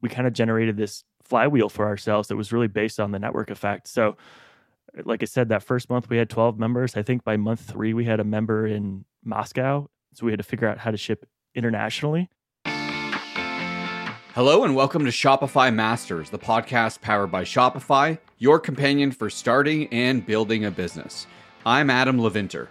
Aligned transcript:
we 0.00 0.08
kind 0.08 0.26
of 0.26 0.32
generated 0.32 0.76
this 0.76 1.04
flywheel 1.22 1.68
for 1.68 1.86
ourselves 1.86 2.28
that 2.28 2.36
was 2.36 2.52
really 2.52 2.68
based 2.68 2.98
on 2.98 3.12
the 3.12 3.18
network 3.18 3.50
effect. 3.50 3.86
So, 3.88 4.16
like 5.04 5.22
I 5.22 5.26
said, 5.26 5.50
that 5.50 5.62
first 5.62 5.88
month 5.88 6.08
we 6.08 6.16
had 6.16 6.28
12 6.28 6.58
members. 6.58 6.96
I 6.96 7.02
think 7.02 7.22
by 7.22 7.36
month 7.36 7.60
three, 7.60 7.94
we 7.94 8.04
had 8.04 8.18
a 8.18 8.24
member 8.24 8.66
in 8.66 9.04
Moscow. 9.24 9.88
So 10.14 10.26
we 10.26 10.32
had 10.32 10.38
to 10.38 10.44
figure 10.44 10.66
out 10.66 10.78
how 10.78 10.90
to 10.90 10.96
ship 10.96 11.26
internationally. 11.54 12.28
Hello, 14.34 14.64
and 14.64 14.74
welcome 14.74 15.04
to 15.04 15.10
Shopify 15.10 15.72
Masters, 15.74 16.30
the 16.30 16.38
podcast 16.38 17.00
powered 17.00 17.30
by 17.30 17.44
Shopify, 17.44 18.18
your 18.38 18.58
companion 18.58 19.12
for 19.12 19.28
starting 19.28 19.86
and 19.88 20.24
building 20.24 20.64
a 20.64 20.70
business. 20.70 21.26
I'm 21.66 21.90
Adam 21.90 22.18
Levinther. 22.18 22.68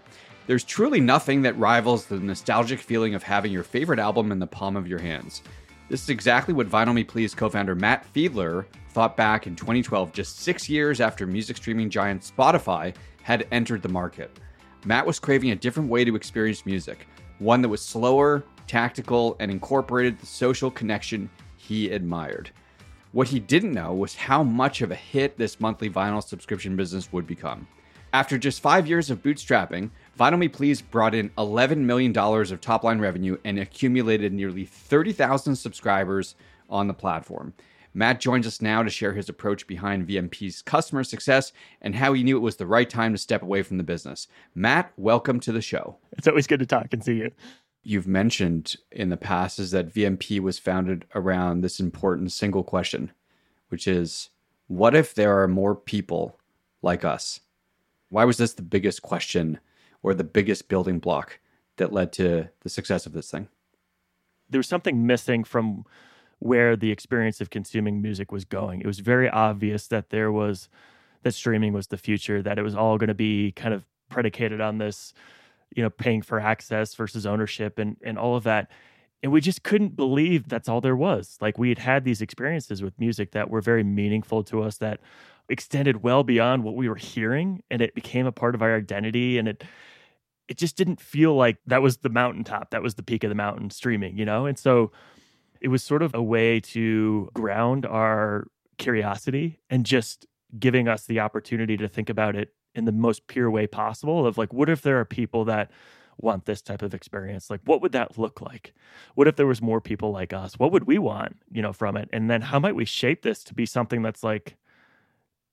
There's 0.48 0.64
truly 0.64 1.00
nothing 1.00 1.44
that 1.44 1.58
rivals 1.60 2.08
the 2.08 2.18
nostalgic 2.18 2.80
feeling 2.80 3.14
of 3.14 3.24
having 3.24 3.52
your 3.52 3.64
favorite 3.64 4.00
album 4.00 4.32
in 4.32 4.40
the 4.40 4.48
palm 4.48 4.76
of 4.76 4.88
your 4.88 5.00
hands. 5.00 5.44
This 5.90 6.04
is 6.04 6.10
exactly 6.10 6.54
what 6.54 6.70
Vinyl 6.70 6.94
Me 6.94 7.04
Please 7.04 7.34
co 7.34 7.50
founder 7.50 7.74
Matt 7.74 8.06
Fiedler 8.14 8.66
thought 8.90 9.18
back 9.18 9.48
in 9.48 9.56
2012, 9.56 10.14
just 10.14 10.38
six 10.38 10.70
years 10.70 11.02
after 11.02 11.26
music 11.26 11.58
streaming 11.58 11.90
giant 11.90 12.22
Spotify 12.22 12.94
had 13.24 13.48
entered 13.52 13.82
the 13.82 13.90
market. 13.90 14.30
Matt 14.86 15.08
was 15.08 15.18
craving 15.18 15.50
a 15.50 15.56
different 15.56 15.90
way 15.90 16.06
to 16.06 16.16
experience 16.16 16.64
music, 16.64 17.08
one 17.40 17.64
that 17.64 17.70
was 17.70 17.82
slower, 17.82 18.44
tactical, 18.68 19.36
and 19.40 19.50
incorporated 19.50 20.20
the 20.20 20.28
social 20.28 20.70
connection 20.70 21.28
he 21.58 21.90
admired. 21.90 22.52
What 23.12 23.28
he 23.28 23.40
didn't 23.40 23.74
know 23.74 23.92
was 23.92 24.14
how 24.14 24.44
much 24.44 24.84
of 24.84 24.92
a 24.92 24.96
hit 24.96 25.40
this 25.40 25.60
monthly 25.60 25.90
vinyl 25.90 26.24
subscription 26.24 26.76
business 26.76 27.12
would 27.12 27.26
become. 27.26 27.68
After 28.14 28.38
just 28.38 28.62
five 28.62 28.88
years 28.88 29.10
of 29.10 29.24
bootstrapping, 29.24 29.90
Vinyl 30.20 30.38
Me 30.38 30.50
Please 30.50 30.82
brought 30.82 31.16
in 31.16 31.30
$11 31.38 31.78
million 31.78 32.16
of 32.18 32.60
top 32.60 32.84
line 32.84 33.00
revenue 33.00 33.38
and 33.46 33.58
accumulated 33.58 34.34
nearly 34.34 34.66
30,000 34.66 35.56
subscribers 35.56 36.36
on 36.70 36.90
the 36.90 36.94
platform. 36.94 37.54
Matt 37.94 38.20
joins 38.20 38.46
us 38.46 38.62
now 38.62 38.84
to 38.84 38.90
share 38.90 39.14
his 39.14 39.30
approach 39.30 39.66
behind 39.66 40.10
VMP's 40.10 40.62
customer 40.62 41.06
success 41.06 41.54
and 41.82 41.96
how 41.96 42.12
he 42.12 42.24
knew 42.24 42.36
it 42.36 42.42
was 42.42 42.58
the 42.58 42.68
right 42.68 42.90
time 42.90 43.14
to 43.14 43.18
step 43.18 43.42
away 43.42 43.64
from 43.64 43.78
the 43.78 43.84
business. 43.84 44.28
Matt, 44.54 44.92
welcome 44.98 45.40
to 45.40 45.54
the 45.54 45.62
show. 45.62 45.96
It's 46.12 46.28
always 46.28 46.48
good 46.48 46.60
to 46.60 46.66
talk 46.66 46.88
and 46.92 47.02
see 47.02 47.16
you. 47.16 47.32
You've 47.84 48.06
mentioned 48.06 48.76
in 48.92 49.08
the 49.08 49.16
past 49.16 49.58
is 49.58 49.72
that 49.72 49.94
VMP 49.94 50.42
was 50.42 50.60
founded 50.60 51.06
around 51.16 51.62
this 51.62 51.80
important 51.80 52.34
single 52.34 52.66
question, 52.66 53.14
which 53.70 53.88
is 53.88 54.32
what 54.68 54.96
if 54.96 55.16
there 55.16 55.42
are 55.42 55.48
more 55.48 55.76
people 55.76 56.38
like 56.82 57.06
us? 57.06 57.40
Why 58.10 58.26
was 58.26 58.36
this 58.36 58.52
the 58.52 58.64
biggest 58.64 59.02
question 59.02 59.60
or 60.04 60.14
the 60.14 60.24
biggest 60.24 60.68
building 60.68 61.00
block 61.00 61.40
that 61.78 61.94
led 61.94 62.12
to 62.14 62.50
the 62.62 62.70
success 62.70 63.06
of 63.06 63.14
this 63.14 63.32
thing? 63.32 63.48
There 64.50 64.60
was 64.60 64.68
something 64.68 65.06
missing 65.06 65.44
from 65.44 65.86
where 66.40 66.76
the 66.76 66.92
experience 66.92 67.42
of 67.42 67.50
consuming 67.50 68.02
music 68.02 68.32
was 68.32 68.46
going. 68.46 68.82
It 68.82 68.88
was 68.88 69.00
very 69.00 69.30
obvious 69.30 69.88
that 69.88 70.10
there 70.10 70.32
was 70.32 70.70
that 71.24 71.34
streaming 71.34 71.74
was 71.74 71.88
the 71.88 71.98
future, 71.98 72.42
that 72.42 72.58
it 72.58 72.62
was 72.62 72.76
all 72.76 72.98
going 72.98 73.10
to 73.10 73.14
be 73.14 73.52
kind 73.52 73.74
of 73.74 73.86
predicated 74.08 74.62
on 74.62 74.78
this, 74.78 75.14
you 75.76 75.84
know, 75.84 75.90
paying 75.90 76.22
for 76.22 76.40
access 76.40 76.96
versus 76.96 77.26
ownership 77.26 77.78
and 77.78 77.98
and 78.04 78.18
all 78.18 78.36
of 78.36 78.44
that. 78.44 78.72
And 79.22 79.34
we 79.34 79.42
just 79.42 79.64
couldn't 79.64 79.98
believe 79.98 80.48
that's 80.48 80.70
all 80.70 80.80
there 80.80 80.96
was. 80.96 81.38
Like 81.42 81.58
we 81.58 81.70
had 81.70 81.80
had 81.80 82.06
these 82.06 82.22
experiences 82.22 82.82
with 82.82 82.98
music 82.98 83.32
that 83.32 83.50
were 83.50 83.62
very 83.62 83.84
meaningful 83.84 84.44
to 84.46 84.64
us 84.64 84.78
that 84.78 85.02
extended 85.50 86.04
well 86.04 86.24
beyond 86.24 86.64
what 86.64 86.76
we 86.76 86.88
were 86.88 86.96
hearing 86.96 87.64
and 87.70 87.82
it 87.82 87.96
became 87.96 88.26
a 88.26 88.32
part 88.32 88.56
of 88.56 88.62
our 88.62 88.76
identity 88.76 89.38
and 89.38 89.48
it 89.48 89.64
it 90.48 90.58
just 90.58 90.76
didn't 90.76 91.00
feel 91.00 91.36
like 91.36 91.58
that 91.68 91.82
was 91.82 91.98
the 91.98 92.10
mountaintop 92.10 92.72
that 92.72 92.82
was 92.82 92.96
the 92.96 93.04
peak 93.04 93.24
of 93.24 93.30
the 93.30 93.36
mountain 93.36 93.70
streaming 93.70 94.18
you 94.18 94.26
know? 94.26 94.46
And 94.46 94.58
so 94.58 94.92
it 95.62 95.68
was 95.68 95.84
sort 95.84 96.02
of 96.02 96.14
a 96.14 96.24
way 96.24 96.60
to 96.60 97.30
ground 97.34 97.86
our 97.86 98.48
curiosity 98.78 99.60
and 99.70 99.86
just 99.86 100.26
giving 100.58 100.88
us 100.88 101.06
the 101.06 101.20
opportunity 101.20 101.78
to 101.78 101.88
think 101.88 102.10
about 102.10 102.36
it 102.36 102.54
in 102.76 102.86
the 102.86 102.92
most 102.92 103.28
pure 103.28 103.52
way 103.52 103.68
possible 103.68 104.26
of 104.26 104.38
like 104.38 104.54
what 104.54 104.70
if 104.70 104.82
there 104.82 105.00
are 105.00 105.06
people 105.06 105.46
that 105.46 105.72
want 106.22 106.46
this 106.46 106.62
type 106.62 106.82
of 106.82 106.94
experience? 106.94 107.50
Like 107.50 107.62
what 107.66 107.82
would 107.82 107.92
that 107.94 108.18
look 108.18 108.42
like? 108.42 108.74
What 109.16 109.28
if 109.28 109.36
there 109.36 109.48
was 109.48 109.62
more 109.62 109.82
people 109.82 110.12
like 110.12 110.34
us? 110.34 110.60
What 110.60 110.72
would 110.72 110.86
we 110.86 110.98
want 110.98 111.38
you 111.52 111.62
know 111.62 111.74
from 111.74 111.98
it? 111.98 112.10
And 112.14 112.30
then 112.30 112.42
how 112.42 112.60
might 112.60 112.76
we 112.76 112.86
shape 112.86 113.22
this 113.22 113.44
to 113.46 113.54
be 113.54 113.66
something 113.66 114.02
that's 114.02 114.24
like 114.24 114.56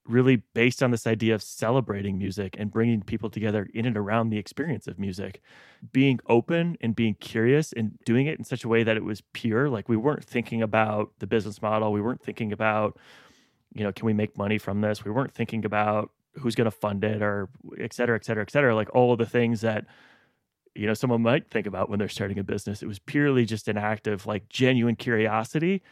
really 0.09 0.37
based 0.55 0.83
on 0.83 0.91
this 0.91 1.07
idea 1.07 1.35
of 1.35 1.43
celebrating 1.43 2.19
music 2.19 2.57
and 2.59 2.71
bringing 2.71 3.03
people 3.03 3.31
together 3.31 3.69
in 3.75 3.87
and 3.87 3.97
around 3.97 4.31
the 4.31 4.39
experience 4.39 4.87
of 4.87 4.99
music. 4.99 5.43
Being 5.93 6.21
open 6.29 6.77
and 6.81 6.95
being 6.95 7.15
curious 7.15 7.73
and 7.73 7.99
doing 8.05 8.27
it 8.27 8.39
in 8.39 8.45
such 8.45 8.65
a 8.65 8.69
way 8.69 8.83
that 8.83 8.97
it 8.97 9.05
was 9.05 9.23
pure 9.33 9.69
like 9.69 9.89
we 9.89 9.97
weren't 9.97 10.25
thinking 10.25 10.63
about 10.63 11.13
the 11.19 11.27
business 11.27 11.61
model. 11.61 11.93
We 11.93 12.01
weren't 12.01 12.23
thinking 12.23 12.53
about 12.53 12.99
you 13.75 13.85
know 13.85 13.93
can 13.93 14.07
we 14.07 14.15
make 14.15 14.37
money 14.39 14.59
from 14.59 14.81
this? 14.81 15.05
We 15.05 15.11
weren't 15.11 15.35
thinking 15.35 15.65
about 15.65 16.11
who's 16.35 16.55
going 16.55 16.67
to 16.67 16.71
fund 16.71 17.05
it 17.05 17.23
or 17.23 17.49
et 17.79 17.93
cetera 17.93 18.17
et 18.17 18.25
cetera 18.25 18.43
et 18.43 18.51
cetera. 18.51 18.75
Like 18.75 18.95
all 18.95 19.13
of 19.13 19.19
the 19.19 19.27
things 19.27 19.61
that 19.63 19.87
you 20.75 20.87
know 20.87 20.95
someone 20.95 21.23
might 21.23 21.49
think 21.51 21.67
about 21.67 21.89
when 21.89 21.99
they're 21.99 22.09
starting 22.09 22.39
a 22.39 22.45
business. 22.45 22.83
It 22.83 22.87
was 22.87 22.99
purely 22.99 23.45
just 23.45 23.69
an 23.69 23.77
act 23.77 24.07
of 24.07 24.27
like 24.27 24.49
genuine 24.49 24.97
curiosity 24.97 25.83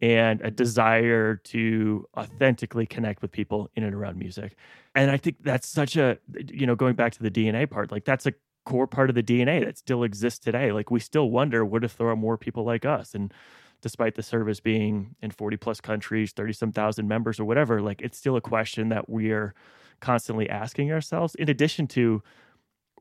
and 0.00 0.40
a 0.42 0.50
desire 0.50 1.36
to 1.36 2.06
authentically 2.16 2.86
connect 2.86 3.22
with 3.22 3.32
people 3.32 3.70
in 3.74 3.82
and 3.82 3.94
around 3.94 4.18
music. 4.18 4.56
And 4.94 5.10
I 5.10 5.16
think 5.16 5.36
that's 5.42 5.66
such 5.66 5.96
a, 5.96 6.18
you 6.48 6.66
know, 6.66 6.74
going 6.74 6.94
back 6.94 7.12
to 7.12 7.22
the 7.22 7.30
DNA 7.30 7.68
part, 7.68 7.90
like 7.90 8.04
that's 8.04 8.26
a 8.26 8.34
core 8.66 8.86
part 8.86 9.08
of 9.08 9.14
the 9.14 9.22
DNA 9.22 9.64
that 9.64 9.78
still 9.78 10.02
exists 10.02 10.38
today. 10.38 10.72
Like 10.72 10.90
we 10.90 11.00
still 11.00 11.30
wonder, 11.30 11.64
what 11.64 11.84
if 11.84 11.96
there 11.96 12.08
are 12.08 12.16
more 12.16 12.36
people 12.36 12.64
like 12.64 12.84
us? 12.84 13.14
And 13.14 13.32
despite 13.80 14.16
the 14.16 14.22
service 14.22 14.60
being 14.60 15.14
in 15.22 15.30
40 15.30 15.56
plus 15.56 15.80
countries, 15.80 16.32
30 16.32 16.52
some 16.52 16.72
thousand 16.72 17.08
members 17.08 17.40
or 17.40 17.44
whatever, 17.44 17.80
like 17.80 18.02
it's 18.02 18.18
still 18.18 18.36
a 18.36 18.40
question 18.40 18.90
that 18.90 19.08
we're 19.08 19.54
constantly 20.00 20.48
asking 20.50 20.92
ourselves, 20.92 21.34
in 21.36 21.48
addition 21.48 21.86
to, 21.86 22.22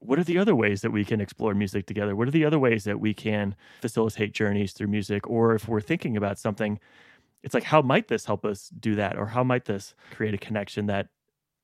what 0.08 0.20
are 0.20 0.24
the 0.24 0.38
other 0.38 0.56
ways 0.56 0.82
that 0.82 0.92
we 0.92 1.06
can 1.06 1.22
explore 1.22 1.54
music 1.54 1.86
together? 1.86 2.16
What 2.16 2.28
are 2.28 2.32
the 2.32 2.46
other 2.46 2.60
ways 2.60 2.84
that 2.84 3.00
we 3.00 3.14
can 3.14 3.56
facilitate 3.82 4.34
journeys 4.34 4.74
through 4.74 4.88
music? 4.88 5.28
Or 5.30 5.56
if 5.56 5.68
we're 5.68 5.82
thinking 5.82 6.16
about 6.18 6.40
something, 6.40 6.80
it's 7.44 7.54
like, 7.54 7.64
how 7.64 7.82
might 7.82 8.08
this 8.08 8.26
help 8.26 8.46
us 8.46 8.70
do 8.70 8.96
that? 8.96 9.18
Or 9.18 9.28
how 9.28 9.44
might 9.44 9.66
this 9.66 9.94
create 10.12 10.34
a 10.34 10.38
connection 10.38 10.88
that 10.88 11.08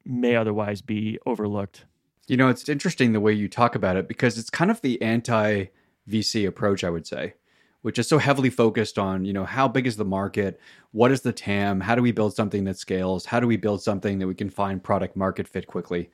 may 0.06 0.35
otherwise 0.35 0.81
be 0.81 1.18
overlooked? 1.25 1.85
You 2.28 2.38
know, 2.38 2.50
it's 2.50 2.69
interesting 2.69 3.13
the 3.13 3.19
way 3.19 3.34
you 3.34 3.47
talk 3.47 3.75
about 3.75 3.97
it 3.97 4.07
because 4.07 4.38
it's 4.38 4.50
kind 4.50 4.72
of 4.72 4.81
the 4.81 5.02
anti 5.02 5.66
VC 6.09 6.47
approach, 6.47 6.84
I 6.84 6.90
would 6.90 7.08
say, 7.08 7.34
which 7.81 8.00
is 8.00 8.08
so 8.08 8.18
heavily 8.18 8.50
focused 8.50 8.97
on, 8.97 9.25
you 9.25 9.34
know, 9.34 9.46
how 9.46 9.68
big 9.68 9.88
is 9.88 9.97
the 9.97 10.06
market? 10.06 10.59
What 10.91 11.12
is 11.12 11.22
the 11.22 11.34
TAM? 11.34 11.81
How 11.81 11.96
do 11.96 12.02
we 12.02 12.12
build 12.12 12.35
something 12.35 12.63
that 12.66 12.78
scales? 12.78 13.25
How 13.25 13.40
do 13.40 13.47
we 13.47 13.58
build 13.58 13.81
something 13.81 14.19
that 14.19 14.28
we 14.28 14.35
can 14.35 14.50
find 14.50 14.84
product 14.84 15.16
market 15.16 15.47
fit 15.47 15.68
quickly? 15.68 16.09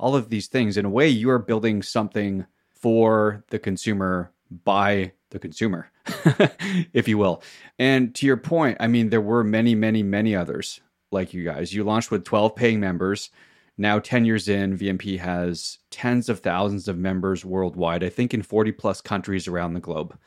All 0.00 0.16
of 0.16 0.30
these 0.30 0.48
things. 0.48 0.76
In 0.76 0.86
a 0.86 0.90
way, 0.90 1.08
you 1.08 1.30
are 1.30 1.38
building 1.38 1.82
something 1.82 2.46
for 2.70 3.44
the 3.50 3.58
consumer 3.58 4.32
by 4.64 5.12
the 5.28 5.38
consumer, 5.38 5.92
if 6.92 7.06
you 7.06 7.18
will. 7.18 7.42
And 7.78 8.14
to 8.16 8.26
your 8.26 8.38
point, 8.38 8.78
I 8.80 8.88
mean, 8.88 9.10
there 9.10 9.20
were 9.20 9.44
many, 9.44 9.74
many, 9.74 10.02
many 10.02 10.34
others 10.34 10.80
like 11.12 11.34
you 11.34 11.44
guys. 11.44 11.74
You 11.74 11.84
launched 11.84 12.10
with 12.10 12.24
12 12.24 12.56
paying 12.56 12.80
members. 12.80 13.30
Now, 13.76 13.98
10 13.98 14.24
years 14.24 14.48
in, 14.48 14.76
VMP 14.76 15.18
has 15.18 15.78
tens 15.90 16.28
of 16.28 16.40
thousands 16.40 16.88
of 16.88 16.98
members 16.98 17.44
worldwide, 17.44 18.02
I 18.02 18.08
think 18.08 18.32
in 18.32 18.42
40 18.42 18.72
plus 18.72 19.00
countries 19.00 19.46
around 19.46 19.74
the 19.74 19.80
globe. 19.80 20.18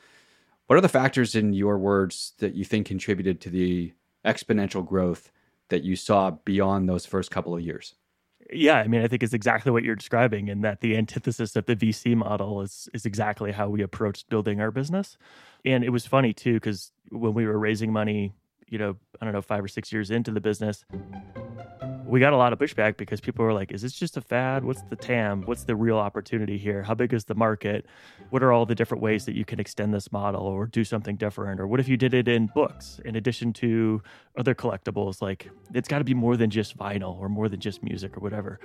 What 0.66 0.76
are 0.76 0.82
the 0.82 0.88
factors, 0.88 1.34
in 1.34 1.52
your 1.52 1.78
words, 1.78 2.32
that 2.38 2.54
you 2.54 2.64
think 2.64 2.86
contributed 2.86 3.40
to 3.42 3.50
the 3.50 3.92
exponential 4.24 4.86
growth 4.86 5.30
that 5.68 5.82
you 5.82 5.96
saw 5.96 6.30
beyond 6.30 6.88
those 6.88 7.06
first 7.06 7.30
couple 7.30 7.54
of 7.54 7.60
years? 7.60 7.94
Yeah, 8.52 8.76
I 8.76 8.88
mean, 8.88 9.02
I 9.02 9.08
think 9.08 9.22
it's 9.22 9.32
exactly 9.32 9.72
what 9.72 9.84
you're 9.84 9.96
describing, 9.96 10.50
and 10.50 10.62
that 10.64 10.80
the 10.80 10.96
antithesis 10.96 11.56
of 11.56 11.66
the 11.66 11.76
VC 11.76 12.14
model 12.14 12.60
is 12.60 12.88
is 12.92 13.06
exactly 13.06 13.52
how 13.52 13.68
we 13.68 13.82
approached 13.82 14.28
building 14.28 14.60
our 14.60 14.70
business. 14.70 15.16
And 15.64 15.82
it 15.82 15.90
was 15.90 16.06
funny 16.06 16.32
too, 16.34 16.54
because 16.54 16.92
when 17.10 17.32
we 17.34 17.46
were 17.46 17.58
raising 17.58 17.92
money, 17.92 18.34
you 18.68 18.78
know, 18.78 18.96
I 19.20 19.24
don't 19.24 19.34
know, 19.34 19.42
five 19.42 19.64
or 19.64 19.68
six 19.68 19.92
years 19.92 20.10
into 20.10 20.30
the 20.30 20.40
business, 20.40 20.84
we 22.06 22.20
got 22.20 22.32
a 22.32 22.36
lot 22.36 22.52
of 22.52 22.58
pushback 22.58 22.96
because 22.96 23.20
people 23.20 23.44
were 23.44 23.52
like, 23.52 23.72
is 23.72 23.82
this 23.82 23.92
just 23.92 24.16
a 24.16 24.20
fad? 24.20 24.64
What's 24.64 24.82
the 24.82 24.96
TAM? 24.96 25.42
What's 25.42 25.64
the 25.64 25.74
real 25.74 25.96
opportunity 25.96 26.58
here? 26.58 26.82
How 26.82 26.94
big 26.94 27.12
is 27.12 27.24
the 27.24 27.34
market? 27.34 27.86
What 28.30 28.42
are 28.42 28.52
all 28.52 28.66
the 28.66 28.74
different 28.74 29.02
ways 29.02 29.24
that 29.24 29.34
you 29.34 29.44
can 29.44 29.58
extend 29.58 29.94
this 29.94 30.12
model 30.12 30.42
or 30.42 30.66
do 30.66 30.84
something 30.84 31.16
different? 31.16 31.60
Or 31.60 31.66
what 31.66 31.80
if 31.80 31.88
you 31.88 31.96
did 31.96 32.14
it 32.14 32.28
in 32.28 32.46
books 32.48 33.00
in 33.04 33.16
addition 33.16 33.52
to 33.54 34.02
other 34.36 34.54
collectibles? 34.54 35.22
Like, 35.22 35.50
it's 35.72 35.88
got 35.88 35.98
to 35.98 36.04
be 36.04 36.14
more 36.14 36.36
than 36.36 36.50
just 36.50 36.76
vinyl 36.76 37.18
or 37.18 37.28
more 37.28 37.48
than 37.48 37.60
just 37.60 37.82
music 37.82 38.16
or 38.16 38.20
whatever. 38.20 38.60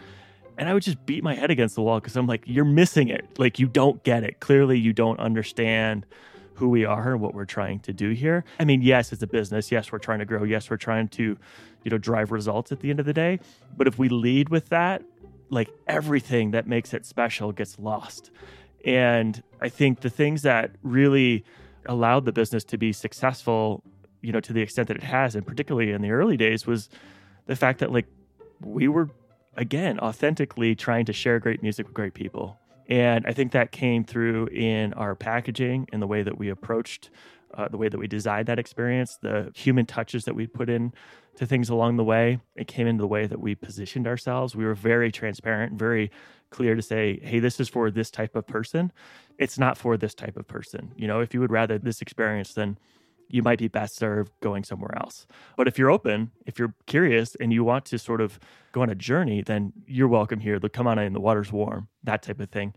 And 0.57 0.67
I 0.67 0.73
would 0.73 0.83
just 0.83 1.05
beat 1.05 1.23
my 1.23 1.33
head 1.33 1.49
against 1.49 1.75
the 1.75 1.81
wall 1.81 1.99
because 1.99 2.17
I'm 2.17 2.27
like, 2.27 2.43
you're 2.45 2.65
missing 2.65 3.07
it. 3.07 3.39
Like, 3.39 3.59
you 3.59 3.67
don't 3.67 4.03
get 4.03 4.23
it. 4.23 4.41
Clearly, 4.41 4.77
you 4.77 4.91
don't 4.91 5.19
understand 5.19 6.05
who 6.59 6.69
we 6.69 6.85
are 6.85 7.13
and 7.13 7.21
what 7.21 7.33
we're 7.33 7.45
trying 7.45 7.79
to 7.81 7.93
do 7.93 8.11
here. 8.11 8.43
I 8.59 8.65
mean, 8.65 8.81
yes, 8.81 9.11
it's 9.11 9.23
a 9.23 9.27
business. 9.27 9.71
Yes, 9.71 9.91
we're 9.91 9.99
trying 9.99 10.19
to 10.19 10.25
grow. 10.25 10.43
Yes, 10.43 10.69
we're 10.69 10.77
trying 10.77 11.07
to, 11.09 11.37
you 11.83 11.91
know, 11.91 11.97
drive 11.97 12.31
results 12.31 12.71
at 12.71 12.81
the 12.81 12.89
end 12.89 12.99
of 12.99 13.05
the 13.05 13.13
day. 13.13 13.39
But 13.75 13.87
if 13.87 13.97
we 13.97 14.09
lead 14.09 14.49
with 14.49 14.69
that, 14.69 15.03
like 15.49 15.69
everything 15.87 16.51
that 16.51 16.67
makes 16.67 16.93
it 16.93 17.05
special 17.05 17.51
gets 17.51 17.79
lost. 17.79 18.29
And 18.85 19.41
I 19.59 19.69
think 19.69 20.01
the 20.01 20.09
things 20.09 20.43
that 20.43 20.71
really 20.83 21.43
allowed 21.85 22.25
the 22.25 22.31
business 22.31 22.63
to 22.65 22.77
be 22.77 22.93
successful 22.93 23.83
you 24.21 24.31
know, 24.31 24.39
to 24.39 24.53
the 24.53 24.61
extent 24.61 24.87
that 24.87 24.97
it 24.97 25.03
has, 25.03 25.35
and 25.35 25.45
particularly 25.45 25.91
in 25.91 26.01
the 26.01 26.11
early 26.11 26.37
days, 26.37 26.67
was 26.67 26.89
the 27.45 27.55
fact 27.55 27.79
that 27.79 27.91
like 27.91 28.05
we 28.61 28.87
were 28.87 29.09
again 29.55 29.99
authentically 29.99 30.75
trying 30.75 31.05
to 31.05 31.13
share 31.13 31.39
great 31.39 31.61
music 31.61 31.87
with 31.87 31.93
great 31.93 32.13
people. 32.13 32.59
And 32.89 33.25
I 33.27 33.33
think 33.33 33.51
that 33.51 33.71
came 33.71 34.03
through 34.03 34.47
in 34.47 34.93
our 34.93 35.15
packaging 35.15 35.87
and 35.93 36.01
the 36.01 36.07
way 36.07 36.23
that 36.23 36.37
we 36.37 36.49
approached, 36.49 37.11
uh, 37.53 37.67
the 37.67 37.77
way 37.77 37.87
that 37.87 37.99
we 37.99 38.07
designed 38.07 38.47
that 38.47 38.59
experience, 38.59 39.17
the 39.21 39.51
human 39.55 39.85
touches 39.85 40.25
that 40.25 40.35
we 40.35 40.47
put 40.47 40.69
in 40.69 40.91
to 41.35 41.45
things 41.45 41.69
along 41.69 41.97
the 41.97 42.03
way. 42.03 42.39
It 42.55 42.67
came 42.67 42.87
into 42.87 43.01
the 43.01 43.07
way 43.07 43.27
that 43.27 43.39
we 43.39 43.53
positioned 43.53 44.07
ourselves. 44.07 44.55
We 44.55 44.65
were 44.65 44.73
very 44.73 45.11
transparent, 45.11 45.77
very 45.77 46.11
clear 46.49 46.73
to 46.73 46.81
say, 46.81 47.19
hey, 47.21 47.39
this 47.39 47.59
is 47.59 47.69
for 47.69 47.91
this 47.91 48.09
type 48.09 48.35
of 48.35 48.47
person. 48.47 48.91
It's 49.37 49.59
not 49.59 49.77
for 49.77 49.95
this 49.95 50.15
type 50.15 50.35
of 50.35 50.47
person. 50.47 50.91
You 50.97 51.07
know, 51.07 51.19
if 51.19 51.33
you 51.33 51.39
would 51.41 51.51
rather 51.51 51.77
this 51.77 52.01
experience, 52.01 52.53
then 52.55 52.77
you 53.29 53.43
might 53.43 53.59
be 53.59 53.67
best 53.67 53.95
served 53.95 54.31
going 54.41 54.63
somewhere 54.63 54.97
else. 54.97 55.27
But 55.55 55.67
if 55.67 55.77
you're 55.77 55.91
open, 55.91 56.31
if 56.45 56.59
you're 56.59 56.73
curious 56.87 57.35
and 57.35 57.53
you 57.53 57.63
want 57.63 57.85
to 57.85 57.99
sort 57.99 58.21
of 58.21 58.39
go 58.71 58.81
on 58.81 58.89
a 58.89 58.95
journey, 58.95 59.41
then 59.41 59.71
you're 59.85 60.07
welcome 60.07 60.39
here. 60.39 60.59
Look, 60.61 60.73
Come 60.73 60.87
on 60.87 60.99
in, 60.99 61.13
the 61.13 61.19
water's 61.19 61.51
warm, 61.51 61.87
that 62.03 62.23
type 62.23 62.39
of 62.39 62.49
thing. 62.49 62.73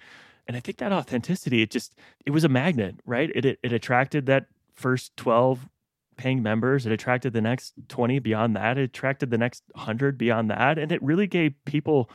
And 0.47 0.57
I 0.57 0.61
think 0.61 0.79
that 0.79 0.93
authenticity, 0.93 1.63
it 1.63 1.71
just, 1.71 1.95
it 2.27 2.31
was 2.31 2.45
a 2.45 2.49
magnet, 2.49 2.97
right? 3.07 3.31
It, 3.35 3.45
it, 3.45 3.59
it 3.63 3.73
attracted 3.73 4.27
that 4.27 4.47
first 4.75 5.17
12 5.17 5.69
paying 6.17 6.43
members. 6.43 6.85
It 6.85 6.93
attracted 6.93 7.33
the 7.33 7.41
next 7.41 7.75
20 7.89 8.19
beyond 8.19 8.57
that. 8.57 8.77
It 8.77 8.83
attracted 8.83 9.31
the 9.31 9.39
next 9.39 9.63
100 9.73 10.19
beyond 10.19 10.51
that. 10.51 10.79
And 10.79 10.93
it 10.93 11.03
really 11.03 11.27
gave 11.27 11.55
people 11.65 12.11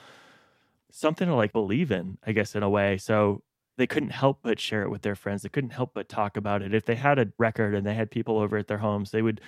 something 0.92 1.28
to 1.28 1.36
like 1.36 1.54
believe 1.54 1.92
in, 1.92 2.18
I 2.26 2.32
guess, 2.32 2.56
in 2.56 2.64
a 2.64 2.70
way. 2.70 2.98
So 2.98 3.42
they 3.78 3.88
couldn't 3.88 4.10
help 4.10 4.40
but 4.42 4.60
share 4.60 4.82
it 4.82 4.90
with 4.90 5.04
their 5.04 5.16
friends. 5.16 5.44
They 5.44 5.50
couldn't 5.50 5.70
help 5.70 5.92
but 5.94 6.10
talk 6.10 6.36
about 6.36 6.62
it. 6.62 6.74
If 6.74 6.86
they 6.86 6.96
had 6.96 7.20
a 7.20 7.28
record 7.38 7.76
and 7.76 7.86
they 7.86 7.94
had 7.94 8.12
people 8.12 8.40
over 8.40 8.58
at 8.58 8.68
their 8.68 8.80
homes, 8.80 9.12
they 9.12 9.22
would 9.22 9.40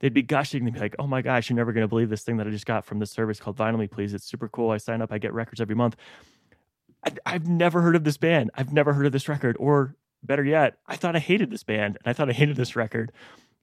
they'd 0.00 0.12
be 0.12 0.22
gushing 0.22 0.64
They'd 0.64 0.74
be 0.74 0.80
like, 0.80 0.96
"Oh 0.98 1.06
my 1.06 1.22
gosh, 1.22 1.48
you're 1.48 1.56
never 1.56 1.72
going 1.72 1.84
to 1.84 1.88
believe 1.88 2.10
this 2.10 2.22
thing 2.22 2.36
that 2.38 2.46
I 2.46 2.50
just 2.50 2.66
got 2.66 2.84
from 2.84 2.98
this 2.98 3.10
service 3.10 3.40
called 3.40 3.56
Vinyl 3.56 3.78
Me 3.78 3.86
Please. 3.86 4.12
It's 4.14 4.24
super 4.24 4.48
cool. 4.48 4.70
I 4.70 4.78
sign 4.78 5.00
up, 5.00 5.12
I 5.12 5.18
get 5.18 5.32
records 5.32 5.60
every 5.60 5.76
month. 5.76 5.96
I, 7.24 7.32
have 7.32 7.46
never 7.46 7.80
heard 7.80 7.94
of 7.94 8.02
this 8.04 8.16
band. 8.16 8.50
I've 8.54 8.72
never 8.72 8.92
heard 8.92 9.06
of 9.06 9.12
this 9.12 9.28
record. 9.28 9.56
Or 9.60 9.94
better 10.24 10.44
yet, 10.44 10.78
I 10.86 10.96
thought 10.96 11.14
I 11.14 11.20
hated 11.20 11.50
this 11.50 11.62
band 11.62 11.96
and 12.02 12.10
I 12.10 12.12
thought 12.12 12.28
I 12.28 12.32
hated 12.32 12.56
this 12.56 12.74
record. 12.74 13.12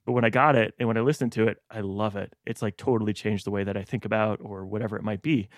But 0.06 0.12
when 0.12 0.24
I 0.24 0.30
got 0.30 0.56
it 0.56 0.74
and 0.78 0.88
when 0.88 0.96
I 0.96 1.02
listened 1.02 1.32
to 1.32 1.46
it, 1.46 1.60
I 1.70 1.80
love 1.80 2.16
it. 2.16 2.32
It's 2.46 2.62
like 2.62 2.78
totally 2.78 3.12
changed 3.12 3.44
the 3.44 3.50
way 3.50 3.62
that 3.64 3.76
I 3.76 3.82
think 3.82 4.06
about 4.06 4.40
or 4.42 4.64
whatever 4.64 4.96
it 4.96 5.04
might 5.04 5.20
be 5.20 5.48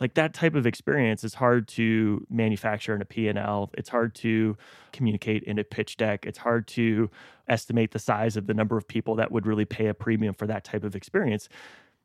like 0.00 0.14
that 0.14 0.34
type 0.34 0.54
of 0.54 0.66
experience 0.66 1.24
is 1.24 1.34
hard 1.34 1.66
to 1.68 2.24
manufacture 2.30 2.94
in 2.94 3.02
a 3.02 3.04
P&L. 3.04 3.70
It's 3.74 3.88
hard 3.88 4.14
to 4.16 4.56
communicate 4.92 5.42
in 5.42 5.58
a 5.58 5.64
pitch 5.64 5.96
deck. 5.96 6.24
It's 6.24 6.38
hard 6.38 6.66
to 6.68 7.10
estimate 7.48 7.90
the 7.90 7.98
size 7.98 8.36
of 8.36 8.46
the 8.46 8.54
number 8.54 8.76
of 8.76 8.86
people 8.86 9.16
that 9.16 9.32
would 9.32 9.46
really 9.46 9.64
pay 9.64 9.88
a 9.88 9.94
premium 9.94 10.34
for 10.34 10.46
that 10.46 10.64
type 10.64 10.84
of 10.84 10.94
experience. 10.94 11.48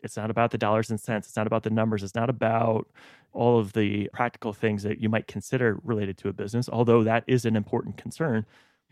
It's 0.01 0.17
not 0.17 0.29
about 0.29 0.51
the 0.51 0.57
dollars 0.57 0.89
and 0.89 0.99
cents. 0.99 1.27
It's 1.27 1.37
not 1.37 1.47
about 1.47 1.63
the 1.63 1.69
numbers. 1.69 2.03
It's 2.03 2.15
not 2.15 2.29
about 2.29 2.87
all 3.31 3.59
of 3.59 3.73
the 3.73 4.09
practical 4.13 4.53
things 4.53 4.83
that 4.83 4.99
you 4.99 5.09
might 5.09 5.27
consider 5.27 5.79
related 5.83 6.17
to 6.19 6.29
a 6.29 6.33
business, 6.33 6.67
although 6.69 7.03
that 7.03 7.23
is 7.27 7.45
an 7.45 7.55
important 7.55 7.97
concern. 7.97 8.45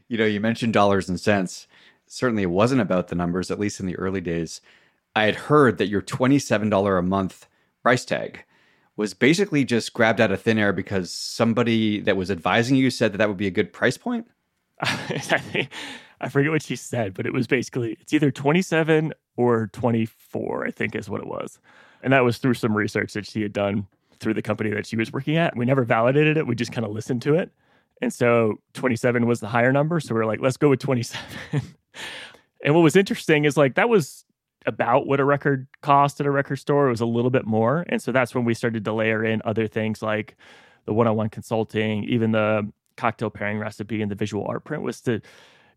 You 0.08 0.18
know, 0.18 0.26
you 0.26 0.40
mentioned 0.40 0.74
dollars 0.74 1.10
and 1.10 1.20
cents. 1.20 1.68
Certainly, 2.08 2.44
it 2.44 2.50
wasn't 2.50 2.82
about 2.82 3.08
the 3.08 3.16
numbers, 3.16 3.52
at 3.52 3.60
least 3.60 3.80
in 3.80 3.86
the 3.86 3.98
early 3.98 4.22
days. 4.22 4.62
I 5.16 5.24
had 5.24 5.36
heard 5.36 5.78
that 5.78 5.88
your 5.88 6.02
$27 6.02 7.00
a 7.00 7.02
month 7.02 7.48
price 7.84 8.06
tag 8.06 8.46
was 8.98 9.14
basically 9.14 9.64
just 9.64 9.94
grabbed 9.94 10.22
out 10.22 10.32
of 10.32 10.42
thin 10.42 10.58
air 10.58 10.74
because 10.74 11.12
somebody 11.12 12.00
that 12.02 12.18
was 12.18 12.30
advising 12.30 12.76
you 12.76 12.90
said 12.90 13.14
that 13.14 13.18
that 13.18 13.28
would 13.28 13.38
be 13.38 13.48
a 13.48 13.52
good 13.52 13.72
price 13.74 13.98
point? 13.98 14.28
I 14.82 16.30
forget 16.30 16.52
what 16.52 16.62
she 16.62 16.76
said, 16.76 17.14
but 17.14 17.26
it 17.26 17.34
was 17.34 17.48
basically 17.48 17.98
it's 18.00 18.14
either 18.14 18.32
27 18.32 19.14
or 19.38 19.68
24, 19.74 20.68
I 20.68 20.72
think 20.72 20.96
is 20.96 21.10
what 21.10 21.22
it 21.22 21.28
was. 21.28 21.60
And 22.04 22.14
that 22.14 22.24
was 22.24 22.38
through 22.38 22.56
some 22.56 22.76
research 22.76 23.14
that 23.14 23.26
she 23.26 23.42
had 23.42 23.54
done 23.54 23.88
through 24.20 24.36
the 24.36 24.42
company 24.42 24.70
that 24.72 24.86
she 24.86 24.96
was 24.96 25.12
working 25.12 25.38
at. 25.38 25.56
We 25.56 25.66
never 25.66 25.84
validated 25.84 26.38
it, 26.38 26.46
we 26.46 26.56
just 26.56 26.72
kind 26.72 26.86
of 26.86 26.92
listened 26.92 27.22
to 27.24 27.36
it. 27.36 27.52
And 28.02 28.14
so 28.14 28.60
27 28.74 29.28
was 29.28 29.40
the 29.40 29.48
higher 29.48 29.72
number. 29.72 30.00
So 30.00 30.16
we 30.16 30.22
are 30.22 30.26
like, 30.26 30.42
let's 30.42 30.58
go 30.58 30.70
with 30.70 30.80
27. 30.80 31.22
and 32.64 32.76
what 32.76 32.82
was 32.82 32.96
interesting 32.96 33.46
is 33.46 33.58
like 33.58 33.76
that 33.76 33.90
was 33.90 34.26
about 34.66 35.08
what 35.08 35.20
a 35.20 35.26
record 35.26 35.68
cost 35.82 36.20
at 36.20 36.26
a 36.26 36.32
record 36.32 36.58
store. 36.58 36.88
It 36.88 36.92
was 36.92 37.02
a 37.02 37.06
little 37.06 37.32
bit 37.32 37.46
more. 37.46 37.86
And 37.90 38.02
so 38.02 38.12
that's 38.12 38.36
when 38.36 38.46
we 38.46 38.54
started 38.54 38.86
to 38.86 38.94
layer 38.94 39.24
in 39.24 39.42
other 39.46 39.68
things 39.68 40.02
like 40.02 40.36
the 40.86 40.94
one 40.94 41.08
on 41.08 41.16
one 41.16 41.30
consulting, 41.30 42.04
even 42.06 42.32
the 42.32 42.72
cocktail 42.98 43.30
pairing 43.30 43.58
recipe 43.58 44.02
and 44.02 44.12
the 44.12 44.16
visual 44.16 44.46
art 44.48 44.64
print 44.64 44.84
was 44.84 45.02
to 45.02 45.22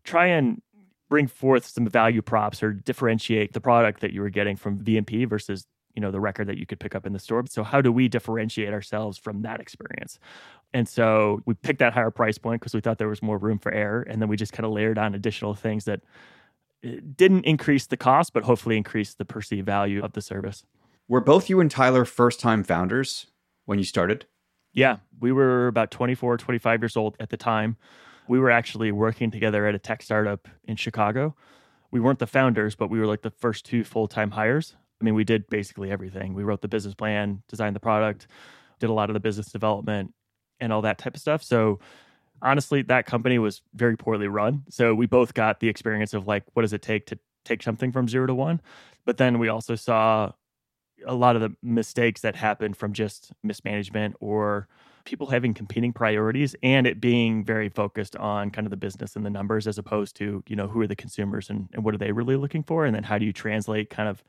try 0.03 0.27
and 0.27 0.61
bring 1.09 1.27
forth 1.27 1.65
some 1.65 1.87
value 1.87 2.21
props 2.21 2.61
or 2.61 2.73
differentiate 2.73 3.53
the 3.53 3.61
product 3.61 4.01
that 4.01 4.11
you 4.11 4.21
were 4.21 4.29
getting 4.29 4.55
from 4.55 4.79
VMP 4.79 5.27
versus 5.27 5.65
you 5.95 6.01
know 6.01 6.11
the 6.11 6.19
record 6.19 6.47
that 6.47 6.57
you 6.57 6.65
could 6.65 6.79
pick 6.79 6.93
up 6.93 7.05
in 7.05 7.13
the 7.13 7.19
store. 7.19 7.43
So 7.47 7.63
how 7.63 7.81
do 7.81 7.91
we 7.91 8.07
differentiate 8.07 8.73
ourselves 8.73 9.17
from 9.17 9.43
that 9.43 9.61
experience? 9.61 10.19
And 10.73 10.87
so 10.89 11.41
we 11.45 11.53
picked 11.53 11.79
that 11.79 11.93
higher 11.93 12.11
price 12.11 12.37
point 12.37 12.59
because 12.59 12.73
we 12.73 12.81
thought 12.81 12.97
there 12.97 13.07
was 13.07 13.23
more 13.23 13.37
room 13.37 13.59
for 13.59 13.71
error, 13.71 14.01
and 14.01 14.21
then 14.21 14.27
we 14.27 14.35
just 14.35 14.51
kind 14.51 14.65
of 14.65 14.73
layered 14.73 14.97
on 14.97 15.15
additional 15.15 15.53
things 15.53 15.85
that 15.85 16.01
didn't 17.15 17.45
increase 17.45 17.87
the 17.87 17.97
cost, 17.97 18.33
but 18.33 18.43
hopefully 18.43 18.77
increase 18.77 19.13
the 19.13 19.25
perceived 19.25 19.65
value 19.65 20.03
of 20.03 20.13
the 20.13 20.21
service. 20.21 20.63
Were 21.07 21.21
both 21.21 21.49
you 21.49 21.59
and 21.59 21.69
Tyler 21.69 22.05
first 22.05 22.39
time 22.39 22.63
founders 22.63 23.27
when 23.65 23.77
you 23.77 23.85
started? 23.85 24.25
Yeah, 24.73 24.97
we 25.19 25.31
were 25.31 25.67
about 25.67 25.91
24, 25.91 26.37
25 26.37 26.81
years 26.81 26.97
old 26.97 27.15
at 27.19 27.29
the 27.29 27.37
time. 27.37 27.77
We 28.27 28.39
were 28.39 28.51
actually 28.51 28.91
working 28.91 29.31
together 29.31 29.67
at 29.67 29.75
a 29.75 29.79
tech 29.79 30.01
startup 30.01 30.47
in 30.65 30.75
Chicago. 30.75 31.35
We 31.91 31.99
weren't 31.99 32.19
the 32.19 32.27
founders, 32.27 32.75
but 32.75 32.89
we 32.89 32.99
were 32.99 33.05
like 33.05 33.21
the 33.21 33.31
first 33.31 33.65
two 33.65 33.83
full 33.83 34.07
time 34.07 34.31
hires. 34.31 34.75
I 34.99 35.05
mean, 35.05 35.13
we 35.13 35.23
did 35.23 35.47
basically 35.49 35.91
everything. 35.91 36.33
We 36.33 36.43
wrote 36.43 36.61
the 36.61 36.67
business 36.67 36.95
plan, 36.95 37.43
designed 37.47 37.75
the 37.75 37.79
product, 37.79 38.27
did 38.79 38.89
a 38.89 38.93
lot 38.93 39.09
of 39.09 39.13
the 39.13 39.19
business 39.19 39.51
development, 39.51 40.13
and 40.59 40.73
all 40.73 40.81
that 40.81 40.97
type 40.97 41.15
of 41.15 41.21
stuff. 41.21 41.43
So 41.43 41.79
honestly, 42.41 42.81
that 42.83 43.05
company 43.05 43.39
was 43.39 43.61
very 43.73 43.97
poorly 43.97 44.27
run. 44.27 44.63
So 44.69 44.93
we 44.93 45.05
both 45.05 45.33
got 45.33 45.59
the 45.59 45.69
experience 45.69 46.13
of 46.13 46.27
like, 46.27 46.43
what 46.53 46.61
does 46.61 46.73
it 46.73 46.81
take 46.81 47.07
to 47.07 47.19
take 47.43 47.63
something 47.63 47.91
from 47.91 48.07
zero 48.07 48.27
to 48.27 48.35
one? 48.35 48.61
But 49.05 49.17
then 49.17 49.39
we 49.39 49.47
also 49.47 49.75
saw 49.75 50.31
a 51.05 51.13
lot 51.13 51.35
of 51.35 51.41
the 51.41 51.55
mistakes 51.61 52.21
that 52.21 52.35
happened 52.35 52.77
from 52.77 52.93
just 52.93 53.31
mismanagement 53.43 54.15
or 54.19 54.67
people 55.03 55.27
having 55.27 55.53
competing 55.53 55.93
priorities 55.93 56.55
and 56.63 56.87
it 56.87 56.99
being 56.99 57.43
very 57.45 57.69
focused 57.69 58.15
on 58.15 58.49
kind 58.49 58.65
of 58.65 58.71
the 58.71 58.77
business 58.77 59.15
and 59.15 59.25
the 59.25 59.29
numbers 59.29 59.67
as 59.67 59.77
opposed 59.77 60.15
to, 60.15 60.43
you 60.47 60.55
know, 60.55 60.67
who 60.67 60.81
are 60.81 60.87
the 60.87 60.95
consumers 60.95 61.49
and, 61.49 61.69
and 61.73 61.83
what 61.83 61.93
are 61.93 61.99
they 61.99 62.11
really 62.11 62.35
looking 62.35 62.63
for? 62.63 62.85
And 62.85 62.95
then 62.95 63.03
how 63.03 63.19
do 63.19 63.25
you 63.25 63.33
translate 63.33 63.89
kind 63.89 64.09
of 64.09 64.23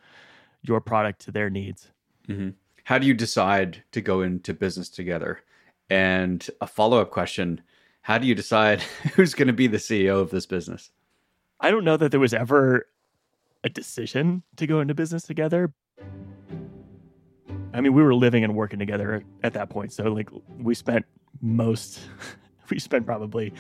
your 0.62 0.80
product 0.80 1.20
to 1.22 1.30
their 1.30 1.48
needs? 1.48 1.88
Mm-hmm. 2.28 2.50
How 2.84 2.98
do 2.98 3.06
you 3.06 3.14
decide 3.14 3.82
to 3.92 4.00
go 4.00 4.20
into 4.20 4.52
business 4.52 4.90
together? 4.90 5.40
And 5.88 6.46
a 6.60 6.66
follow 6.66 7.00
up 7.00 7.10
question 7.10 7.62
how 8.06 8.18
do 8.18 8.26
you 8.28 8.36
decide 8.36 8.80
who's 9.14 9.34
going 9.34 9.48
to 9.48 9.52
be 9.52 9.66
the 9.66 9.78
CEO 9.78 10.20
of 10.20 10.30
this 10.30 10.46
business? 10.46 10.92
I 11.58 11.72
don't 11.72 11.82
know 11.82 11.96
that 11.96 12.12
there 12.12 12.20
was 12.20 12.32
ever 12.32 12.86
a 13.64 13.68
decision 13.68 14.44
to 14.54 14.66
go 14.68 14.78
into 14.78 14.94
business 14.94 15.24
together. 15.24 15.74
I 17.74 17.80
mean, 17.80 17.94
we 17.94 18.04
were 18.04 18.14
living 18.14 18.44
and 18.44 18.54
working 18.54 18.78
together 18.78 19.24
at 19.42 19.54
that 19.54 19.70
point. 19.70 19.92
So, 19.92 20.04
like, 20.04 20.30
we 20.56 20.72
spent 20.72 21.04
most, 21.40 21.98
we 22.70 22.78
spent 22.78 23.06
probably 23.06 23.52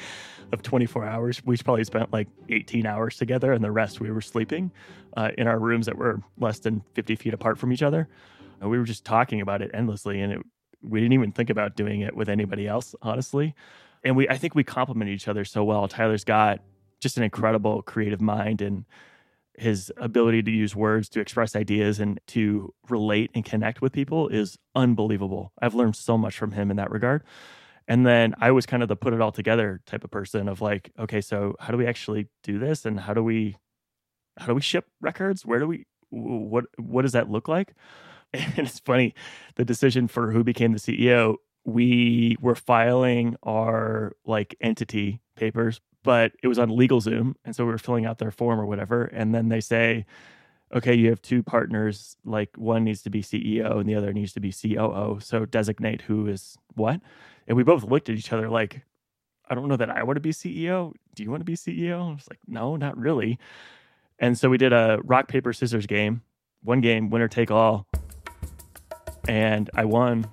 of 0.52 0.62
24 0.62 1.04
hours, 1.04 1.44
we 1.44 1.56
probably 1.56 1.82
spent 1.82 2.12
like 2.12 2.28
18 2.48 2.86
hours 2.86 3.16
together, 3.16 3.52
and 3.52 3.64
the 3.64 3.72
rest 3.72 3.98
we 3.98 4.12
were 4.12 4.20
sleeping 4.20 4.70
uh, 5.16 5.32
in 5.36 5.48
our 5.48 5.58
rooms 5.58 5.86
that 5.86 5.98
were 5.98 6.22
less 6.38 6.60
than 6.60 6.84
50 6.94 7.16
feet 7.16 7.34
apart 7.34 7.58
from 7.58 7.72
each 7.72 7.82
other. 7.82 8.06
And 8.60 8.70
we 8.70 8.78
were 8.78 8.84
just 8.84 9.04
talking 9.04 9.40
about 9.40 9.60
it 9.60 9.72
endlessly, 9.74 10.20
and 10.20 10.34
it, 10.34 10.38
we 10.82 11.00
didn't 11.00 11.14
even 11.14 11.32
think 11.32 11.50
about 11.50 11.74
doing 11.74 12.02
it 12.02 12.14
with 12.14 12.28
anybody 12.28 12.68
else, 12.68 12.94
honestly 13.02 13.52
and 14.06 14.16
we 14.16 14.28
I 14.28 14.38
think 14.38 14.54
we 14.54 14.64
complement 14.64 15.10
each 15.10 15.28
other 15.28 15.44
so 15.44 15.64
well. 15.64 15.88
Tyler's 15.88 16.24
got 16.24 16.60
just 17.00 17.16
an 17.18 17.24
incredible 17.24 17.82
creative 17.82 18.20
mind 18.20 18.62
and 18.62 18.84
his 19.58 19.92
ability 19.96 20.42
to 20.44 20.50
use 20.50 20.76
words 20.76 21.08
to 21.08 21.20
express 21.20 21.56
ideas 21.56 21.98
and 21.98 22.20
to 22.28 22.72
relate 22.88 23.30
and 23.34 23.44
connect 23.44 23.82
with 23.82 23.92
people 23.92 24.28
is 24.28 24.56
unbelievable. 24.74 25.52
I've 25.60 25.74
learned 25.74 25.96
so 25.96 26.16
much 26.16 26.38
from 26.38 26.52
him 26.52 26.70
in 26.70 26.76
that 26.76 26.90
regard. 26.90 27.24
And 27.88 28.06
then 28.06 28.34
I 28.40 28.50
was 28.50 28.66
kind 28.66 28.82
of 28.82 28.88
the 28.88 28.96
put 28.96 29.12
it 29.12 29.20
all 29.20 29.32
together 29.32 29.80
type 29.86 30.04
of 30.04 30.10
person 30.10 30.48
of 30.48 30.60
like, 30.60 30.92
okay, 30.98 31.20
so 31.20 31.56
how 31.58 31.72
do 31.72 31.78
we 31.78 31.86
actually 31.86 32.28
do 32.42 32.58
this 32.58 32.84
and 32.84 33.00
how 33.00 33.14
do 33.14 33.22
we 33.22 33.56
how 34.38 34.46
do 34.46 34.54
we 34.54 34.60
ship 34.60 34.86
records? 35.00 35.44
Where 35.44 35.58
do 35.58 35.66
we 35.66 35.86
what 36.10 36.66
what 36.78 37.02
does 37.02 37.12
that 37.12 37.28
look 37.28 37.48
like? 37.48 37.74
And 38.34 38.58
it's 38.58 38.80
funny, 38.80 39.14
the 39.54 39.64
decision 39.64 40.08
for 40.08 40.32
who 40.32 40.44
became 40.44 40.72
the 40.72 40.78
CEO 40.78 41.36
we 41.66 42.36
were 42.40 42.54
filing 42.54 43.36
our 43.42 44.16
like 44.24 44.54
entity 44.60 45.20
papers, 45.34 45.80
but 46.04 46.32
it 46.42 46.46
was 46.46 46.60
on 46.60 46.70
LegalZoom. 46.70 47.34
And 47.44 47.54
so 47.54 47.64
we 47.64 47.72
were 47.72 47.78
filling 47.78 48.06
out 48.06 48.18
their 48.18 48.30
form 48.30 48.60
or 48.60 48.66
whatever. 48.66 49.04
And 49.06 49.34
then 49.34 49.48
they 49.48 49.60
say, 49.60 50.06
okay, 50.72 50.94
you 50.94 51.10
have 51.10 51.20
two 51.20 51.42
partners, 51.42 52.16
like 52.24 52.56
one 52.56 52.84
needs 52.84 53.02
to 53.02 53.10
be 53.10 53.20
CEO 53.20 53.80
and 53.80 53.88
the 53.88 53.96
other 53.96 54.12
needs 54.12 54.32
to 54.34 54.40
be 54.40 54.52
COO. 54.52 55.18
So 55.20 55.44
designate 55.44 56.02
who 56.02 56.28
is 56.28 56.56
what. 56.74 57.00
And 57.48 57.56
we 57.56 57.64
both 57.64 57.82
looked 57.82 58.08
at 58.08 58.16
each 58.16 58.32
other 58.32 58.48
like, 58.48 58.82
I 59.48 59.56
don't 59.56 59.68
know 59.68 59.76
that 59.76 59.90
I 59.90 60.04
want 60.04 60.16
to 60.16 60.20
be 60.20 60.32
CEO. 60.32 60.92
Do 61.14 61.24
you 61.24 61.30
want 61.30 61.40
to 61.40 61.44
be 61.44 61.54
CEO? 61.54 62.10
I 62.10 62.14
was 62.14 62.28
like, 62.30 62.40
no, 62.46 62.76
not 62.76 62.96
really. 62.96 63.40
And 64.20 64.38
so 64.38 64.48
we 64.48 64.58
did 64.58 64.72
a 64.72 65.00
rock, 65.02 65.26
paper, 65.26 65.52
scissors 65.52 65.86
game, 65.86 66.22
one 66.62 66.80
game, 66.80 67.10
winner 67.10 67.28
take 67.28 67.50
all. 67.50 67.88
And 69.28 69.68
I 69.74 69.84
won. 69.84 70.26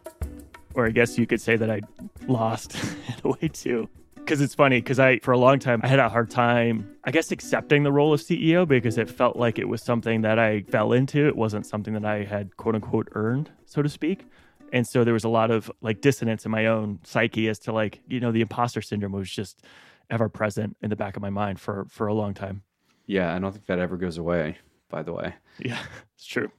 Or 0.73 0.85
I 0.85 0.89
guess 0.89 1.17
you 1.17 1.27
could 1.27 1.41
say 1.41 1.55
that 1.55 1.69
I 1.69 1.81
lost 2.27 2.75
in 3.07 3.15
a 3.23 3.29
way 3.29 3.47
too. 3.47 3.89
Because 4.15 4.39
it's 4.39 4.55
funny, 4.55 4.79
because 4.79 4.99
I, 4.99 5.19
for 5.19 5.33
a 5.33 5.37
long 5.37 5.59
time, 5.59 5.81
I 5.83 5.87
had 5.87 5.99
a 5.99 6.07
hard 6.07 6.31
time, 6.31 6.95
I 7.03 7.11
guess, 7.11 7.31
accepting 7.31 7.83
the 7.83 7.91
role 7.91 8.13
of 8.13 8.21
CEO 8.21 8.65
because 8.65 8.97
it 8.97 9.09
felt 9.09 9.35
like 9.35 9.59
it 9.59 9.67
was 9.67 9.83
something 9.83 10.21
that 10.21 10.39
I 10.39 10.61
fell 10.61 10.93
into. 10.93 11.27
It 11.27 11.35
wasn't 11.35 11.65
something 11.65 11.93
that 11.93 12.05
I 12.05 12.23
had, 12.23 12.55
quote 12.55 12.75
unquote, 12.75 13.09
earned, 13.11 13.51
so 13.65 13.81
to 13.81 13.89
speak. 13.89 14.25
And 14.71 14.87
so 14.87 15.03
there 15.03 15.13
was 15.13 15.25
a 15.25 15.29
lot 15.29 15.51
of 15.51 15.69
like 15.81 15.99
dissonance 15.99 16.45
in 16.45 16.51
my 16.51 16.67
own 16.67 16.99
psyche 17.03 17.49
as 17.49 17.59
to 17.59 17.73
like, 17.73 17.99
you 18.07 18.21
know, 18.21 18.31
the 18.31 18.41
imposter 18.41 18.81
syndrome 18.81 19.11
was 19.11 19.29
just 19.29 19.61
ever 20.09 20.29
present 20.29 20.77
in 20.81 20.89
the 20.89 20.95
back 20.95 21.15
of 21.15 21.21
my 21.21 21.29
mind 21.29 21.59
for 21.59 21.85
for 21.89 22.07
a 22.07 22.13
long 22.13 22.33
time. 22.33 22.63
Yeah, 23.05 23.35
I 23.35 23.39
don't 23.39 23.51
think 23.51 23.65
that 23.65 23.79
ever 23.79 23.97
goes 23.97 24.17
away, 24.17 24.57
by 24.89 25.03
the 25.03 25.11
way. 25.13 25.35
Yeah, 25.59 25.79
it's 26.15 26.25
true. 26.25 26.49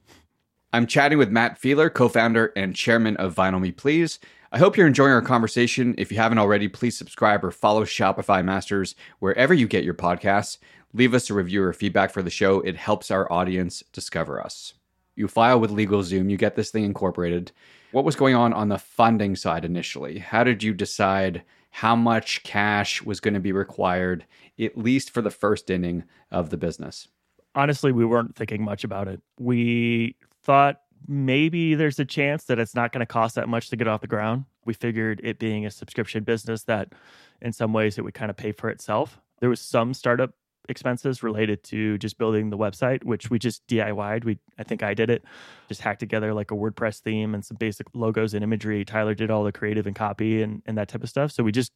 I'm 0.75 0.87
chatting 0.87 1.17
with 1.17 1.31
Matt 1.31 1.57
Fiedler, 1.57 1.93
co 1.93 2.09
founder 2.09 2.51
and 2.57 2.75
chairman 2.75 3.15
of 3.15 3.33
Vinyl 3.33 3.61
Me 3.61 3.71
Please. 3.71 4.19
I 4.51 4.57
hope 4.57 4.75
you're 4.75 4.87
enjoying 4.87 5.13
our 5.13 5.21
conversation. 5.21 5.95
If 5.97 6.11
you 6.11 6.17
haven't 6.17 6.37
already, 6.37 6.67
please 6.67 6.97
subscribe 6.97 7.45
or 7.45 7.51
follow 7.51 7.85
Shopify 7.85 8.43
Masters 8.43 8.93
wherever 9.19 9.53
you 9.53 9.69
get 9.69 9.85
your 9.85 9.93
podcasts. 9.93 10.57
Leave 10.91 11.13
us 11.13 11.29
a 11.29 11.33
review 11.33 11.63
or 11.63 11.71
feedback 11.71 12.11
for 12.11 12.21
the 12.21 12.29
show, 12.29 12.59
it 12.59 12.75
helps 12.75 13.09
our 13.09 13.31
audience 13.31 13.85
discover 13.93 14.43
us. 14.43 14.73
You 15.15 15.29
file 15.29 15.61
with 15.61 15.71
LegalZoom, 15.71 16.29
you 16.29 16.35
get 16.35 16.57
this 16.57 16.71
thing 16.71 16.83
incorporated. 16.83 17.53
What 17.93 18.03
was 18.03 18.17
going 18.17 18.35
on 18.35 18.51
on 18.51 18.67
the 18.67 18.77
funding 18.77 19.37
side 19.37 19.63
initially? 19.63 20.19
How 20.19 20.43
did 20.43 20.61
you 20.61 20.73
decide 20.73 21.43
how 21.71 21.95
much 21.95 22.43
cash 22.43 23.01
was 23.01 23.21
going 23.21 23.35
to 23.35 23.39
be 23.39 23.53
required, 23.53 24.25
at 24.59 24.77
least 24.77 25.11
for 25.11 25.21
the 25.21 25.31
first 25.31 25.69
inning 25.69 26.03
of 26.31 26.49
the 26.49 26.57
business? 26.57 27.07
Honestly, 27.55 27.93
we 27.93 28.03
weren't 28.03 28.35
thinking 28.35 28.61
much 28.61 28.83
about 28.83 29.07
it. 29.07 29.21
We 29.39 30.17
thought 30.45 30.81
maybe 31.07 31.75
there's 31.75 31.99
a 31.99 32.05
chance 32.05 32.45
that 32.45 32.59
it's 32.59 32.75
not 32.75 32.91
going 32.91 33.01
to 33.01 33.05
cost 33.05 33.35
that 33.35 33.49
much 33.49 33.69
to 33.69 33.75
get 33.75 33.87
off 33.87 34.01
the 34.01 34.07
ground. 34.07 34.45
We 34.63 34.73
figured 34.73 35.21
it 35.23 35.39
being 35.39 35.65
a 35.65 35.71
subscription 35.71 36.23
business 36.23 36.63
that 36.63 36.93
in 37.41 37.51
some 37.51 37.73
ways 37.73 37.97
it 37.97 38.03
would 38.03 38.13
kind 38.13 38.29
of 38.29 38.37
pay 38.37 38.51
for 38.51 38.69
itself. 38.69 39.19
There 39.39 39.49
was 39.49 39.59
some 39.59 39.93
startup 39.93 40.31
expenses 40.67 41.21
related 41.21 41.63
to 41.63 41.97
just 41.99 42.17
building 42.17 42.49
the 42.49 42.57
website, 42.57 43.03
which 43.03 43.29
we 43.29 43.37
just 43.37 43.67
DIY'd. 43.67 44.23
We 44.23 44.39
I 44.57 44.63
think 44.63 44.81
I 44.81 44.93
did 44.93 45.09
it. 45.09 45.23
Just 45.67 45.81
hacked 45.81 45.99
together 45.99 46.33
like 46.33 46.51
a 46.51 46.55
WordPress 46.55 46.99
theme 46.99 47.35
and 47.35 47.43
some 47.45 47.57
basic 47.57 47.87
logos 47.93 48.33
and 48.33 48.43
imagery. 48.43 48.85
Tyler 48.85 49.13
did 49.13 49.29
all 49.29 49.43
the 49.43 49.51
creative 49.51 49.85
and 49.85 49.95
copy 49.95 50.41
and, 50.41 50.61
and 50.65 50.77
that 50.77 50.87
type 50.87 51.03
of 51.03 51.09
stuff. 51.09 51.31
So 51.31 51.43
we 51.43 51.51
just 51.51 51.71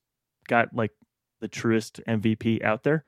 got 0.48 0.74
like 0.74 0.92
the 1.42 1.48
truest 1.48 2.02
MVP 2.08 2.64
out 2.64 2.84
there. 2.84 3.06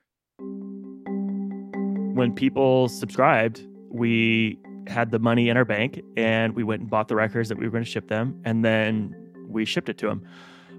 When 2.13 2.33
people 2.35 2.89
subscribed, 2.89 3.65
we 3.89 4.59
had 4.91 5.11
the 5.11 5.19
money 5.19 5.49
in 5.49 5.57
our 5.57 5.65
bank 5.65 6.01
and 6.17 6.55
we 6.55 6.63
went 6.63 6.81
and 6.81 6.89
bought 6.89 7.07
the 7.07 7.15
records 7.15 7.49
that 7.49 7.57
we 7.57 7.65
were 7.65 7.71
going 7.71 7.83
to 7.83 7.89
ship 7.89 8.07
them 8.07 8.39
and 8.45 8.63
then 8.63 9.15
we 9.47 9.65
shipped 9.65 9.89
it 9.89 9.97
to 9.99 10.07
them. 10.07 10.23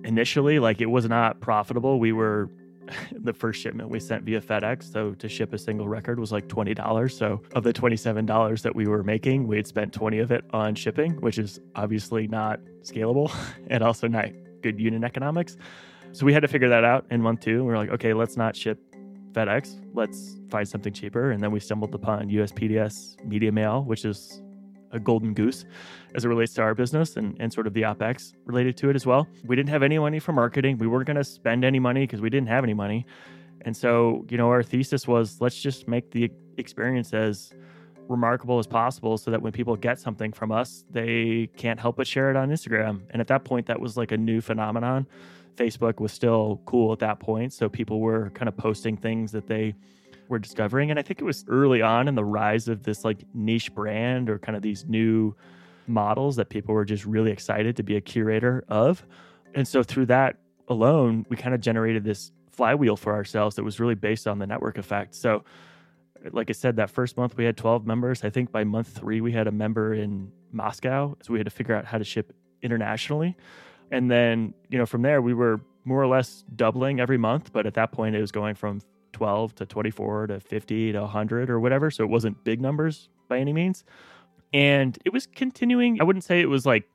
Initially, 0.05 0.59
like 0.59 0.81
it 0.81 0.87
was 0.87 1.09
not 1.09 1.41
profitable. 1.41 1.99
We 1.99 2.13
were 2.13 2.51
the 3.13 3.33
first 3.33 3.61
shipment 3.61 3.89
we 3.89 4.01
sent 4.01 4.25
via 4.25 4.41
FedEx. 4.41 4.93
So 4.93 5.15
to 5.15 5.29
ship 5.29 5.53
a 5.53 5.59
single 5.59 5.89
record 5.89 6.19
was 6.19 6.33
like 6.33 6.49
$20. 6.49 7.11
So 7.13 7.43
of 7.55 7.65
the 7.65 7.73
$27 7.73 8.63
that 8.63 8.75
we 8.75 8.87
were 8.87 9.03
making, 9.03 9.47
we 9.47 9.57
had 9.57 9.67
spent 9.67 9.93
20 9.93 10.19
of 10.19 10.31
it 10.31 10.45
on 10.53 10.75
shipping, 10.75 11.21
which 11.21 11.39
is 11.39 11.61
obviously 11.75 12.29
not 12.29 12.61
scalable 12.83 13.35
and 13.69 13.83
also 13.83 14.09
not 14.09 14.29
good 14.63 14.81
unit 14.81 15.05
economics. 15.05 15.57
So 16.13 16.27
we 16.27 16.33
had 16.33 16.41
to 16.41 16.49
figure 16.49 16.69
that 16.69 16.85
out 16.85 17.07
in 17.11 17.23
month 17.23 17.41
two. 17.41 17.65
We 17.65 17.71
were 17.71 17.79
like, 17.79 17.91
okay, 17.91 18.13
let's 18.13 18.37
not 18.37 18.55
ship 18.55 18.79
FedEx. 19.33 19.81
Let's 19.95 20.37
find 20.51 20.67
something 20.69 20.93
cheaper. 20.93 21.31
And 21.31 21.43
then 21.43 21.51
we 21.51 21.61
stumbled 21.61 21.95
upon 21.95 22.29
USPS 22.29 23.23
Media 23.25 23.53
Mail, 23.53 23.83
which 23.83 24.05
is 24.05 24.43
a 24.93 25.01
golden 25.01 25.35
goose 25.35 25.65
as 26.15 26.25
it 26.25 26.29
relates 26.29 26.53
to 26.55 26.63
our 26.63 26.75
business 26.75 27.17
and, 27.17 27.37
and 27.41 27.53
sort 27.53 27.67
of 27.67 27.73
the 27.73 27.83
OPEX 27.83 28.35
related 28.45 28.77
to 28.77 28.91
it 28.91 28.97
as 28.97 29.07
well. 29.07 29.27
We 29.45 29.57
didn't 29.57 29.71
have 29.71 29.83
any 29.83 29.99
money 29.99 30.19
for 30.19 30.33
marketing. 30.33 30.79
We 30.79 30.87
weren't 30.87 31.07
going 31.07 31.17
to 31.17 31.25
spend 31.25 31.65
any 31.65 31.79
money 31.79 32.03
because 32.03 32.21
we 32.21 32.31
didn't 32.31 32.49
have 32.49 32.63
any 32.63 32.75
money. 32.75 33.07
And 33.63 33.77
so, 33.77 34.27
you 34.29 34.37
know, 34.37 34.49
our 34.49 34.63
thesis 34.63 35.09
was 35.09 35.41
let's 35.41 35.61
just 35.61 35.89
make 35.89 36.11
the 36.11 36.31
experience 36.59 37.15
as 37.15 37.53
remarkable 38.09 38.59
as 38.59 38.67
possible 38.67 39.17
so 39.17 39.31
that 39.31 39.41
when 39.41 39.53
people 39.53 39.77
get 39.77 39.99
something 39.99 40.33
from 40.33 40.53
us, 40.53 40.85
they 40.91 41.49
can't 41.57 41.81
help 41.81 41.97
but 41.97 42.07
share 42.07 42.31
it 42.31 42.37
on 42.37 42.51
Instagram. 42.51 43.03
And 43.11 43.21
at 43.21 43.29
that 43.29 43.45
point, 43.45 43.67
that 43.67 43.81
was 43.81 43.97
like 43.97 44.13
a 44.13 44.17
new 44.17 44.41
phenomenon. 44.41 45.07
Facebook 45.57 46.01
was 46.01 46.13
still 46.13 46.61
cool 46.65 46.93
at 46.93 46.99
that 47.01 47.21
point. 47.21 47.53
So 47.53 47.69
people 47.69 48.01
were 48.01 48.31
kind 48.31 48.49
of 48.49 48.57
posting 48.57 48.97
things 48.97 49.33
that 49.33 49.47
they 49.47 49.75
were 50.29 50.39
discovering. 50.39 50.91
And 50.91 50.99
I 50.99 51.03
think 51.03 51.21
it 51.21 51.25
was 51.25 51.45
early 51.49 51.83
on 51.83 52.09
in 52.09 52.15
the 52.15 52.25
rise 52.25 52.69
of 52.69 52.83
this 52.83 53.05
like 53.05 53.25
niche 53.35 53.75
brand 53.75 54.31
or 54.31 54.39
kind 54.39 54.57
of 54.57 54.63
these 54.63 54.85
new 54.87 55.35
models 55.87 56.37
that 56.37 56.49
people 56.49 56.75
were 56.75 56.85
just 56.85 57.05
really 57.05 57.31
excited 57.31 57.77
to 57.77 57.83
be 57.83 57.97
a 57.97 58.01
curator 58.01 58.65
of. 58.69 59.05
And 59.55 59.67
so 59.67 59.83
through 59.83 60.07
that 60.07 60.37
alone, 60.69 61.27
we 61.29 61.37
kind 61.37 61.55
of 61.55 61.61
generated 61.61 62.05
this 62.05 62.33
flywheel 62.51 62.97
for 62.97 63.13
ourselves 63.13 63.57
that 63.57 63.65
was 63.65 63.81
really 63.81 63.95
based 63.95 64.27
on 64.27 64.39
the 64.39 64.47
network 64.47 64.79
effect. 64.79 65.15
So, 65.15 65.45
like 66.31 66.51
I 66.51 66.53
said, 66.53 66.77
that 66.77 66.91
first 66.91 67.17
month 67.17 67.37
we 67.37 67.45
had 67.45 67.57
12 67.57 67.85
members. 67.85 68.23
I 68.23 68.31
think 68.31 68.53
by 68.53 68.63
month 68.63 68.89
three, 68.89 69.21
we 69.21 69.33
had 69.33 69.49
a 69.49 69.51
member 69.51 69.93
in 69.93 70.31
Moscow. 70.53 71.17
So 71.23 71.33
we 71.33 71.39
had 71.39 71.47
to 71.47 71.51
figure 71.51 71.75
out 71.75 71.85
how 71.85 71.99
to 71.99 72.05
ship 72.05 72.33
internationally. 72.63 73.37
And 73.93 74.11
then, 74.11 74.55
you 74.71 74.79
know, 74.79 74.87
from 74.87 75.03
there, 75.03 75.23
we 75.23 75.35
were 75.35 75.61
more 75.85 76.03
or 76.03 76.07
less 76.09 76.45
doubling 76.57 76.99
every 76.99 77.19
month. 77.19 77.53
But 77.53 77.67
at 77.67 77.75
that 77.75 77.93
point, 77.93 78.17
it 78.17 78.21
was 78.21 78.33
going 78.33 78.57
from 78.57 78.81
12 79.13 79.55
to 79.57 79.67
24 79.67 80.29
to 80.29 80.41
50 80.41 80.93
to 80.93 81.01
100 81.03 81.51
or 81.51 81.61
whatever. 81.61 81.91
So 81.91 82.03
it 82.03 82.11
wasn't 82.11 82.43
big 82.43 82.61
numbers 82.61 83.11
by 83.29 83.39
any 83.39 83.53
means. 83.53 83.85
And 84.55 84.99
it 85.05 85.13
was 85.13 85.27
continuing. 85.27 86.01
I 86.01 86.05
wouldn't 86.05 86.25
say 86.25 86.41
it 86.41 86.49
was 86.49 86.67
like 86.67 86.89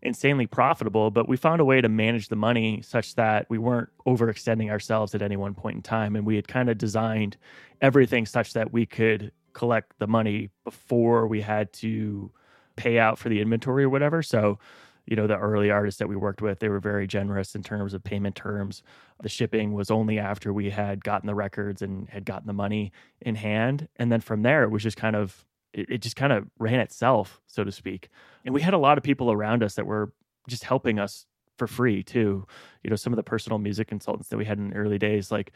insanely 0.00 0.46
profitable, 0.46 1.10
but 1.10 1.28
we 1.28 1.36
found 1.36 1.60
a 1.60 1.64
way 1.64 1.80
to 1.80 1.88
manage 1.88 2.28
the 2.28 2.36
money 2.36 2.82
such 2.82 3.14
that 3.14 3.46
we 3.48 3.58
weren't 3.58 3.90
overextending 4.06 4.70
ourselves 4.70 5.14
at 5.14 5.22
any 5.22 5.36
one 5.36 5.54
point 5.54 5.76
in 5.76 5.82
time. 5.82 6.16
And 6.16 6.26
we 6.26 6.36
had 6.36 6.48
kind 6.48 6.70
of 6.70 6.78
designed 6.78 7.36
everything 7.80 8.26
such 8.26 8.54
that 8.54 8.72
we 8.72 8.86
could 8.86 9.32
collect 9.52 9.98
the 9.98 10.06
money 10.06 10.48
before 10.64 11.26
we 11.26 11.42
had 11.42 11.72
to 11.74 12.30
pay 12.76 12.98
out 12.98 13.18
for 13.18 13.28
the 13.28 13.40
inventory 13.40 13.84
or 13.84 13.90
whatever. 13.90 14.22
So 14.22 14.58
you 15.06 15.16
know 15.16 15.26
the 15.26 15.36
early 15.36 15.70
artists 15.70 15.98
that 15.98 16.08
we 16.08 16.16
worked 16.16 16.42
with 16.42 16.60
they 16.60 16.68
were 16.68 16.80
very 16.80 17.06
generous 17.06 17.54
in 17.54 17.62
terms 17.62 17.94
of 17.94 18.04
payment 18.04 18.36
terms. 18.36 18.82
The 19.22 19.28
shipping 19.28 19.72
was 19.72 19.90
only 19.90 20.18
after 20.18 20.52
we 20.52 20.70
had 20.70 21.02
gotten 21.02 21.26
the 21.26 21.34
records 21.34 21.82
and 21.82 22.08
had 22.08 22.24
gotten 22.24 22.46
the 22.46 22.52
money 22.52 22.92
in 23.20 23.34
hand. 23.34 23.88
And 23.96 24.10
then 24.12 24.20
from 24.20 24.42
there 24.42 24.62
it 24.62 24.70
was 24.70 24.82
just 24.82 24.96
kind 24.96 25.16
of 25.16 25.44
it, 25.72 26.00
just 26.02 26.16
kind 26.16 26.32
of 26.32 26.48
ran 26.58 26.80
itself 26.80 27.40
so 27.46 27.64
to 27.64 27.72
speak. 27.72 28.08
And 28.44 28.54
we 28.54 28.60
had 28.60 28.74
a 28.74 28.78
lot 28.78 28.98
of 28.98 29.04
people 29.04 29.32
around 29.32 29.62
us 29.62 29.74
that 29.74 29.86
were 29.86 30.12
just 30.48 30.64
helping 30.64 30.98
us 30.98 31.26
for 31.56 31.66
free 31.66 32.02
too. 32.02 32.46
You 32.82 32.90
know 32.90 32.96
some 32.96 33.12
of 33.12 33.16
the 33.16 33.22
personal 33.22 33.58
music 33.58 33.88
consultants 33.88 34.28
that 34.28 34.36
we 34.36 34.44
had 34.44 34.58
in 34.58 34.70
the 34.70 34.76
early 34.76 34.98
days 34.98 35.30
like 35.30 35.52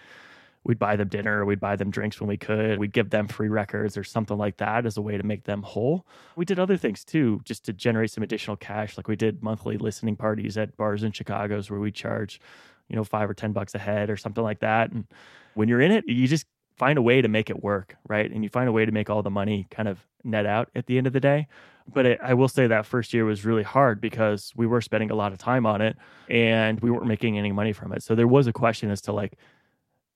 we'd 0.66 0.80
buy 0.80 0.96
them 0.96 1.06
dinner, 1.08 1.44
we'd 1.44 1.60
buy 1.60 1.76
them 1.76 1.90
drinks 1.90 2.20
when 2.20 2.28
we 2.28 2.36
could, 2.36 2.78
we'd 2.78 2.92
give 2.92 3.10
them 3.10 3.28
free 3.28 3.48
records 3.48 3.96
or 3.96 4.02
something 4.02 4.36
like 4.36 4.56
that 4.56 4.84
as 4.84 4.96
a 4.96 5.00
way 5.00 5.16
to 5.16 5.22
make 5.22 5.44
them 5.44 5.62
whole. 5.62 6.04
We 6.34 6.44
did 6.44 6.58
other 6.58 6.76
things 6.76 7.04
too, 7.04 7.40
just 7.44 7.64
to 7.66 7.72
generate 7.72 8.10
some 8.10 8.24
additional 8.24 8.56
cash. 8.56 8.96
Like 8.96 9.06
we 9.06 9.14
did 9.14 9.44
monthly 9.44 9.78
listening 9.78 10.16
parties 10.16 10.58
at 10.58 10.76
bars 10.76 11.04
in 11.04 11.12
Chicago's 11.12 11.70
where 11.70 11.78
we 11.78 11.92
charge, 11.92 12.40
you 12.88 12.96
know, 12.96 13.04
five 13.04 13.30
or 13.30 13.34
10 13.34 13.52
bucks 13.52 13.76
a 13.76 13.78
head 13.78 14.10
or 14.10 14.16
something 14.16 14.42
like 14.42 14.58
that. 14.58 14.90
And 14.90 15.06
when 15.54 15.68
you're 15.68 15.80
in 15.80 15.92
it, 15.92 16.04
you 16.08 16.26
just 16.26 16.46
find 16.76 16.98
a 16.98 17.02
way 17.02 17.22
to 17.22 17.28
make 17.28 17.48
it 17.48 17.62
work, 17.62 17.96
right? 18.08 18.30
And 18.30 18.42
you 18.42 18.50
find 18.50 18.68
a 18.68 18.72
way 18.72 18.84
to 18.84 18.92
make 18.92 19.08
all 19.08 19.22
the 19.22 19.30
money 19.30 19.68
kind 19.70 19.88
of 19.88 20.04
net 20.24 20.46
out 20.46 20.68
at 20.74 20.86
the 20.86 20.98
end 20.98 21.06
of 21.06 21.12
the 21.12 21.20
day. 21.20 21.46
But 21.94 22.06
it, 22.06 22.18
I 22.20 22.34
will 22.34 22.48
say 22.48 22.66
that 22.66 22.84
first 22.84 23.14
year 23.14 23.24
was 23.24 23.44
really 23.44 23.62
hard 23.62 24.00
because 24.00 24.52
we 24.56 24.66
were 24.66 24.80
spending 24.80 25.12
a 25.12 25.14
lot 25.14 25.30
of 25.30 25.38
time 25.38 25.64
on 25.64 25.80
it 25.80 25.96
and 26.28 26.80
we 26.80 26.90
weren't 26.90 27.06
making 27.06 27.38
any 27.38 27.52
money 27.52 27.72
from 27.72 27.92
it. 27.92 28.02
So 28.02 28.16
there 28.16 28.26
was 28.26 28.48
a 28.48 28.52
question 28.52 28.90
as 28.90 29.00
to 29.02 29.12
like, 29.12 29.38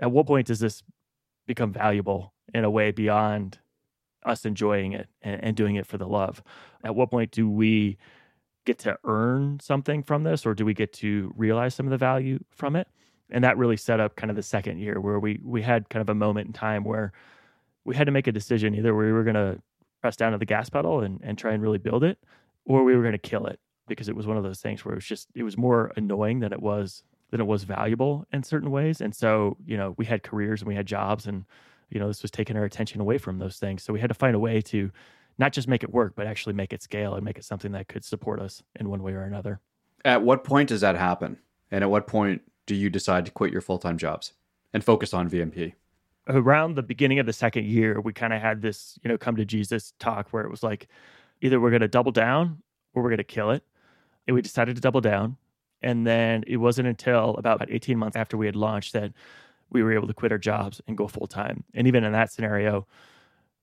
at 0.00 0.10
what 0.10 0.26
point 0.26 0.46
does 0.46 0.58
this 0.58 0.82
become 1.46 1.72
valuable 1.72 2.32
in 2.52 2.64
a 2.64 2.70
way 2.70 2.90
beyond 2.90 3.58
us 4.24 4.44
enjoying 4.44 4.92
it 4.92 5.08
and, 5.22 5.42
and, 5.44 5.56
doing 5.56 5.76
it 5.76 5.86
for 5.86 5.98
the 5.98 6.08
love? 6.08 6.42
At 6.82 6.94
what 6.94 7.10
point 7.10 7.30
do 7.30 7.48
we 7.48 7.98
get 8.66 8.78
to 8.80 8.98
earn 9.04 9.60
something 9.60 10.02
from 10.02 10.24
this 10.24 10.44
or 10.44 10.54
do 10.54 10.64
we 10.64 10.74
get 10.74 10.92
to 10.94 11.32
realize 11.36 11.74
some 11.74 11.86
of 11.86 11.90
the 11.90 11.98
value 11.98 12.40
from 12.50 12.76
it? 12.76 12.88
And 13.30 13.44
that 13.44 13.56
really 13.56 13.76
set 13.76 14.00
up 14.00 14.16
kind 14.16 14.30
of 14.30 14.36
the 14.36 14.42
second 14.42 14.78
year 14.78 15.00
where 15.00 15.20
we 15.20 15.40
we 15.44 15.62
had 15.62 15.88
kind 15.88 16.00
of 16.00 16.08
a 16.08 16.14
moment 16.14 16.48
in 16.48 16.52
time 16.52 16.82
where 16.82 17.12
we 17.84 17.94
had 17.94 18.06
to 18.06 18.12
make 18.12 18.26
a 18.26 18.32
decision 18.32 18.74
either 18.74 18.94
we 18.94 19.12
were 19.12 19.22
going 19.22 19.34
to 19.34 19.60
press 20.00 20.16
down 20.16 20.32
to 20.32 20.38
the 20.38 20.46
gas 20.46 20.68
pedal 20.68 21.00
and, 21.00 21.20
and 21.22 21.38
try 21.38 21.52
and 21.52 21.62
really 21.62 21.78
build 21.78 22.02
it 22.02 22.18
or 22.64 22.82
we 22.82 22.94
were 22.96 23.02
going 23.02 23.12
to 23.12 23.18
kill 23.18 23.46
it 23.46 23.60
because 23.86 24.08
it 24.08 24.16
was 24.16 24.26
one 24.26 24.36
of 24.36 24.42
those 24.42 24.60
things 24.60 24.84
where 24.84 24.92
it 24.92 24.96
was 24.96 25.04
just 25.04 25.28
it 25.34 25.42
was 25.42 25.56
more 25.56 25.92
annoying 25.96 26.40
than 26.40 26.52
it 26.52 26.60
was 26.60 27.02
than 27.30 27.40
it 27.40 27.46
was 27.46 27.64
valuable 27.64 28.26
in 28.32 28.42
certain 28.42 28.70
ways. 28.70 29.00
And 29.00 29.14
so, 29.14 29.56
you 29.64 29.76
know, 29.76 29.94
we 29.96 30.04
had 30.04 30.22
careers 30.22 30.60
and 30.60 30.68
we 30.68 30.74
had 30.74 30.86
jobs 30.86 31.26
and, 31.26 31.44
you 31.88 32.00
know, 32.00 32.08
this 32.08 32.22
was 32.22 32.30
taking 32.30 32.56
our 32.56 32.64
attention 32.64 33.00
away 33.00 33.18
from 33.18 33.38
those 33.38 33.58
things. 33.58 33.82
So 33.82 33.92
we 33.92 34.00
had 34.00 34.08
to 34.08 34.14
find 34.14 34.34
a 34.34 34.38
way 34.38 34.60
to 34.62 34.90
not 35.38 35.52
just 35.52 35.68
make 35.68 35.82
it 35.82 35.92
work, 35.92 36.14
but 36.16 36.26
actually 36.26 36.52
make 36.52 36.72
it 36.72 36.82
scale 36.82 37.14
and 37.14 37.24
make 37.24 37.38
it 37.38 37.44
something 37.44 37.72
that 37.72 37.88
could 37.88 38.04
support 38.04 38.40
us 38.40 38.62
in 38.78 38.90
one 38.90 39.02
way 39.02 39.12
or 39.12 39.22
another. 39.22 39.60
At 40.04 40.22
what 40.22 40.44
point 40.44 40.68
does 40.68 40.80
that 40.80 40.96
happen? 40.96 41.38
And 41.70 41.84
at 41.84 41.90
what 41.90 42.06
point 42.06 42.42
do 42.66 42.74
you 42.74 42.90
decide 42.90 43.26
to 43.26 43.32
quit 43.32 43.52
your 43.52 43.60
full 43.60 43.78
time 43.78 43.96
jobs 43.96 44.32
and 44.72 44.84
focus 44.84 45.14
on 45.14 45.30
VMP? 45.30 45.74
around 46.28 46.74
the 46.74 46.82
beginning 46.82 47.18
of 47.18 47.26
the 47.26 47.32
second 47.32 47.66
year, 47.66 48.00
we 48.00 48.12
kind 48.12 48.32
of 48.32 48.40
had 48.40 48.62
this, 48.62 48.98
you 49.02 49.08
know, 49.08 49.18
come 49.18 49.36
to 49.36 49.44
Jesus 49.44 49.92
talk 49.98 50.28
where 50.30 50.44
it 50.44 50.50
was 50.50 50.62
like 50.62 50.88
either 51.40 51.60
we're 51.60 51.70
going 51.70 51.80
to 51.80 51.88
double 51.88 52.12
down 52.12 52.62
or 52.94 53.02
we're 53.02 53.08
going 53.08 53.18
to 53.18 53.24
kill 53.24 53.50
it. 53.50 53.64
And 54.26 54.34
we 54.34 54.42
decided 54.42 54.76
to 54.76 54.82
double 54.82 55.00
down. 55.00 55.36
And 55.82 56.06
then 56.06 56.44
it 56.46 56.58
wasn't 56.58 56.88
until 56.88 57.36
about 57.36 57.68
18 57.70 57.98
months 57.98 58.16
after 58.16 58.36
we 58.36 58.46
had 58.46 58.56
launched 58.56 58.92
that 58.92 59.12
we 59.70 59.82
were 59.82 59.92
able 59.92 60.08
to 60.08 60.14
quit 60.14 60.32
our 60.32 60.38
jobs 60.38 60.80
and 60.86 60.96
go 60.96 61.06
full 61.06 61.26
time. 61.26 61.64
And 61.74 61.86
even 61.86 62.04
in 62.04 62.12
that 62.12 62.32
scenario, 62.32 62.86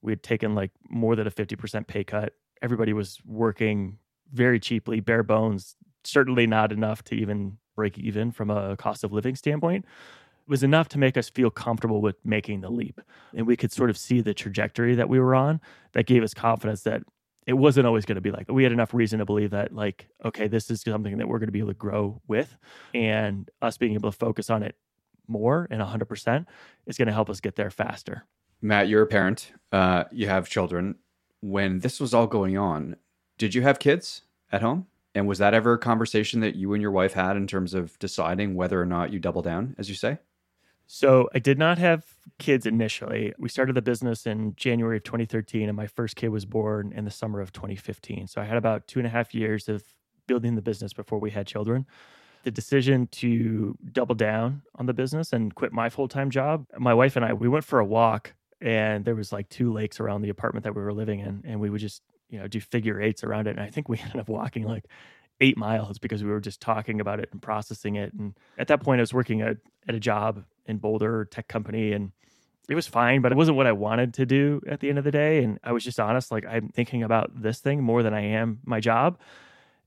we 0.02 0.12
had 0.12 0.24
taken 0.24 0.56
like 0.56 0.72
more 0.90 1.16
than 1.16 1.28
a 1.28 1.32
50% 1.32 1.88
pay 1.88 2.04
cut. 2.04 2.34
Everybody 2.62 2.94
was 2.94 3.20
working 3.26 4.00
very 4.34 4.60
cheaply, 4.60 5.00
bare 5.00 5.24
bones, 5.24 5.76
certainly 6.04 6.48
not 6.48 6.72
enough 6.72 7.04
to 7.06 7.16
even 7.16 7.58
break 7.76 7.98
even 7.98 8.32
from 8.32 8.50
a 8.50 8.76
cost 8.78 9.04
of 9.04 9.14
living 9.14 9.36
standpoint. 9.36 9.86
It 9.86 10.50
was 10.50 10.64
enough 10.64 10.88
to 10.90 10.98
make 10.98 11.18
us 11.18 11.30
feel 11.30 11.50
comfortable 11.50 12.02
with 12.02 12.16
making 12.26 12.62
the 12.62 12.70
leap. 12.70 13.02
And 13.36 13.46
we 13.46 13.58
could 13.58 13.72
sort 13.72 13.90
of 13.90 13.98
see 13.98 14.22
the 14.22 14.34
trajectory 14.34 14.96
that 14.96 15.10
we 15.10 15.20
were 15.20 15.36
on 15.36 15.60
that 15.92 16.08
gave 16.08 16.24
us 16.24 16.34
confidence 16.34 16.84
that 16.84 17.04
it 17.48 17.54
wasn't 17.54 17.88
always 17.88 18.06
going 18.06 18.16
to 18.16 18.22
be 18.22 18.30
like 18.30 18.52
we 18.52 18.64
had 18.64 18.72
enough 18.72 18.94
reason 18.94 19.20
to 19.20 19.26
believe 19.26 19.52
that 19.52 19.74
like 19.74 20.08
okay 20.24 20.48
this 20.48 20.70
is 20.70 20.82
something 20.82 21.18
that 21.18 21.28
we're 21.28 21.40
going 21.40 21.48
to 21.48 21.54
be 21.54 21.60
able 21.60 21.70
to 21.70 21.74
grow 21.74 22.22
with 22.28 22.56
and 22.94 23.50
us 23.62 23.78
being 23.78 23.94
able 23.94 24.12
to 24.12 24.18
focus 24.18 24.50
on 24.50 24.62
it 24.62 24.76
more 25.30 25.68
and 25.72 25.82
100% 25.82 26.46
is 26.86 26.98
going 26.98 27.08
to 27.08 27.14
help 27.14 27.30
us 27.30 27.42
get 27.42 27.58
there 27.58 27.70
faster. 27.70 28.24
Matt 28.62 28.88
you're 28.88 29.02
a 29.02 29.08
parent 29.08 29.52
uh, 29.72 30.04
you 30.12 30.28
have 30.28 30.50
children. 30.50 30.96
When 31.40 31.80
this 31.80 32.00
was 32.00 32.14
all 32.14 32.28
going 32.28 32.58
on 32.58 32.98
did 33.38 33.56
you 33.56 33.62
have 33.62 33.80
kids 33.80 34.24
at 34.52 34.62
home? 34.62 34.88
And 35.14 35.28
was 35.28 35.38
that 35.40 35.54
ever 35.54 35.74
a 35.74 35.78
conversation 35.80 36.42
that 36.42 36.56
you 36.56 36.74
and 36.74 36.82
your 36.82 36.92
wife 36.92 37.14
had 37.14 37.38
in 37.38 37.48
terms 37.48 37.74
of 37.74 37.98
deciding 38.00 38.56
whether 38.56 38.80
or 38.82 38.86
not 38.86 39.12
you 39.12 39.20
double 39.20 39.42
down 39.42 39.76
as 39.78 39.90
you 39.90 39.96
say 39.96 40.20
so 40.88 41.30
I 41.36 41.40
did 41.40 41.60
not 41.60 41.78
have 41.78 42.06
kids 42.40 42.66
initially. 42.66 43.34
We 43.38 43.50
started 43.50 43.76
the 43.76 43.82
business 43.82 44.26
in 44.26 44.56
January 44.56 44.98
of 44.98 45.04
2013, 45.04 45.68
and 45.68 45.76
my 45.76 45.86
first 45.86 46.16
kid 46.16 46.30
was 46.30 46.46
born 46.46 46.94
in 46.96 47.04
the 47.04 47.12
summer 47.12 47.42
of 47.42 47.52
2015. 47.52 48.28
So 48.28 48.42
I 48.42 48.46
had 48.46 48.56
about 48.56 48.88
two 48.88 49.00
and 49.00 49.06
a 49.06 49.10
half 49.10 49.36
years 49.36 49.68
of 49.68 49.84
building 50.28 50.56
the 50.56 50.62
business 50.62 50.94
before 50.94 51.20
we 51.20 51.32
had 51.32 51.46
children. 51.46 51.86
The 52.44 52.52
decision 52.52 53.08
to 53.08 53.78
double 53.92 54.16
down 54.16 54.62
on 54.76 54.86
the 54.86 54.94
business 54.94 55.34
and 55.34 55.54
quit 55.54 55.74
my 55.74 55.90
full 55.90 56.08
time 56.08 56.30
job, 56.30 56.66
my 56.78 56.94
wife 56.94 57.18
and 57.18 57.26
I, 57.26 57.34
we 57.34 57.50
went 57.50 57.66
for 57.66 57.80
a 57.80 57.86
walk, 57.86 58.34
and 58.62 59.04
there 59.04 59.16
was 59.16 59.34
like 59.34 59.50
two 59.50 59.74
lakes 59.74 60.00
around 60.00 60.22
the 60.22 60.30
apartment 60.30 60.64
that 60.64 60.74
we 60.74 60.82
were 60.82 60.94
living 60.94 61.20
in, 61.20 61.44
and 61.46 61.60
we 61.60 61.70
would 61.70 61.82
just 61.82 62.02
you 62.30 62.40
know 62.40 62.48
do 62.48 62.62
figure 62.62 63.02
eights 63.02 63.26
around 63.26 63.48
it. 63.48 63.52
And 63.52 63.60
I 63.60 63.70
think 63.70 63.90
we 63.90 63.98
ended 64.04 64.22
up 64.22 64.30
walking 64.30 64.64
like 64.64 64.86
eight 65.42 65.58
miles 65.58 66.00
because 66.00 66.24
we 66.24 66.30
were 66.30 66.40
just 66.40 66.62
talking 66.62 67.02
about 67.02 67.20
it 67.20 67.28
and 67.34 67.42
processing 67.42 67.96
it. 67.96 68.14
And 68.14 68.38
at 68.58 68.68
that 68.70 68.82
point, 68.82 69.00
I 69.00 69.04
was 69.04 69.14
working 69.14 69.42
at, 69.42 69.58
at 69.88 69.94
a 69.94 70.00
job 70.00 70.44
in 70.68 70.78
Boulder 70.78 71.26
tech 71.26 71.48
company 71.48 71.94
and 71.94 72.12
it 72.70 72.76
was 72.76 72.88
fine, 72.88 73.22
but 73.22 73.32
it 73.32 73.36
wasn't 73.36 73.56
what 73.56 73.68
I 73.68 73.72
wanted 73.72 74.14
to 74.16 74.26
do 74.26 74.62
at 74.68 74.82
the 74.82 74.90
end 74.90 74.98
of 74.98 75.06
the 75.06 75.12
day. 75.12 75.44
And 75.44 75.58
I 75.64 75.72
was 75.72 75.84
just 75.84 76.00
honest, 76.00 76.32
like 76.32 76.46
I'm 76.46 76.70
thinking 76.70 77.02
about 77.02 77.42
this 77.42 77.60
thing 77.60 77.82
more 77.82 78.04
than 78.04 78.14
I 78.14 78.22
am 78.22 78.60
my 78.66 78.80
job. 78.80 79.20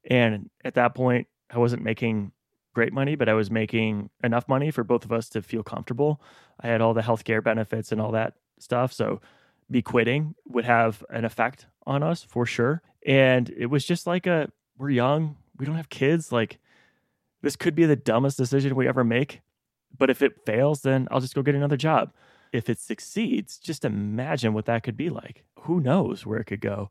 And 0.09 0.49
at 0.65 0.75
that 0.75 0.95
point, 0.95 1.27
I 1.51 1.59
wasn't 1.59 1.83
making 1.83 2.33
great 2.73 2.93
money, 2.93 3.17
but 3.17 3.29
I 3.29 3.35
was 3.35 3.51
making 3.51 4.09
enough 4.25 4.49
money 4.49 4.71
for 4.71 4.83
both 4.83 5.05
of 5.05 5.13
us 5.13 5.29
to 5.31 5.43
feel 5.43 5.63
comfortable. 5.63 6.23
I 6.59 6.69
had 6.69 6.81
all 6.81 6.95
the 6.95 7.03
healthcare 7.03 7.45
benefits 7.45 7.93
and 7.93 8.01
all 8.01 8.13
that 8.13 8.35
stuff. 8.59 8.93
So 8.93 9.21
me 9.69 9.83
quitting 9.83 10.35
would 10.49 10.65
have 10.65 11.05
an 11.11 11.25
effect 11.25 11.67
on 11.87 12.03
us 12.03 12.23
for 12.23 12.47
sure. 12.47 12.83
And 13.07 13.51
it 13.51 13.67
was 13.67 13.85
just 13.85 14.07
like 14.07 14.27
a 14.27 14.51
we're 14.79 14.91
young, 14.91 15.37
we 15.59 15.67
don't 15.67 15.77
have 15.77 15.91
kids. 15.91 16.33
Like 16.33 16.59
this 17.43 17.57
could 17.57 17.75
be 17.75 17.85
the 17.85 17.97
dumbest 17.97 18.39
decision 18.39 18.75
we 18.75 18.89
ever 18.89 19.05
make. 19.05 19.43
But 19.97 20.11
if 20.11 20.23
it 20.23 20.45
fails, 20.47 20.83
then 20.83 21.09
I'll 21.11 21.21
just 21.21 21.35
go 21.35 21.43
get 21.43 21.55
another 21.55 21.77
job. 21.77 22.13
If 22.53 22.69
it 22.69 22.79
succeeds, 22.79 23.59
just 23.59 23.85
imagine 23.85 24.55
what 24.55 24.67
that 24.67 24.83
could 24.83 24.97
be 24.97 25.11
like. 25.11 25.45
Who 25.61 25.81
knows 25.81 26.27
where 26.27 26.39
it 26.39 26.47
could 26.47 26.61
go? 26.61 26.91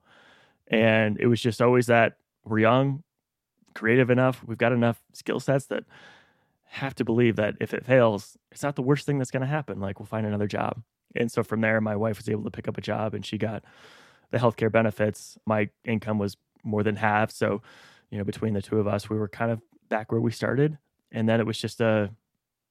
And 0.68 1.20
it 1.20 1.27
was 1.27 1.41
just 1.41 1.62
always 1.62 1.88
that 1.88 2.18
we're 2.46 2.60
young, 2.60 3.03
creative 3.74 4.10
enough, 4.10 4.43
we've 4.45 4.58
got 4.58 4.71
enough 4.71 5.02
skill 5.13 5.39
sets 5.39 5.65
that 5.67 5.84
have 6.65 6.93
to 6.95 7.04
believe 7.04 7.36
that 7.38 7.56
if 7.60 7.74
it 7.74 7.86
fails, 7.86 8.38
it's 8.52 8.63
not 8.63 8.76
the 8.76 8.82
worst 8.82 9.06
thing 9.06 9.17
that's 9.17 9.32
going 9.32 9.41
to 9.41 9.47
happen. 9.47 9.80
Like 9.80 10.00
we'll 10.00 10.06
find 10.06 10.26
another 10.26 10.47
job. 10.47 10.82
And 11.15 11.32
so 11.32 11.43
from 11.43 11.62
there, 11.62 11.82
my 11.82 11.95
wife 11.95 12.17
was 12.17 12.30
able 12.30 12.43
to 12.43 12.52
pick 12.52 12.67
up 12.67 12.78
a 12.78 12.82
job 12.82 13.13
and 13.13 13.26
she 13.26 13.38
got 13.38 13.63
the 14.32 14.38
healthcare 14.38 14.71
benefits. 14.71 15.38
My 15.45 15.69
income 15.84 16.19
was 16.19 16.38
more 16.63 16.84
than 16.84 16.95
half. 16.95 17.32
So, 17.32 17.62
you 18.12 18.17
know, 18.17 18.24
between 18.24 18.54
the 18.54 18.62
two 18.62 18.80
of 18.80 18.88
us, 18.88 19.10
we 19.10 19.17
were 19.17 19.28
kind 19.28 19.52
of 19.52 19.62
back 19.89 20.12
where 20.12 20.21
we 20.21 20.32
started. 20.32 20.78
And 21.12 21.28
then 21.28 21.39
it 21.39 21.47
was 21.47 21.58
just 21.58 21.82
a 21.82 22.12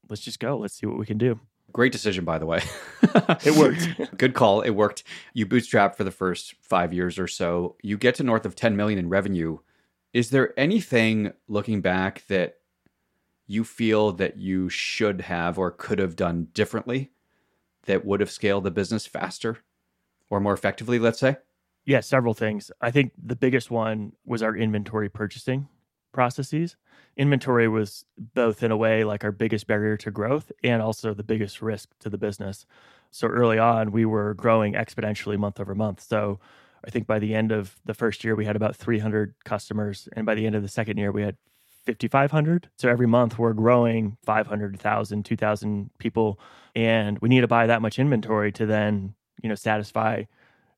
let's 0.08 0.22
just 0.22 0.40
go. 0.40 0.58
Let's 0.58 0.74
see 0.74 0.86
what 0.86 0.98
we 0.98 1.06
can 1.06 1.18
do. 1.18 1.38
Great 1.72 1.92
decision, 1.92 2.24
by 2.24 2.38
the 2.38 2.46
way. 2.46 2.62
it 3.44 3.56
worked. 3.56 4.16
Good 4.18 4.34
call. 4.34 4.62
It 4.62 4.70
worked. 4.70 5.04
You 5.34 5.46
bootstrap 5.46 5.96
for 5.96 6.04
the 6.04 6.10
first 6.10 6.54
five 6.62 6.92
years 6.92 7.18
or 7.18 7.28
so. 7.28 7.76
You 7.82 7.98
get 7.98 8.14
to 8.16 8.22
north 8.22 8.46
of 8.46 8.54
10 8.54 8.76
million 8.76 8.98
in 8.98 9.08
revenue. 9.08 9.58
Is 10.14 10.30
there 10.30 10.58
anything 10.58 11.32
looking 11.46 11.82
back 11.82 12.24
that 12.28 12.54
you 13.46 13.64
feel 13.64 14.12
that 14.12 14.38
you 14.38 14.68
should 14.68 15.20
have 15.22 15.58
or 15.58 15.70
could 15.70 15.98
have 15.98 16.16
done 16.16 16.48
differently 16.54 17.10
that 17.84 18.04
would 18.04 18.20
have 18.20 18.30
scaled 18.30 18.64
the 18.64 18.70
business 18.70 19.06
faster 19.06 19.58
or 20.30 20.40
more 20.40 20.54
effectively, 20.54 20.98
let's 20.98 21.20
say? 21.20 21.36
Yeah, 21.84 22.00
several 22.00 22.34
things. 22.34 22.70
I 22.80 22.90
think 22.90 23.12
the 23.22 23.36
biggest 23.36 23.70
one 23.70 24.12
was 24.24 24.42
our 24.42 24.56
inventory 24.56 25.08
purchasing 25.08 25.68
processes. 26.12 26.76
Inventory 27.16 27.68
was 27.68 28.04
both, 28.34 28.62
in 28.62 28.70
a 28.70 28.76
way, 28.76 29.04
like 29.04 29.24
our 29.24 29.32
biggest 29.32 29.66
barrier 29.66 29.96
to 29.98 30.10
growth 30.10 30.52
and 30.62 30.80
also 30.80 31.14
the 31.14 31.22
biggest 31.22 31.60
risk 31.60 31.90
to 32.00 32.08
the 32.08 32.18
business. 32.18 32.64
So 33.10 33.26
early 33.28 33.58
on, 33.58 33.92
we 33.92 34.04
were 34.04 34.34
growing 34.34 34.74
exponentially 34.74 35.38
month 35.38 35.58
over 35.60 35.74
month. 35.74 36.00
So 36.02 36.38
I 36.86 36.90
think 36.90 37.06
by 37.06 37.18
the 37.18 37.34
end 37.34 37.52
of 37.52 37.76
the 37.84 37.94
first 37.94 38.22
year, 38.22 38.34
we 38.34 38.44
had 38.44 38.56
about 38.56 38.76
300 38.76 39.34
customers. 39.44 40.08
And 40.12 40.26
by 40.26 40.34
the 40.34 40.46
end 40.46 40.54
of 40.54 40.62
the 40.62 40.68
second 40.68 40.98
year, 40.98 41.10
we 41.10 41.22
had 41.22 41.36
5,500. 41.86 42.68
So 42.76 42.88
every 42.88 43.06
month, 43.06 43.38
we're 43.38 43.52
growing 43.52 44.16
500,000, 44.24 45.24
2,000 45.24 45.90
people. 45.98 46.38
And 46.74 47.18
we 47.20 47.28
need 47.28 47.40
to 47.40 47.48
buy 47.48 47.66
that 47.66 47.82
much 47.82 47.98
inventory 47.98 48.52
to 48.52 48.66
then, 48.66 49.14
you 49.42 49.48
know, 49.48 49.54
satisfy 49.54 50.24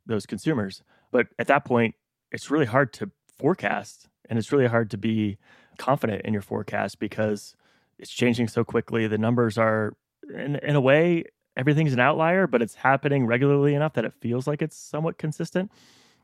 those 0.07 0.27
consumers. 0.27 0.83
But 1.11 1.27
at 1.39 1.49
that 1.49 1.65
point, 1.65 1.95
it's 2.31 2.51
really 2.51 2.67
hard 2.67 2.93
to 2.95 3.11
forecast 3.39 4.09
and 4.31 4.39
it's 4.39 4.53
really 4.53 4.69
hard 4.69 4.91
to 4.93 4.97
be 4.97 5.37
confident 5.77 6.23
in 6.25 6.33
your 6.33 6.41
forecast 6.41 6.99
because 7.01 7.57
it's 7.99 8.11
changing 8.11 8.49
so 8.49 8.65
quickly. 8.65 9.07
The 9.07 9.19
numbers 9.19 9.59
are, 9.59 9.95
in, 10.33 10.57
in 10.57 10.77
a 10.77 10.81
way, 10.81 11.25
everything's 11.57 11.93
an 11.93 12.01
outlier, 12.01 12.47
but 12.47 12.63
it's 12.63 12.77
happening 12.77 13.27
regularly 13.27 13.75
enough 13.75 13.95
that 13.95 14.05
it 14.05 14.15
feels 14.21 14.47
like 14.47 14.63
it's 14.63 14.77
somewhat 14.77 15.19
consistent. 15.19 15.71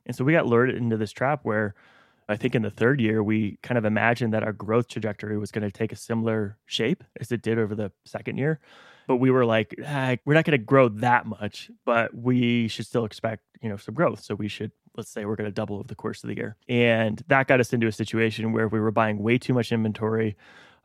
And 0.06 0.14
so 0.14 0.24
we 0.24 0.32
got 0.32 0.46
lured 0.46 0.70
into 0.70 0.96
this 0.96 1.10
trap 1.10 1.40
where 1.42 1.74
I 2.28 2.36
think 2.36 2.54
in 2.54 2.62
the 2.62 2.70
third 2.70 3.00
year, 3.00 3.22
we 3.22 3.58
kind 3.62 3.76
of 3.76 3.84
imagined 3.84 4.32
that 4.34 4.44
our 4.44 4.52
growth 4.52 4.88
trajectory 4.88 5.36
was 5.36 5.50
going 5.50 5.62
to 5.64 5.70
take 5.70 5.92
a 5.92 5.96
similar 5.96 6.56
shape 6.64 7.04
as 7.20 7.30
it 7.32 7.42
did 7.42 7.58
over 7.58 7.74
the 7.74 7.92
second 8.04 8.38
year. 8.38 8.60
But 9.06 9.16
we 9.16 9.30
were 9.30 9.44
like, 9.44 9.74
ah, 9.84 10.16
we're 10.24 10.34
not 10.34 10.44
going 10.44 10.58
to 10.58 10.64
grow 10.64 10.88
that 10.88 11.26
much, 11.26 11.70
but 11.84 12.14
we 12.14 12.66
should 12.68 12.86
still 12.86 13.04
expect, 13.04 13.42
you 13.60 13.68
know, 13.68 13.76
some 13.76 13.94
growth. 13.94 14.22
So 14.22 14.34
we 14.34 14.48
should 14.48 14.72
let's 14.96 15.10
say 15.10 15.24
we're 15.24 15.36
going 15.36 15.48
to 15.48 15.54
double 15.54 15.76
over 15.76 15.88
the 15.88 15.94
course 15.94 16.22
of 16.24 16.28
the 16.28 16.36
year. 16.36 16.56
And 16.68 17.22
that 17.28 17.46
got 17.46 17.60
us 17.60 17.72
into 17.72 17.86
a 17.86 17.92
situation 17.92 18.52
where 18.52 18.68
we 18.68 18.80
were 18.80 18.90
buying 18.90 19.18
way 19.18 19.38
too 19.38 19.54
much 19.54 19.72
inventory. 19.72 20.36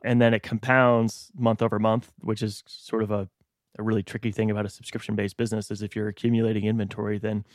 And 0.04 0.22
then 0.22 0.34
it 0.34 0.44
compounds 0.44 1.32
month 1.38 1.62
over 1.62 1.80
month, 1.80 2.12
which 2.20 2.42
is 2.42 2.64
sort 2.68 3.04
of 3.04 3.12
a, 3.12 3.30
a 3.78 3.84
really 3.84 4.04
tricky 4.04 4.32
thing 4.32 4.52
about 4.52 4.66
a 4.66 4.70
subscription 4.70 5.16
based 5.16 5.38
business 5.38 5.72
is 5.72 5.82
if 5.82 5.96
you're 5.96 6.08
accumulating 6.08 6.66
inventory, 6.66 7.20
then 7.20 7.46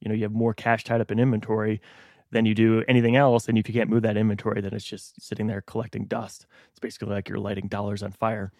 you 0.00 0.08
know 0.08 0.14
you 0.14 0.24
have 0.24 0.32
more 0.32 0.52
cash 0.52 0.84
tied 0.84 1.00
up 1.00 1.10
in 1.10 1.18
inventory 1.18 1.80
than 2.32 2.46
you 2.46 2.54
do 2.54 2.82
anything 2.88 3.14
else. 3.14 3.46
And 3.46 3.56
if 3.56 3.68
you 3.68 3.74
can't 3.74 3.90
move 3.90 4.02
that 4.02 4.16
inventory, 4.16 4.60
then 4.60 4.74
it's 4.74 4.84
just 4.84 5.20
sitting 5.22 5.46
there 5.46 5.60
collecting 5.60 6.06
dust. 6.06 6.46
It's 6.70 6.80
basically 6.80 7.14
like 7.14 7.28
you're 7.28 7.38
lighting 7.38 7.68
dollars 7.68 8.02
on 8.02 8.10
fire. 8.10 8.52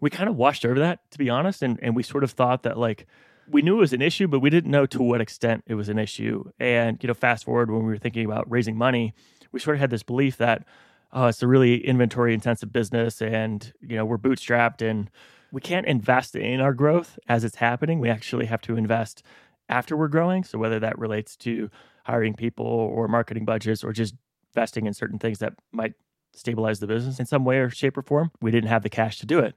We 0.00 0.10
kind 0.10 0.28
of 0.28 0.36
washed 0.36 0.64
over 0.64 0.80
that, 0.80 1.10
to 1.12 1.18
be 1.18 1.30
honest, 1.30 1.62
and, 1.62 1.78
and 1.82 1.94
we 1.94 2.02
sort 2.02 2.24
of 2.24 2.32
thought 2.32 2.64
that 2.64 2.76
like 2.76 3.06
we 3.50 3.62
knew 3.62 3.76
it 3.76 3.80
was 3.80 3.92
an 3.92 4.02
issue, 4.02 4.28
but 4.28 4.40
we 4.40 4.50
didn't 4.50 4.70
know 4.70 4.86
to 4.86 5.02
what 5.02 5.20
extent 5.20 5.64
it 5.66 5.74
was 5.74 5.88
an 5.88 5.98
issue. 5.98 6.44
And, 6.58 6.98
you 7.02 7.06
know, 7.06 7.14
fast 7.14 7.44
forward 7.44 7.70
when 7.70 7.80
we 7.80 7.88
were 7.88 7.98
thinking 7.98 8.24
about 8.24 8.50
raising 8.50 8.76
money, 8.76 9.14
we 9.52 9.60
sort 9.60 9.76
of 9.76 9.80
had 9.80 9.90
this 9.90 10.02
belief 10.02 10.36
that, 10.36 10.64
oh, 11.12 11.26
it's 11.26 11.42
a 11.42 11.48
really 11.48 11.84
inventory 11.84 12.34
intensive 12.34 12.72
business 12.72 13.20
and, 13.20 13.72
you 13.80 13.96
know, 13.96 14.04
we're 14.04 14.18
bootstrapped 14.18 14.88
and 14.88 15.10
we 15.52 15.60
can't 15.60 15.86
invest 15.86 16.36
in 16.36 16.60
our 16.60 16.72
growth 16.72 17.18
as 17.28 17.42
it's 17.42 17.56
happening. 17.56 17.98
We 17.98 18.08
actually 18.08 18.46
have 18.46 18.60
to 18.62 18.76
invest 18.76 19.22
after 19.68 19.96
we're 19.96 20.08
growing. 20.08 20.44
So 20.44 20.58
whether 20.58 20.78
that 20.78 20.98
relates 20.98 21.36
to 21.38 21.70
hiring 22.04 22.34
people 22.34 22.66
or 22.66 23.08
marketing 23.08 23.44
budgets 23.44 23.82
or 23.82 23.92
just 23.92 24.14
investing 24.54 24.86
in 24.86 24.94
certain 24.94 25.18
things 25.18 25.38
that 25.40 25.54
might 25.72 25.94
stabilize 26.32 26.78
the 26.78 26.86
business 26.86 27.18
in 27.18 27.26
some 27.26 27.44
way 27.44 27.58
or 27.58 27.70
shape 27.70 27.98
or 27.98 28.02
form, 28.02 28.30
we 28.40 28.50
didn't 28.50 28.68
have 28.68 28.82
the 28.82 28.88
cash 28.88 29.18
to 29.18 29.26
do 29.26 29.40
it. 29.40 29.54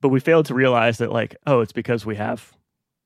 But 0.00 0.08
we 0.08 0.20
failed 0.20 0.46
to 0.46 0.54
realize 0.54 0.98
that, 0.98 1.12
like, 1.12 1.36
oh, 1.46 1.60
it's 1.60 1.72
because 1.72 2.06
we 2.06 2.16
have 2.16 2.52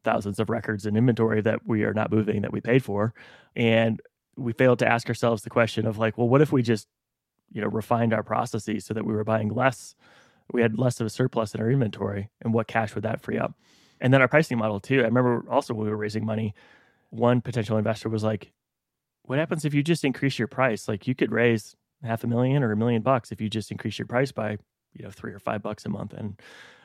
thousands 0.04 0.38
of 0.38 0.50
records 0.50 0.86
in 0.86 0.96
inventory 0.96 1.40
that 1.42 1.66
we 1.66 1.84
are 1.84 1.94
not 1.94 2.10
moving 2.10 2.42
that 2.42 2.52
we 2.52 2.60
paid 2.60 2.84
for. 2.84 3.14
And 3.54 4.00
we 4.36 4.52
failed 4.52 4.78
to 4.80 4.88
ask 4.88 5.08
ourselves 5.08 5.42
the 5.42 5.50
question 5.50 5.86
of 5.86 5.98
like, 5.98 6.16
well, 6.16 6.28
what 6.28 6.40
if 6.40 6.52
we 6.52 6.62
just, 6.62 6.88
you 7.50 7.60
know, 7.60 7.68
refined 7.68 8.14
our 8.14 8.22
processes 8.22 8.84
so 8.84 8.94
that 8.94 9.04
we 9.04 9.12
were 9.12 9.24
buying 9.24 9.48
less, 9.48 9.94
we 10.52 10.62
had 10.62 10.78
less 10.78 11.00
of 11.00 11.06
a 11.06 11.10
surplus 11.10 11.54
in 11.54 11.60
our 11.60 11.70
inventory, 11.70 12.30
and 12.40 12.52
what 12.54 12.66
cash 12.66 12.94
would 12.94 13.04
that 13.04 13.20
free 13.20 13.38
up? 13.38 13.54
And 14.00 14.12
then 14.12 14.20
our 14.20 14.28
pricing 14.28 14.58
model 14.58 14.80
too. 14.80 15.00
I 15.00 15.04
remember 15.04 15.44
also 15.48 15.74
when 15.74 15.84
we 15.84 15.90
were 15.90 15.96
raising 15.96 16.26
money, 16.26 16.54
one 17.10 17.40
potential 17.40 17.76
investor 17.76 18.08
was 18.08 18.24
like, 18.24 18.52
what 19.22 19.38
happens 19.38 19.64
if 19.64 19.74
you 19.74 19.82
just 19.82 20.04
increase 20.04 20.38
your 20.38 20.48
price? 20.48 20.88
Like 20.88 21.06
you 21.06 21.14
could 21.14 21.30
raise 21.30 21.76
half 22.02 22.24
a 22.24 22.26
million 22.26 22.62
or 22.62 22.72
a 22.72 22.76
million 22.76 23.02
bucks 23.02 23.30
if 23.30 23.40
you 23.40 23.48
just 23.48 23.70
increase 23.70 23.98
your 23.98 24.06
price 24.06 24.32
by, 24.32 24.56
you 24.94 25.04
know, 25.04 25.10
three 25.10 25.32
or 25.32 25.38
five 25.38 25.62
bucks 25.62 25.86
a 25.86 25.88
month. 25.88 26.12
And 26.14 26.40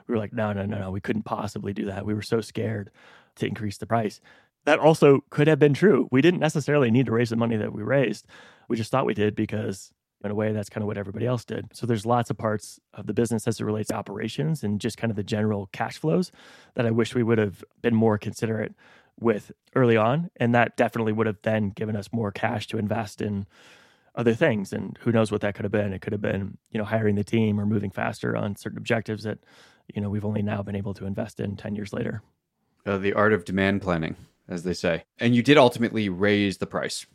we 0.08 0.14
were 0.14 0.20
like, 0.20 0.34
no, 0.34 0.54
no, 0.54 0.66
no, 0.66 0.80
no, 0.80 0.92
we 0.92 1.02
couldn't 1.02 1.24
possibly 1.24 1.74
do 1.74 1.86
that. 1.86 2.06
We 2.06 2.14
were 2.14 2.22
so 2.22 2.42
scared 2.42 2.92
to 3.36 3.46
increase 3.46 3.78
the 3.78 3.86
price. 3.86 4.22
That 4.66 4.80
also 4.80 5.22
could 5.30 5.48
have 5.48 5.60
been 5.60 5.74
true. 5.74 6.08
We 6.12 6.22
didn't 6.22 6.40
necessarily 6.40 6.92
need 6.92 7.06
to 7.06 7.12
raise 7.12 7.30
the 7.30 7.36
money 7.36 7.58
that 7.58 7.74
we 7.74 7.84
raised. 7.84 8.26
We 8.68 8.76
just 8.76 8.92
thought 8.92 9.06
we 9.06 9.14
did 9.14 9.36
because 9.36 9.92
in 10.24 10.32
a 10.32 10.36
way 10.36 10.52
that's 10.52 10.70
kind 10.70 10.82
of 10.82 10.88
what 10.88 10.98
everybody 10.98 11.26
else 11.26 11.46
did. 11.46 11.70
So 11.74 11.86
there's 11.86 12.06
lots 12.06 12.30
of 12.30 12.38
parts 12.38 12.80
of 12.94 13.06
the 13.08 13.14
business 13.14 13.48
as 13.48 13.60
it 13.60 13.66
relates 13.66 13.90
to 13.90 13.96
operations 13.96 14.64
and 14.64 14.82
just 14.82 14.98
kind 14.98 15.12
of 15.12 15.16
the 15.16 15.24
general 15.24 15.70
cash 15.72 15.98
flows 15.98 16.32
that 16.74 16.86
I 16.86 16.92
wish 16.92 17.14
we 17.14 17.24
would 17.24 17.38
have 17.38 17.64
been 17.82 17.96
more 17.96 18.18
considerate 18.18 18.74
with 19.20 19.52
early 19.76 19.96
on. 19.96 20.30
And 20.36 20.56
that 20.56 20.76
definitely 20.76 21.14
would 21.14 21.28
have 21.28 21.42
then 21.44 21.70
given 21.70 21.96
us 21.96 22.12
more 22.12 22.32
cash 22.32 22.68
to 22.68 22.78
invest 22.78 23.22
in 23.22 23.46
other 24.16 24.34
things. 24.34 24.74
And 24.74 24.98
who 25.02 25.12
knows 25.12 25.32
what 25.32 25.42
that 25.42 25.54
could 25.54 25.66
have 25.66 25.72
been? 25.72 25.94
It 25.94 26.02
could 26.02 26.14
have 26.14 26.22
been, 26.22 26.58
you 26.72 26.80
know, 26.80 26.86
hiring 26.86 27.16
the 27.16 27.24
team 27.24 27.60
or 27.60 27.66
moving 27.66 27.92
faster 27.92 28.36
on 28.36 28.56
certain 28.56 28.78
objectives 28.78 29.24
that, 29.24 29.40
you 29.94 30.02
know, 30.02 30.10
we've 30.10 30.26
only 30.26 30.42
now 30.42 30.62
been 30.62 30.76
able 30.76 30.94
to 30.96 31.06
invest 31.06 31.40
in 31.40 31.56
10 31.56 31.76
years 31.76 31.94
later. 31.94 32.22
Uh, 32.86 32.98
the 32.98 33.14
art 33.14 33.34
of 33.34 33.46
demand 33.46 33.82
planning, 33.82 34.16
as 34.48 34.64
they 34.64 34.74
say. 34.74 35.04
And 35.20 35.36
you 35.36 35.44
did 35.44 35.58
ultimately 35.58 36.10
raise 36.10 36.58
the 36.58 36.68
price, 36.68 37.06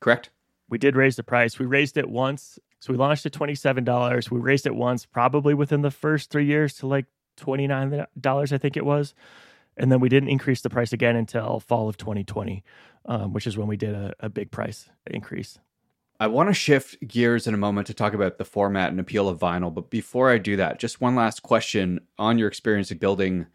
correct? 0.00 0.30
We 0.68 0.78
did 0.78 0.96
raise 0.96 1.16
the 1.16 1.22
price. 1.22 1.58
We 1.58 1.66
raised 1.66 1.96
it 1.96 2.08
once. 2.08 2.58
So 2.78 2.92
we 2.92 2.98
launched 2.98 3.26
at 3.26 3.32
$27. 3.32 4.30
We 4.30 4.40
raised 4.40 4.66
it 4.66 4.74
once, 4.74 5.04
probably 5.04 5.54
within 5.54 5.82
the 5.82 5.90
first 5.90 6.30
three 6.30 6.46
years 6.46 6.74
to 6.78 6.86
like 6.86 7.06
$29, 7.38 8.52
I 8.52 8.58
think 8.58 8.76
it 8.76 8.84
was. 8.84 9.14
And 9.76 9.90
then 9.90 10.00
we 10.00 10.08
didn't 10.08 10.28
increase 10.28 10.60
the 10.60 10.70
price 10.70 10.92
again 10.92 11.16
until 11.16 11.60
fall 11.60 11.88
of 11.88 11.96
2020, 11.96 12.62
um, 13.06 13.32
which 13.32 13.46
is 13.46 13.56
when 13.56 13.66
we 13.66 13.76
did 13.76 13.94
a, 13.94 14.14
a 14.20 14.28
big 14.28 14.50
price 14.50 14.88
increase. 15.06 15.58
I 16.20 16.26
want 16.26 16.50
to 16.50 16.54
shift 16.54 17.08
gears 17.08 17.46
in 17.46 17.54
a 17.54 17.56
moment 17.56 17.86
to 17.86 17.94
talk 17.94 18.12
about 18.12 18.36
the 18.36 18.44
format 18.44 18.90
and 18.90 19.00
appeal 19.00 19.26
of 19.26 19.38
vinyl. 19.38 19.72
But 19.72 19.88
before 19.88 20.30
I 20.30 20.36
do 20.36 20.54
that, 20.56 20.78
just 20.78 21.00
one 21.00 21.14
last 21.14 21.42
question 21.42 21.98
on 22.18 22.36
your 22.36 22.46
experience 22.46 22.90
of 22.90 23.00
building 23.00 23.46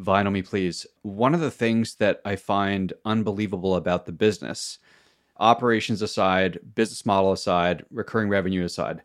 Vinyl 0.00 0.32
Me 0.32 0.40
Please. 0.40 0.86
One 1.02 1.34
of 1.34 1.40
the 1.40 1.50
things 1.50 1.96
that 1.96 2.22
I 2.24 2.36
find 2.36 2.94
unbelievable 3.04 3.76
about 3.76 4.06
the 4.06 4.12
business 4.12 4.78
operations 5.36 6.00
aside, 6.00 6.58
business 6.74 7.04
model 7.04 7.30
aside, 7.30 7.84
recurring 7.90 8.30
revenue 8.30 8.64
aside, 8.64 9.02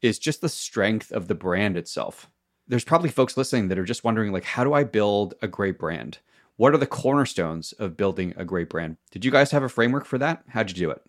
is 0.00 0.20
just 0.20 0.40
the 0.40 0.48
strength 0.48 1.10
of 1.10 1.26
the 1.26 1.34
brand 1.34 1.76
itself. 1.76 2.30
There's 2.68 2.84
probably 2.84 3.10
folks 3.10 3.36
listening 3.36 3.66
that 3.66 3.80
are 3.80 3.84
just 3.84 4.04
wondering 4.04 4.30
like 4.30 4.44
how 4.44 4.62
do 4.62 4.74
I 4.74 4.84
build 4.84 5.34
a 5.42 5.48
great 5.48 5.76
brand? 5.76 6.18
What 6.54 6.72
are 6.72 6.78
the 6.78 6.86
cornerstones 6.86 7.72
of 7.72 7.96
building 7.96 8.32
a 8.36 8.44
great 8.44 8.70
brand? 8.70 8.96
Did 9.10 9.24
you 9.24 9.32
guys 9.32 9.50
have 9.50 9.64
a 9.64 9.68
framework 9.68 10.04
for 10.04 10.18
that? 10.18 10.44
How'd 10.50 10.70
you 10.70 10.76
do 10.76 10.90
it? 10.92 11.02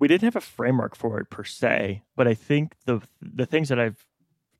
We 0.00 0.08
didn't 0.08 0.24
have 0.24 0.36
a 0.36 0.40
framework 0.40 0.96
for 0.96 1.20
it 1.20 1.30
per 1.30 1.44
se, 1.44 2.02
but 2.16 2.26
I 2.26 2.34
think 2.34 2.74
the 2.86 3.02
the 3.20 3.46
things 3.46 3.68
that 3.68 3.78
I've 3.78 4.06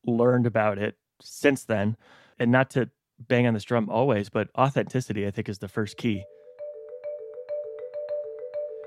learned 0.07 0.47
about 0.47 0.79
it 0.79 0.97
since 1.21 1.65
then, 1.65 1.97
and 2.39 2.53
not 2.53 2.71
to 2.71 2.91
bang 3.19 3.47
on 3.47 3.55
this 3.55 3.65
drum 3.65 3.89
always, 3.91 4.29
but 4.29 4.49
authenticity 4.57 5.27
I 5.27 5.31
think 5.31 5.49
is 5.49 5.59
the 5.59 5.69
first 5.69 5.97
key 5.97 6.25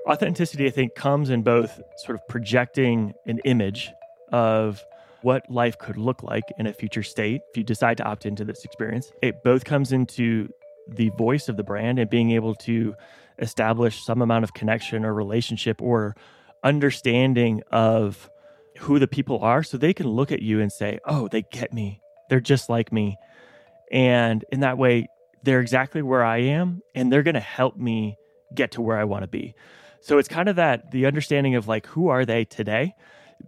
authenticity, 0.08 0.68
I 0.68 0.70
think, 0.70 0.96
comes 0.96 1.30
in 1.30 1.44
both 1.44 1.82
sort 1.98 2.16
of 2.16 2.28
projecting 2.28 3.14
an 3.26 3.40
image 3.46 3.92
of 4.32 4.84
what 5.22 5.50
life 5.50 5.78
could 5.78 5.98
look 5.98 6.24
like 6.24 6.44
in 6.58 6.68
a 6.68 6.74
future 6.74 7.04
state 7.04 7.42
if 7.50 7.58
you 7.58 7.64
decide 7.64 7.98
to 7.98 8.04
opt 8.04 8.26
into 8.26 8.44
this 8.44 8.66
experience. 8.66 9.12
It 9.22 9.44
both 9.44 9.64
comes 9.64 9.92
into 9.94 10.50
the 10.88 11.10
voice 11.18 11.48
of 11.48 11.56
the 11.56 11.64
brand 11.64 11.98
and 11.98 12.10
being 12.10 12.32
able 12.32 12.56
to 12.56 12.94
establish 13.40 14.04
some 14.04 14.22
amount 14.22 14.44
of 14.44 14.54
connection 14.54 15.06
or 15.06 15.14
relationship 15.14 15.82
or 15.82 16.16
understanding 16.64 17.62
of 17.72 18.30
who 18.80 19.00
the 19.00 19.08
people 19.08 19.40
are 19.40 19.64
so 19.64 19.78
they 19.78 19.94
can 19.94 20.08
look 20.08 20.32
at 20.32 20.42
you 20.42 20.60
and 20.60 20.72
say, 20.72 21.00
oh, 21.06 21.28
they 21.28 21.44
get 21.52 21.74
me. 21.74 22.02
They're 22.30 22.40
just 22.40 22.70
like 22.70 22.92
me. 22.92 23.18
And 23.92 24.44
in 24.52 24.62
that 24.62 24.78
way, 24.78 25.08
they're 25.44 25.60
exactly 25.60 26.02
where 26.02 26.24
I 26.24 26.38
am 26.38 26.82
and 26.96 27.12
they're 27.12 27.24
going 27.24 27.34
to 27.36 27.40
help 27.40 27.78
me 27.78 28.18
get 28.56 28.72
to 28.72 28.82
where 28.82 28.98
I 28.98 29.04
want 29.04 29.24
to 29.24 29.28
be. 29.28 29.56
So 30.02 30.18
it's 30.18 30.28
kind 30.28 30.50
of 30.50 30.56
that 30.58 30.92
the 30.92 31.06
understanding 31.06 31.56
of 31.56 31.68
like 31.68 31.86
who 31.88 32.10
are 32.10 32.26
they 32.26 32.46
today, 32.46 32.94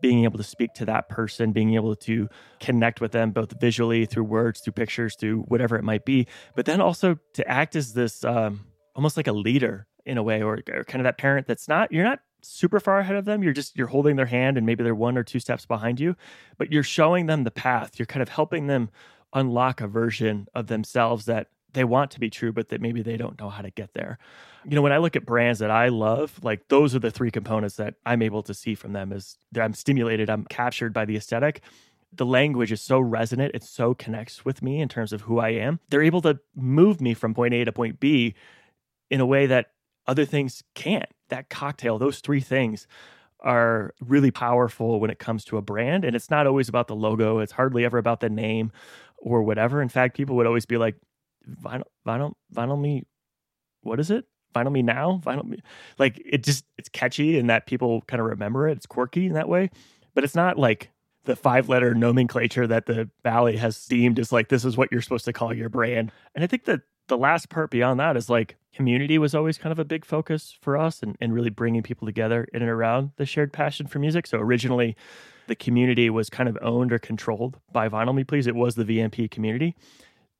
being 0.01 0.23
able 0.23 0.37
to 0.37 0.43
speak 0.43 0.73
to 0.75 0.85
that 0.85 1.09
person, 1.09 1.51
being 1.51 1.75
able 1.75 1.95
to 1.95 2.27
connect 2.59 3.01
with 3.01 3.11
them 3.11 3.31
both 3.31 3.59
visually 3.59 4.05
through 4.05 4.23
words, 4.25 4.59
through 4.59 4.73
pictures, 4.73 5.15
through 5.15 5.41
whatever 5.43 5.77
it 5.77 5.83
might 5.83 6.05
be, 6.05 6.27
but 6.55 6.65
then 6.65 6.81
also 6.81 7.17
to 7.33 7.47
act 7.47 7.75
as 7.75 7.93
this 7.93 8.23
um, 8.23 8.65
almost 8.95 9.17
like 9.17 9.27
a 9.27 9.31
leader 9.33 9.87
in 10.05 10.17
a 10.17 10.23
way, 10.23 10.41
or, 10.43 10.59
or 10.71 10.83
kind 10.83 11.01
of 11.01 11.05
that 11.05 11.17
parent 11.17 11.47
that's 11.47 11.67
not 11.67 11.91
you're 11.91 12.03
not 12.03 12.19
super 12.45 12.79
far 12.79 12.99
ahead 12.99 13.15
of 13.15 13.25
them. 13.25 13.43
You're 13.43 13.53
just 13.53 13.77
you're 13.77 13.87
holding 13.87 14.15
their 14.15 14.25
hand 14.25 14.57
and 14.57 14.65
maybe 14.65 14.83
they're 14.83 14.95
one 14.95 15.17
or 15.17 15.23
two 15.23 15.39
steps 15.39 15.65
behind 15.65 15.99
you, 15.99 16.15
but 16.57 16.71
you're 16.71 16.83
showing 16.83 17.25
them 17.25 17.43
the 17.43 17.51
path. 17.51 17.99
You're 17.99 18.05
kind 18.05 18.21
of 18.21 18.29
helping 18.29 18.67
them 18.67 18.89
unlock 19.33 19.81
a 19.81 19.87
version 19.87 20.47
of 20.53 20.67
themselves 20.67 21.25
that 21.25 21.47
they 21.73 21.83
want 21.83 22.09
to 22.11 22.19
be 22.19 22.29
true, 22.29 22.51
but 22.53 22.69
that 22.69 22.81
maybe 22.81 23.01
they 23.01 23.17
don't 23.17 23.39
know 23.39 23.49
how 23.49 23.61
to 23.61 23.69
get 23.69 23.93
there. 23.93 24.17
You 24.63 24.75
know, 24.75 24.81
when 24.81 24.93
I 24.93 24.97
look 24.97 25.15
at 25.15 25.25
brands 25.25 25.59
that 25.59 25.69
I 25.69 25.89
love, 25.89 26.39
like 26.41 26.67
those 26.69 26.95
are 26.95 26.99
the 26.99 27.11
three 27.11 27.31
components 27.31 27.75
that 27.75 27.95
I'm 28.05 28.21
able 28.21 28.41
to 28.43 28.53
see 28.53 28.73
from 28.73 28.93
them 28.93 29.11
is 29.11 29.37
that 29.51 29.61
I'm 29.61 29.73
stimulated, 29.73 30.29
I'm 30.29 30.45
captured 30.45 30.93
by 30.93 31.05
the 31.05 31.17
aesthetic. 31.17 31.61
The 32.13 32.25
language 32.25 32.71
is 32.71 32.81
so 32.81 32.99
resonant, 32.99 33.53
it 33.53 33.63
so 33.63 33.93
connects 33.93 34.45
with 34.45 34.61
me 34.61 34.79
in 34.79 34.87
terms 34.87 35.11
of 35.11 35.21
who 35.21 35.39
I 35.39 35.49
am. 35.49 35.79
They're 35.89 36.01
able 36.01 36.21
to 36.21 36.39
move 36.55 37.01
me 37.01 37.13
from 37.13 37.33
point 37.33 37.53
A 37.53 37.65
to 37.65 37.71
point 37.73 37.99
B 37.99 38.35
in 39.11 39.19
a 39.19 39.25
way 39.25 39.45
that 39.45 39.71
other 40.07 40.25
things 40.25 40.63
can't. 40.73 41.09
That 41.29 41.49
cocktail, 41.49 41.97
those 41.97 42.19
three 42.19 42.41
things 42.41 42.87
are 43.41 43.93
really 43.99 44.31
powerful 44.31 44.99
when 44.99 45.09
it 45.09 45.19
comes 45.19 45.45
to 45.45 45.57
a 45.57 45.61
brand. 45.61 46.03
And 46.03 46.15
it's 46.15 46.29
not 46.29 46.47
always 46.47 46.69
about 46.69 46.87
the 46.87 46.95
logo, 46.95 47.39
it's 47.39 47.51
hardly 47.51 47.85
ever 47.85 47.97
about 47.97 48.19
the 48.19 48.29
name 48.29 48.71
or 49.17 49.43
whatever. 49.43 49.81
In 49.81 49.89
fact, 49.89 50.15
people 50.15 50.35
would 50.35 50.47
always 50.47 50.65
be 50.65 50.77
like, 50.77 50.95
vinyl 51.47 51.83
vinyl 52.05 52.33
vinyl 52.53 52.79
me 52.79 53.03
what 53.81 53.99
is 53.99 54.09
it 54.09 54.25
vinyl 54.53 54.71
me 54.71 54.81
now 54.81 55.21
vinyl 55.23 55.45
me 55.45 55.59
like 55.99 56.21
it 56.25 56.43
just 56.43 56.65
it's 56.77 56.89
catchy 56.89 57.37
and 57.37 57.49
that 57.49 57.67
people 57.67 58.01
kind 58.07 58.21
of 58.21 58.27
remember 58.27 58.67
it 58.67 58.77
it's 58.77 58.85
quirky 58.85 59.25
in 59.25 59.33
that 59.33 59.49
way 59.49 59.69
but 60.13 60.23
it's 60.23 60.35
not 60.35 60.57
like 60.57 60.91
the 61.25 61.35
five 61.35 61.69
letter 61.69 61.93
nomenclature 61.93 62.67
that 62.67 62.85
the 62.85 63.09
valley 63.23 63.57
has 63.57 63.85
deemed 63.85 64.19
as 64.19 64.31
like 64.31 64.49
this 64.49 64.65
is 64.65 64.77
what 64.77 64.91
you're 64.91 65.01
supposed 65.01 65.25
to 65.25 65.33
call 65.33 65.53
your 65.53 65.69
brand 65.69 66.11
and 66.33 66.43
i 66.43 66.47
think 66.47 66.65
that 66.65 66.81
the 67.07 67.17
last 67.17 67.49
part 67.49 67.71
beyond 67.71 67.99
that 67.99 68.17
is 68.17 68.29
like 68.29 68.55
community 68.73 69.17
was 69.17 69.33
always 69.33 69.57
kind 69.57 69.71
of 69.71 69.79
a 69.79 69.85
big 69.85 70.03
focus 70.03 70.57
for 70.61 70.77
us 70.77 71.01
and, 71.01 71.15
and 71.21 71.33
really 71.33 71.49
bringing 71.49 71.81
people 71.81 72.05
together 72.05 72.47
in 72.53 72.61
and 72.61 72.71
around 72.71 73.11
the 73.17 73.25
shared 73.25 73.53
passion 73.53 73.87
for 73.87 73.99
music 73.99 74.27
so 74.27 74.37
originally 74.37 74.95
the 75.47 75.55
community 75.55 76.09
was 76.09 76.29
kind 76.29 76.49
of 76.49 76.57
owned 76.61 76.91
or 76.91 76.99
controlled 76.99 77.57
by 77.71 77.87
vinyl 77.87 78.13
me 78.13 78.23
please 78.23 78.47
it 78.47 78.55
was 78.55 78.75
the 78.75 78.83
vmp 78.83 79.29
community 79.31 79.75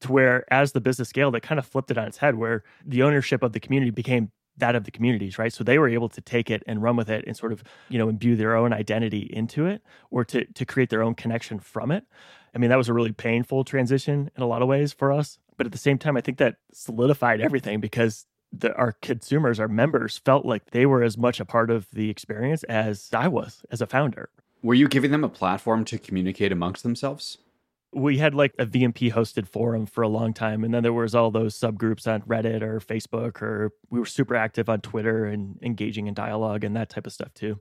to 0.01 0.11
where 0.11 0.51
as 0.53 0.71
the 0.71 0.81
business 0.81 1.09
scaled, 1.09 1.35
it 1.35 1.41
kind 1.41 1.59
of 1.59 1.65
flipped 1.65 1.91
it 1.91 1.97
on 1.97 2.07
its 2.07 2.17
head 2.17 2.35
where 2.35 2.63
the 2.85 3.03
ownership 3.03 3.43
of 3.43 3.53
the 3.53 3.59
community 3.59 3.91
became 3.91 4.31
that 4.57 4.75
of 4.75 4.85
the 4.85 4.91
communities, 4.91 5.37
right? 5.37 5.51
So 5.51 5.63
they 5.63 5.77
were 5.77 5.89
able 5.89 6.07
to 6.09 6.21
take 6.21 6.49
it 6.49 6.63
and 6.65 6.81
run 6.81 6.95
with 6.95 7.09
it 7.09 7.25
and 7.27 7.35
sort 7.35 7.51
of, 7.51 7.61
you 7.89 7.97
know, 7.97 8.07
imbue 8.07 8.37
their 8.37 8.55
own 8.55 8.71
identity 8.71 9.29
into 9.33 9.65
it 9.65 9.81
or 10.11 10.23
to 10.25 10.45
to 10.45 10.65
create 10.65 10.89
their 10.89 11.01
own 11.01 11.13
connection 11.13 11.59
from 11.59 11.91
it. 11.91 12.05
I 12.53 12.57
mean, 12.57 12.69
that 12.69 12.77
was 12.77 12.87
a 12.87 12.93
really 12.93 13.11
painful 13.11 13.65
transition 13.65 14.31
in 14.35 14.43
a 14.43 14.47
lot 14.47 14.61
of 14.61 14.69
ways 14.69 14.93
for 14.93 15.11
us. 15.11 15.39
But 15.57 15.65
at 15.65 15.71
the 15.71 15.77
same 15.77 15.97
time, 15.97 16.17
I 16.17 16.21
think 16.21 16.37
that 16.37 16.55
solidified 16.73 17.41
everything 17.41 17.79
because 17.79 18.25
the, 18.51 18.73
our 18.75 18.93
consumers, 19.01 19.59
our 19.59 19.67
members 19.67 20.17
felt 20.17 20.45
like 20.45 20.71
they 20.71 20.85
were 20.85 21.03
as 21.03 21.17
much 21.17 21.39
a 21.39 21.45
part 21.45 21.69
of 21.69 21.87
the 21.91 22.09
experience 22.09 22.63
as 22.63 23.09
I 23.13 23.27
was 23.27 23.63
as 23.71 23.81
a 23.81 23.87
founder. 23.87 24.29
Were 24.61 24.73
you 24.73 24.87
giving 24.87 25.11
them 25.11 25.23
a 25.23 25.29
platform 25.29 25.85
to 25.85 25.97
communicate 25.97 26.51
amongst 26.51 26.83
themselves? 26.83 27.37
we 27.95 28.17
had 28.17 28.35
like 28.35 28.53
a 28.59 28.65
VMP 28.65 29.11
hosted 29.11 29.47
forum 29.47 29.85
for 29.85 30.01
a 30.01 30.09
long 30.09 30.33
time. 30.33 30.63
And 30.63 30.73
then 30.73 30.83
there 30.83 30.93
was 30.93 31.15
all 31.15 31.31
those 31.31 31.57
subgroups 31.57 32.11
on 32.11 32.21
Reddit 32.23 32.61
or 32.61 32.81
Facebook, 32.81 33.41
or 33.41 33.71
we 33.89 33.99
were 33.99 34.05
super 34.05 34.35
active 34.35 34.69
on 34.69 34.81
Twitter 34.81 35.25
and 35.25 35.57
engaging 35.61 36.07
in 36.07 36.13
dialogue 36.13 36.65
and 36.65 36.75
that 36.75 36.89
type 36.89 37.07
of 37.07 37.13
stuff 37.13 37.33
too. 37.33 37.59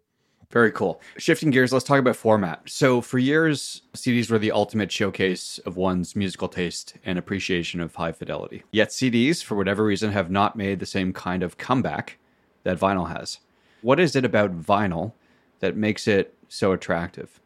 Very 0.55 0.73
cool. 0.73 1.03
Shifting 1.19 1.51
gears, 1.51 1.71
let's 1.71 1.85
talk 1.85 1.99
about 1.99 2.17
format. 2.17 2.63
So, 2.65 3.03
for 3.03 3.19
years, 3.19 3.83
CDs 3.93 4.31
were 4.31 4.39
the 4.39 4.53
ultimate 4.53 4.91
showcase 4.91 5.59
of 5.67 5.77
one's 5.77 6.17
musical 6.17 6.49
taste 6.49 6.95
and 7.05 7.19
appreciation 7.19 7.81
of 7.83 7.95
high 7.95 8.13
fidelity. 8.13 8.63
Yet, 8.73 8.89
CDs, 8.89 9.45
for 9.45 9.57
whatever 9.57 9.85
reason, 9.85 10.13
have 10.13 10.31
not 10.31 10.57
made 10.57 10.79
the 10.79 10.87
same 10.87 11.13
kind 11.13 11.43
of 11.43 11.59
comeback 11.59 12.19
that 12.63 12.79
vinyl 12.79 13.15
has. 13.15 13.41
What 13.83 14.01
is 14.01 14.17
it 14.17 14.25
about 14.25 14.63
vinyl 14.63 15.13
that 15.61 15.77
makes 15.77 16.09
it 16.09 16.35
so 16.49 16.73
attractive? 16.73 17.41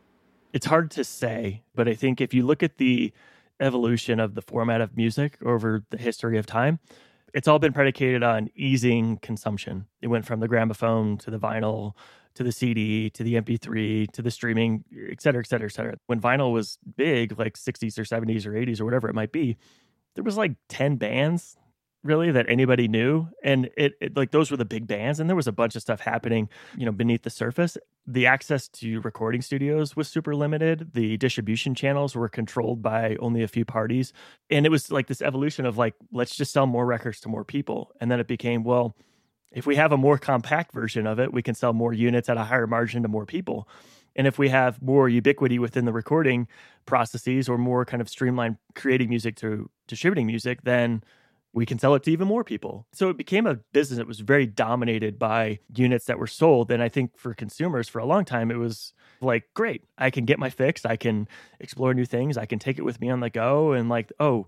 it's 0.52 0.66
hard 0.66 0.90
to 0.92 1.04
say, 1.04 1.62
but 1.74 1.88
I 1.88 1.94
think 1.94 2.20
if 2.20 2.32
you 2.32 2.44
look 2.44 2.62
at 2.62 2.78
the 2.78 3.12
evolution 3.60 4.20
of 4.20 4.34
the 4.34 4.42
format 4.42 4.80
of 4.80 4.96
music 4.96 5.36
over 5.44 5.84
the 5.90 5.98
history 5.98 6.38
of 6.38 6.46
time, 6.46 6.78
it's 7.34 7.46
all 7.46 7.58
been 7.58 7.72
predicated 7.72 8.22
on 8.22 8.50
easing 8.56 9.18
consumption. 9.18 9.86
It 10.00 10.08
went 10.08 10.24
from 10.24 10.40
the 10.40 10.48
gramophone 10.48 11.18
to 11.18 11.30
the 11.30 11.38
vinyl 11.38 11.92
to 12.38 12.44
the 12.44 12.52
CD 12.52 13.10
to 13.10 13.24
the 13.24 13.34
MP3 13.34 14.12
to 14.12 14.22
the 14.22 14.30
streaming, 14.30 14.84
et 15.10 15.20
cetera, 15.20 15.40
et 15.40 15.48
cetera, 15.48 15.66
et 15.66 15.72
cetera. 15.72 15.96
When 16.06 16.20
vinyl 16.20 16.52
was 16.52 16.78
big, 16.96 17.36
like 17.36 17.54
60s 17.54 17.98
or 17.98 18.04
70s 18.04 18.46
or 18.46 18.52
80s 18.52 18.80
or 18.80 18.84
whatever 18.84 19.08
it 19.08 19.14
might 19.14 19.32
be, 19.32 19.56
there 20.14 20.22
was 20.22 20.36
like 20.36 20.52
10 20.68 20.96
bands 20.96 21.56
really 22.04 22.30
that 22.30 22.46
anybody 22.48 22.86
knew. 22.86 23.26
And 23.42 23.70
it, 23.76 23.94
it, 24.00 24.16
like 24.16 24.30
those 24.30 24.52
were 24.52 24.56
the 24.56 24.64
big 24.64 24.86
bands 24.86 25.18
and 25.18 25.28
there 25.28 25.34
was 25.34 25.48
a 25.48 25.52
bunch 25.52 25.74
of 25.74 25.82
stuff 25.82 25.98
happening 25.98 26.48
you 26.76 26.86
know 26.86 26.92
beneath 26.92 27.22
the 27.22 27.30
surface. 27.30 27.76
The 28.06 28.26
access 28.26 28.68
to 28.68 29.00
recording 29.00 29.42
studios 29.42 29.96
was 29.96 30.06
super 30.06 30.36
limited. 30.36 30.92
The 30.94 31.16
distribution 31.16 31.74
channels 31.74 32.14
were 32.14 32.28
controlled 32.28 32.82
by 32.82 33.16
only 33.18 33.42
a 33.42 33.48
few 33.48 33.64
parties. 33.64 34.12
And 34.48 34.64
it 34.64 34.68
was 34.68 34.92
like 34.92 35.08
this 35.08 35.20
evolution 35.20 35.66
of 35.66 35.76
like 35.76 35.94
let's 36.12 36.36
just 36.36 36.52
sell 36.52 36.66
more 36.66 36.86
records 36.86 37.18
to 37.22 37.28
more 37.28 37.44
people. 37.44 37.90
And 38.00 38.12
then 38.12 38.20
it 38.20 38.28
became 38.28 38.62
well 38.62 38.94
if 39.52 39.66
we 39.66 39.76
have 39.76 39.92
a 39.92 39.96
more 39.96 40.18
compact 40.18 40.72
version 40.72 41.06
of 41.06 41.18
it 41.18 41.32
we 41.32 41.42
can 41.42 41.54
sell 41.54 41.72
more 41.72 41.92
units 41.92 42.28
at 42.28 42.36
a 42.36 42.44
higher 42.44 42.66
margin 42.66 43.02
to 43.02 43.08
more 43.08 43.26
people 43.26 43.68
and 44.16 44.26
if 44.26 44.38
we 44.38 44.48
have 44.48 44.82
more 44.82 45.08
ubiquity 45.08 45.58
within 45.58 45.84
the 45.84 45.92
recording 45.92 46.48
processes 46.86 47.48
or 47.48 47.58
more 47.58 47.84
kind 47.84 48.00
of 48.00 48.08
streamlined 48.08 48.56
creating 48.74 49.08
music 49.08 49.36
to 49.36 49.70
distributing 49.86 50.26
music 50.26 50.62
then 50.64 51.02
we 51.52 51.66
can 51.66 51.78
sell 51.78 51.94
it 51.94 52.02
to 52.04 52.12
even 52.12 52.28
more 52.28 52.44
people. 52.44 52.86
So 52.92 53.08
it 53.08 53.16
became 53.16 53.46
a 53.46 53.56
business 53.72 53.98
that 53.98 54.06
was 54.06 54.20
very 54.20 54.46
dominated 54.46 55.18
by 55.18 55.60
units 55.74 56.04
that 56.04 56.18
were 56.18 56.26
sold. 56.26 56.70
And 56.70 56.82
I 56.82 56.88
think 56.88 57.18
for 57.18 57.34
consumers 57.34 57.88
for 57.88 57.98
a 57.98 58.06
long 58.06 58.24
time, 58.24 58.50
it 58.50 58.58
was 58.58 58.92
like, 59.20 59.44
great, 59.54 59.82
I 59.96 60.10
can 60.10 60.24
get 60.24 60.38
my 60.38 60.50
fix, 60.50 60.84
I 60.84 60.96
can 60.96 61.26
explore 61.58 61.94
new 61.94 62.04
things, 62.04 62.36
I 62.36 62.46
can 62.46 62.58
take 62.58 62.78
it 62.78 62.84
with 62.84 63.00
me 63.00 63.10
on 63.10 63.20
the 63.20 63.30
go. 63.30 63.72
And 63.72 63.88
like, 63.88 64.12
oh, 64.20 64.46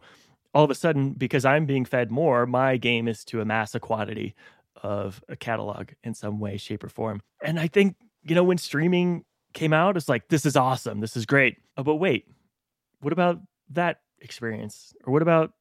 all 0.52 0.64
of 0.64 0.70
a 0.70 0.74
sudden, 0.74 1.12
because 1.12 1.44
I'm 1.44 1.64
being 1.64 1.84
fed 1.84 2.10
more, 2.10 2.46
my 2.46 2.76
game 2.76 3.08
is 3.08 3.24
to 3.26 3.40
amass 3.40 3.74
a 3.74 3.80
quantity 3.80 4.34
of 4.82 5.22
a 5.28 5.36
catalog 5.36 5.90
in 6.04 6.14
some 6.14 6.40
way, 6.40 6.56
shape, 6.56 6.84
or 6.84 6.88
form. 6.88 7.20
And 7.42 7.58
I 7.58 7.66
think, 7.66 7.96
you 8.22 8.34
know, 8.34 8.44
when 8.44 8.58
streaming 8.58 9.24
came 9.52 9.72
out, 9.72 9.96
it's 9.96 10.08
like, 10.08 10.28
this 10.28 10.46
is 10.46 10.56
awesome, 10.56 11.00
this 11.00 11.16
is 11.16 11.26
great. 11.26 11.58
Oh, 11.76 11.82
but 11.82 11.96
wait, 11.96 12.26
what 13.00 13.12
about 13.12 13.40
that 13.70 14.00
experience? 14.20 14.94
Or 15.04 15.12
what 15.12 15.22
about 15.22 15.52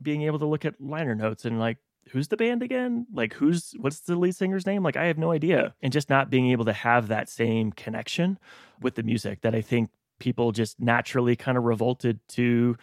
being 0.00 0.22
able 0.22 0.38
to 0.38 0.46
look 0.46 0.64
at 0.64 0.80
liner 0.80 1.14
notes 1.14 1.44
and 1.44 1.60
like 1.60 1.78
who's 2.10 2.28
the 2.28 2.36
band 2.36 2.62
again? 2.62 3.06
Like 3.12 3.34
who's 3.34 3.74
what's 3.78 4.00
the 4.00 4.16
lead 4.16 4.34
singer's 4.34 4.66
name? 4.66 4.82
Like 4.82 4.96
I 4.96 5.04
have 5.06 5.18
no 5.18 5.30
idea. 5.30 5.74
And 5.82 5.92
just 5.92 6.10
not 6.10 6.30
being 6.30 6.50
able 6.50 6.64
to 6.64 6.72
have 6.72 7.08
that 7.08 7.28
same 7.28 7.72
connection 7.72 8.38
with 8.80 8.96
the 8.96 9.02
music 9.02 9.42
that 9.42 9.54
I 9.54 9.60
think 9.60 9.90
people 10.18 10.52
just 10.52 10.80
naturally 10.80 11.36
kind 11.36 11.56
of 11.56 11.64
revolted 11.64 12.20
to 12.28 12.76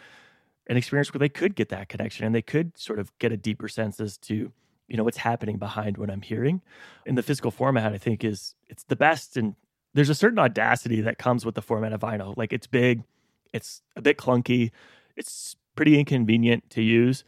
an 0.66 0.76
experience 0.76 1.12
where 1.12 1.18
they 1.18 1.28
could 1.28 1.54
get 1.54 1.68
that 1.70 1.88
connection 1.88 2.24
and 2.24 2.34
they 2.34 2.42
could 2.42 2.76
sort 2.78 2.98
of 2.98 3.16
get 3.18 3.32
a 3.32 3.36
deeper 3.36 3.68
sense 3.68 4.00
as 4.00 4.16
to 4.18 4.52
you 4.90 4.96
know 4.96 5.04
what's 5.04 5.18
happening 5.18 5.56
behind 5.56 5.96
what 5.96 6.10
I'm 6.10 6.20
hearing. 6.20 6.60
In 7.06 7.14
the 7.14 7.22
physical 7.22 7.50
format, 7.50 7.92
I 7.92 7.98
think 7.98 8.24
is 8.24 8.56
it's 8.68 8.82
the 8.84 8.96
best 8.96 9.36
and 9.36 9.54
there's 9.94 10.10
a 10.10 10.14
certain 10.14 10.38
audacity 10.38 11.00
that 11.00 11.18
comes 11.18 11.46
with 11.46 11.54
the 11.54 11.62
format 11.62 11.92
of 11.92 12.00
vinyl. 12.00 12.36
Like 12.36 12.52
it's 12.52 12.66
big, 12.66 13.04
it's 13.52 13.82
a 13.96 14.02
bit 14.02 14.18
clunky, 14.18 14.72
it's 15.16 15.56
pretty 15.76 15.98
inconvenient 15.98 16.68
to 16.70 16.82
use, 16.82 17.24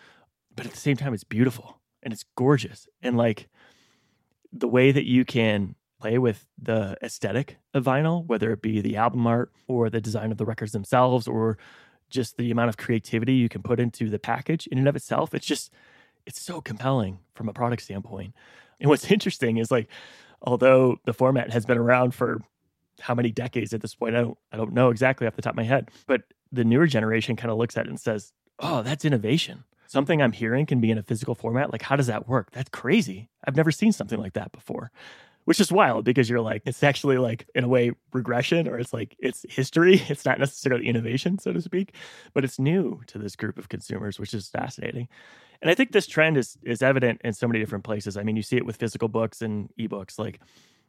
but 0.55 0.67
at 0.67 0.73
the 0.73 0.79
same 0.79 0.97
time, 0.97 1.15
it's 1.15 1.25
beautiful 1.25 1.79
and 2.03 2.13
it's 2.13 2.25
gorgeous. 2.37 2.89
And 3.01 3.17
like 3.17 3.49
the 4.53 4.69
way 4.69 4.93
that 4.93 5.07
you 5.07 5.25
can 5.25 5.77
play 6.01 6.19
with 6.19 6.47
the 6.61 6.97
aesthetic 7.03 7.59
of 7.75 7.85
vinyl, 7.85 8.27
whether 8.27 8.53
it 8.53 8.61
be 8.61 8.81
the 8.81 8.97
album 8.97 9.27
art 9.27 9.53
or 9.69 9.89
the 9.89 10.01
design 10.01 10.33
of 10.33 10.39
the 10.39 10.45
records 10.45 10.73
themselves 10.73 11.29
or 11.29 11.59
just 12.11 12.37
the 12.37 12.51
amount 12.51 12.69
of 12.69 12.77
creativity 12.77 13.35
you 13.35 13.49
can 13.49 13.63
put 13.63 13.81
into 13.81 14.11
the 14.11 14.19
package 14.19 14.67
in 14.67 14.79
and 14.79 14.89
of 14.89 14.97
itself, 14.97 15.33
it's 15.33 15.47
just, 15.47 15.73
it's 16.27 16.41
so 16.41 16.61
compelling 16.61 17.19
from 17.35 17.49
a 17.49 17.53
product 17.53 17.83
standpoint. 17.83 18.35
And 18.81 18.89
what's 18.89 19.11
interesting 19.11 19.59
is 19.59 19.71
like, 19.71 19.89
although 20.43 20.97
the 21.05 21.13
format 21.13 21.51
has 21.53 21.67
been 21.67 21.79
around 21.79 22.15
for 22.15 22.41
how 23.01 23.15
many 23.15 23.31
decades 23.31 23.73
at 23.73 23.81
this 23.81 23.95
point, 23.95 24.17
I 24.17 24.21
don't, 24.23 24.39
I 24.53 24.57
don't 24.57 24.73
know 24.73 24.91
exactly 24.91 25.27
off 25.27 25.37
the 25.37 25.43
top 25.43 25.55
of 25.55 25.57
my 25.57 25.65
head, 25.65 25.91
but 26.07 26.23
the 26.51 26.65
newer 26.65 26.87
generation 26.87 27.37
kind 27.37 27.51
of 27.51 27.59
looks 27.59 27.77
at 27.77 27.87
it 27.87 27.91
and 27.91 28.01
says, 28.01 28.33
oh, 28.59 28.83
that's 28.83 29.05
innovation. 29.05 29.65
Something 29.87 30.23
I'm 30.23 30.33
hearing 30.33 30.67
can 30.67 30.81
be 30.81 30.91
in 30.91 30.99
a 30.99 31.03
physical 31.03 31.35
format. 31.35 31.71
Like, 31.73 31.83
how 31.83 31.97
does 31.97 32.07
that 32.07 32.29
work? 32.29 32.51
That's 32.53 32.71
crazy. 32.71 33.29
I've 33.45 33.57
never 33.57 33.71
seen 33.71 33.93
something 33.93 34.19
like 34.19 34.33
that 34.35 34.53
before, 34.53 34.91
which 35.45 35.61
is 35.61 35.73
wild 35.73 36.05
because 36.05 36.29
you're 36.31 36.41
like, 36.41 36.63
it's 36.67 36.83
actually 36.83 37.19
like, 37.19 37.47
in 37.55 37.65
a 37.65 37.69
way, 37.69 37.93
regression 38.13 38.69
or 38.69 38.79
it's 38.79 38.93
like, 38.93 39.17
it's 39.19 39.45
history. 39.49 40.03
It's 40.09 40.25
not 40.25 40.39
necessarily 40.39 40.87
innovation, 40.87 41.39
so 41.39 41.53
to 41.53 41.61
speak, 41.61 41.95
but 42.35 42.45
it's 42.45 42.59
new 42.59 43.01
to 43.07 43.19
this 43.19 43.35
group 43.37 43.59
of 43.59 43.69
consumers, 43.69 44.19
which 44.19 44.35
is 44.35 44.49
fascinating. 44.49 45.09
And 45.63 45.71
I 45.71 45.75
think 45.75 45.93
this 45.93 46.07
trend 46.07 46.37
is 46.37 46.59
is 46.65 46.83
evident 46.83 47.21
in 47.25 47.33
so 47.33 47.47
many 47.47 47.61
different 47.61 47.85
places. 47.85 48.17
I 48.17 48.25
mean, 48.25 48.37
you 48.37 48.43
see 48.43 48.57
it 48.57 48.67
with 48.67 48.77
physical 48.77 49.09
books 49.09 49.41
and 49.43 49.71
ebooks. 49.79 50.19
Like 50.19 50.41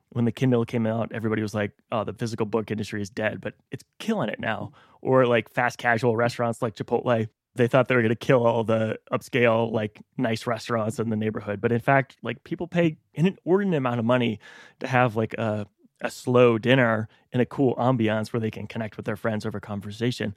when 0.10 0.26
the 0.26 0.32
Kindle 0.32 0.66
came 0.66 0.88
out, 0.88 1.12
everybody 1.14 1.44
was 1.44 1.54
like, 1.54 1.72
"Oh, 1.92 2.04
the 2.04 2.14
physical 2.14 2.48
book 2.48 2.72
industry 2.72 3.02
is 3.02 3.10
dead," 3.12 3.40
but 3.40 3.54
it's 3.72 3.84
killing 4.00 4.30
it 4.30 4.40
now. 4.40 4.72
Or 5.02 5.28
like 5.28 5.50
fast 5.50 5.78
casual 5.78 6.16
restaurants 6.16 6.62
like 6.62 6.76
Chipotle 6.76 7.28
they 7.56 7.68
thought 7.68 7.88
they 7.88 7.96
were 7.96 8.02
going 8.02 8.10
to 8.10 8.16
kill 8.16 8.46
all 8.46 8.64
the 8.64 8.98
upscale 9.12 9.72
like 9.72 10.02
nice 10.18 10.48
restaurants 10.48 11.00
in 11.00 11.10
the 11.10 11.16
neighborhood. 11.16 11.62
But 11.62 11.72
in 11.72 11.80
fact 11.80 12.18
like 12.24 12.44
people 12.44 12.68
pay 12.68 12.98
an 13.16 13.28
inordinate 13.28 13.78
amount 13.78 14.00
of 14.00 14.06
money 14.06 14.40
to 14.80 14.88
have 14.88 15.16
like 15.16 15.34
a, 15.36 15.68
a 16.02 16.10
slow 16.10 16.58
dinner 16.58 17.08
in 17.32 17.40
a 17.40 17.46
cool 17.46 17.76
ambiance 17.76 18.34
where 18.34 18.40
they 18.40 18.52
can 18.52 18.68
connect 18.68 18.98
with 18.98 19.06
their 19.06 19.16
friends 19.16 19.46
over 19.46 19.60
conversation. 19.60 20.34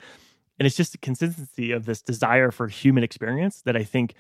And 0.59 0.66
it's 0.66 0.76
just 0.76 0.92
the 0.92 0.98
consistency 0.98 1.72
of 1.72 1.87
this 1.87 2.02
desire 2.02 2.50
for 2.50 2.68
human 2.68 3.05
experience 3.05 3.62
that 3.62 3.76
i 3.76 3.85
think 3.85 4.14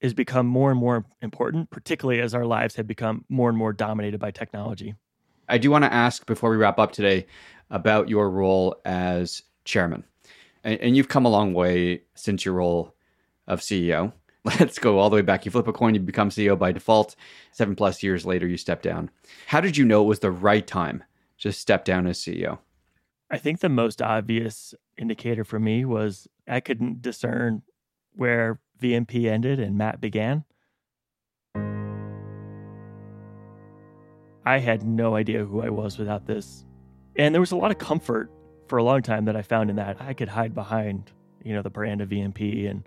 has 0.00 0.14
become 0.14 0.46
more 0.46 0.70
and 0.70 0.78
more 0.78 1.04
important 1.22 1.70
particularly 1.70 2.20
as 2.20 2.34
our 2.34 2.46
lives 2.46 2.76
have 2.76 2.86
become 2.86 3.24
more 3.28 3.48
and 3.48 3.58
more 3.58 3.72
dominated 3.72 4.20
by 4.20 4.30
technology. 4.30 4.94
I 5.48 5.58
do 5.58 5.70
want 5.70 5.84
to 5.84 5.92
ask 5.92 6.26
before 6.26 6.50
we 6.50 6.56
wrap 6.56 6.78
up 6.78 6.92
today 6.92 7.26
about 7.70 8.08
your 8.08 8.30
role 8.30 8.76
as 8.84 9.42
chairman 9.64 10.04
and, 10.68 10.80
and 10.80 10.96
you've 10.96 11.08
come 11.08 11.24
a 11.24 11.30
long 11.30 11.54
way 11.54 12.02
since 12.14 12.44
your 12.44 12.54
role 12.54 12.94
of 13.46 13.60
CEO. 13.60 14.12
Let's 14.44 14.78
go 14.78 14.98
all 14.98 15.10
the 15.10 15.16
way 15.16 15.22
back. 15.22 15.44
You 15.44 15.50
flip 15.50 15.66
a 15.66 15.72
coin, 15.72 15.94
you 15.94 16.00
become 16.00 16.30
CEO 16.30 16.58
by 16.58 16.72
default. 16.72 17.16
Seven 17.52 17.74
plus 17.74 18.02
years 18.02 18.26
later, 18.26 18.46
you 18.46 18.56
step 18.56 18.82
down. 18.82 19.10
How 19.46 19.60
did 19.60 19.76
you 19.76 19.84
know 19.84 20.02
it 20.02 20.06
was 20.06 20.20
the 20.20 20.30
right 20.30 20.66
time 20.66 21.02
to 21.38 21.52
step 21.52 21.84
down 21.84 22.06
as 22.06 22.18
CEO? 22.18 22.58
I 23.30 23.38
think 23.38 23.60
the 23.60 23.68
most 23.68 24.00
obvious 24.00 24.74
indicator 24.96 25.44
for 25.44 25.58
me 25.58 25.84
was 25.84 26.28
I 26.46 26.60
couldn't 26.60 27.02
discern 27.02 27.62
where 28.14 28.60
VMP 28.80 29.26
ended 29.26 29.60
and 29.60 29.76
Matt 29.76 30.00
began. 30.00 30.44
I 34.46 34.58
had 34.58 34.82
no 34.82 35.14
idea 35.14 35.44
who 35.44 35.62
I 35.62 35.68
was 35.68 35.98
without 35.98 36.26
this. 36.26 36.64
And 37.16 37.34
there 37.34 37.40
was 37.40 37.52
a 37.52 37.56
lot 37.56 37.70
of 37.70 37.78
comfort 37.78 38.30
for 38.68 38.78
a 38.78 38.82
long 38.82 39.02
time 39.02 39.24
that 39.26 39.36
I 39.36 39.42
found 39.42 39.70
in 39.70 39.76
that 39.76 40.00
I 40.00 40.12
could 40.12 40.28
hide 40.28 40.54
behind, 40.54 41.10
you 41.42 41.54
know, 41.54 41.62
the 41.62 41.70
brand 41.70 42.00
of 42.00 42.10
VMP 42.10 42.68
and 42.68 42.84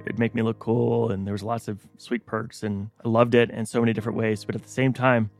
it'd 0.00 0.18
make 0.18 0.34
me 0.34 0.42
look 0.42 0.58
cool. 0.58 1.10
And 1.10 1.26
there 1.26 1.32
was 1.32 1.42
lots 1.42 1.68
of 1.68 1.80
sweet 1.98 2.26
perks 2.26 2.62
and 2.62 2.90
I 3.04 3.08
loved 3.08 3.34
it 3.34 3.50
in 3.50 3.66
so 3.66 3.80
many 3.80 3.92
different 3.92 4.18
ways. 4.18 4.44
But 4.44 4.54
at 4.54 4.62
the 4.62 4.68
same 4.68 4.92
time, 4.92 5.30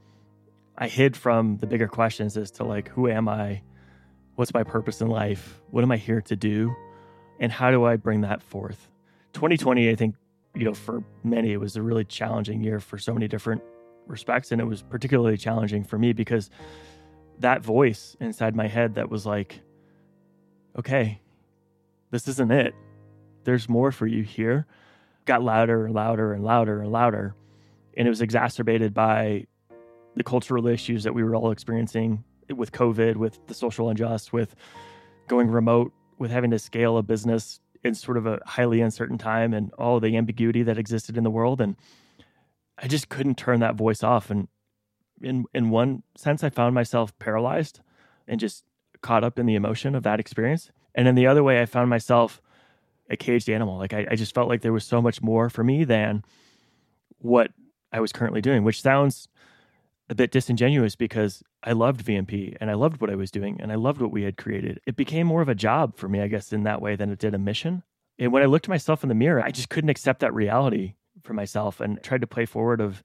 I 0.76 0.88
hid 0.88 1.16
from 1.16 1.58
the 1.58 1.66
bigger 1.66 1.88
questions 1.88 2.36
as 2.36 2.50
to 2.52 2.64
like, 2.64 2.88
who 2.88 3.08
am 3.08 3.28
I? 3.28 3.62
What's 4.36 4.54
my 4.54 4.64
purpose 4.64 5.00
in 5.00 5.08
life? 5.08 5.60
What 5.70 5.84
am 5.84 5.92
I 5.92 5.98
here 5.98 6.22
to 6.22 6.36
do? 6.36 6.74
And 7.38 7.52
how 7.52 7.70
do 7.70 7.84
I 7.84 7.96
bring 7.96 8.22
that 8.22 8.42
forth? 8.42 8.88
2020, 9.34 9.90
I 9.90 9.94
think, 9.94 10.14
you 10.54 10.64
know, 10.64 10.74
for 10.74 11.04
many, 11.22 11.52
it 11.52 11.60
was 11.60 11.76
a 11.76 11.82
really 11.82 12.04
challenging 12.04 12.62
year 12.62 12.80
for 12.80 12.98
so 12.98 13.12
many 13.12 13.28
different 13.28 13.62
respects. 14.06 14.52
And 14.52 14.60
it 14.60 14.64
was 14.64 14.82
particularly 14.82 15.36
challenging 15.36 15.84
for 15.84 15.98
me 15.98 16.12
because 16.12 16.50
that 17.40 17.62
voice 17.62 18.16
inside 18.20 18.54
my 18.54 18.68
head 18.68 18.94
that 18.94 19.10
was 19.10 19.26
like, 19.26 19.60
okay, 20.78 21.20
this 22.10 22.28
isn't 22.28 22.50
it. 22.50 22.74
There's 23.44 23.68
more 23.68 23.92
for 23.92 24.06
you 24.06 24.22
here. 24.22 24.66
Got 25.24 25.42
louder 25.42 25.86
and 25.86 25.94
louder 25.94 26.32
and 26.32 26.44
louder 26.44 26.80
and 26.80 26.92
louder. 26.92 27.34
And 27.96 28.06
it 28.06 28.10
was 28.10 28.20
exacerbated 28.20 28.94
by 28.94 29.46
the 30.16 30.24
cultural 30.24 30.66
issues 30.66 31.04
that 31.04 31.14
we 31.14 31.22
were 31.22 31.34
all 31.34 31.50
experiencing 31.50 32.24
with 32.54 32.72
COVID, 32.72 33.16
with 33.16 33.46
the 33.46 33.54
social 33.54 33.88
unjust, 33.88 34.32
with 34.32 34.54
going 35.28 35.48
remote, 35.48 35.92
with 36.18 36.30
having 36.30 36.50
to 36.50 36.58
scale 36.58 36.98
a 36.98 37.02
business 37.02 37.60
in 37.82 37.94
sort 37.94 38.16
of 38.16 38.26
a 38.26 38.40
highly 38.44 38.80
uncertain 38.80 39.18
time 39.18 39.54
and 39.54 39.72
all 39.74 40.00
the 40.00 40.16
ambiguity 40.16 40.62
that 40.64 40.78
existed 40.78 41.16
in 41.16 41.24
the 41.24 41.30
world. 41.30 41.60
And 41.60 41.76
I 42.76 42.88
just 42.88 43.08
couldn't 43.08 43.38
turn 43.38 43.60
that 43.60 43.76
voice 43.76 44.02
off. 44.02 44.30
And 44.30 44.48
in 45.20 45.44
in 45.54 45.70
one 45.70 46.02
sense, 46.16 46.42
I 46.42 46.50
found 46.50 46.74
myself 46.74 47.16
paralyzed 47.18 47.80
and 48.26 48.40
just 48.40 48.64
caught 49.02 49.24
up 49.24 49.38
in 49.38 49.46
the 49.46 49.54
emotion 49.54 49.94
of 49.94 50.02
that 50.02 50.20
experience. 50.20 50.70
And 50.94 51.08
in 51.08 51.14
the 51.14 51.26
other 51.26 51.42
way, 51.42 51.60
I 51.60 51.66
found 51.66 51.90
myself 51.90 52.40
a 53.08 53.16
caged 53.16 53.48
animal. 53.48 53.78
Like 53.78 53.92
I, 53.92 54.06
I 54.10 54.16
just 54.16 54.34
felt 54.34 54.48
like 54.48 54.62
there 54.62 54.72
was 54.72 54.84
so 54.84 55.02
much 55.02 55.22
more 55.22 55.50
for 55.50 55.64
me 55.64 55.84
than 55.84 56.24
what 57.18 57.50
I 57.92 58.00
was 58.00 58.12
currently 58.12 58.40
doing, 58.40 58.64
which 58.64 58.82
sounds 58.82 59.28
a 60.08 60.14
bit 60.14 60.32
disingenuous 60.32 60.96
because 60.96 61.42
I 61.62 61.72
loved 61.72 62.04
VMP 62.04 62.56
and 62.60 62.70
I 62.70 62.74
loved 62.74 63.00
what 63.00 63.10
I 63.10 63.14
was 63.14 63.30
doing 63.30 63.60
and 63.60 63.70
I 63.70 63.76
loved 63.76 64.00
what 64.00 64.10
we 64.10 64.22
had 64.22 64.36
created. 64.36 64.80
It 64.86 64.96
became 64.96 65.26
more 65.26 65.42
of 65.42 65.48
a 65.48 65.54
job 65.54 65.96
for 65.96 66.08
me, 66.08 66.20
I 66.20 66.26
guess, 66.26 66.52
in 66.52 66.64
that 66.64 66.82
way 66.82 66.96
than 66.96 67.10
it 67.10 67.18
did 67.18 67.34
a 67.34 67.38
mission. 67.38 67.82
And 68.18 68.32
when 68.32 68.42
I 68.42 68.46
looked 68.46 68.66
at 68.66 68.70
myself 68.70 69.02
in 69.02 69.08
the 69.08 69.14
mirror, 69.14 69.42
I 69.42 69.50
just 69.50 69.68
couldn't 69.68 69.90
accept 69.90 70.20
that 70.20 70.34
reality 70.34 70.94
for 71.22 71.32
myself 71.32 71.80
and 71.80 72.02
tried 72.02 72.20
to 72.22 72.26
play 72.26 72.44
forward 72.44 72.80
of 72.80 73.02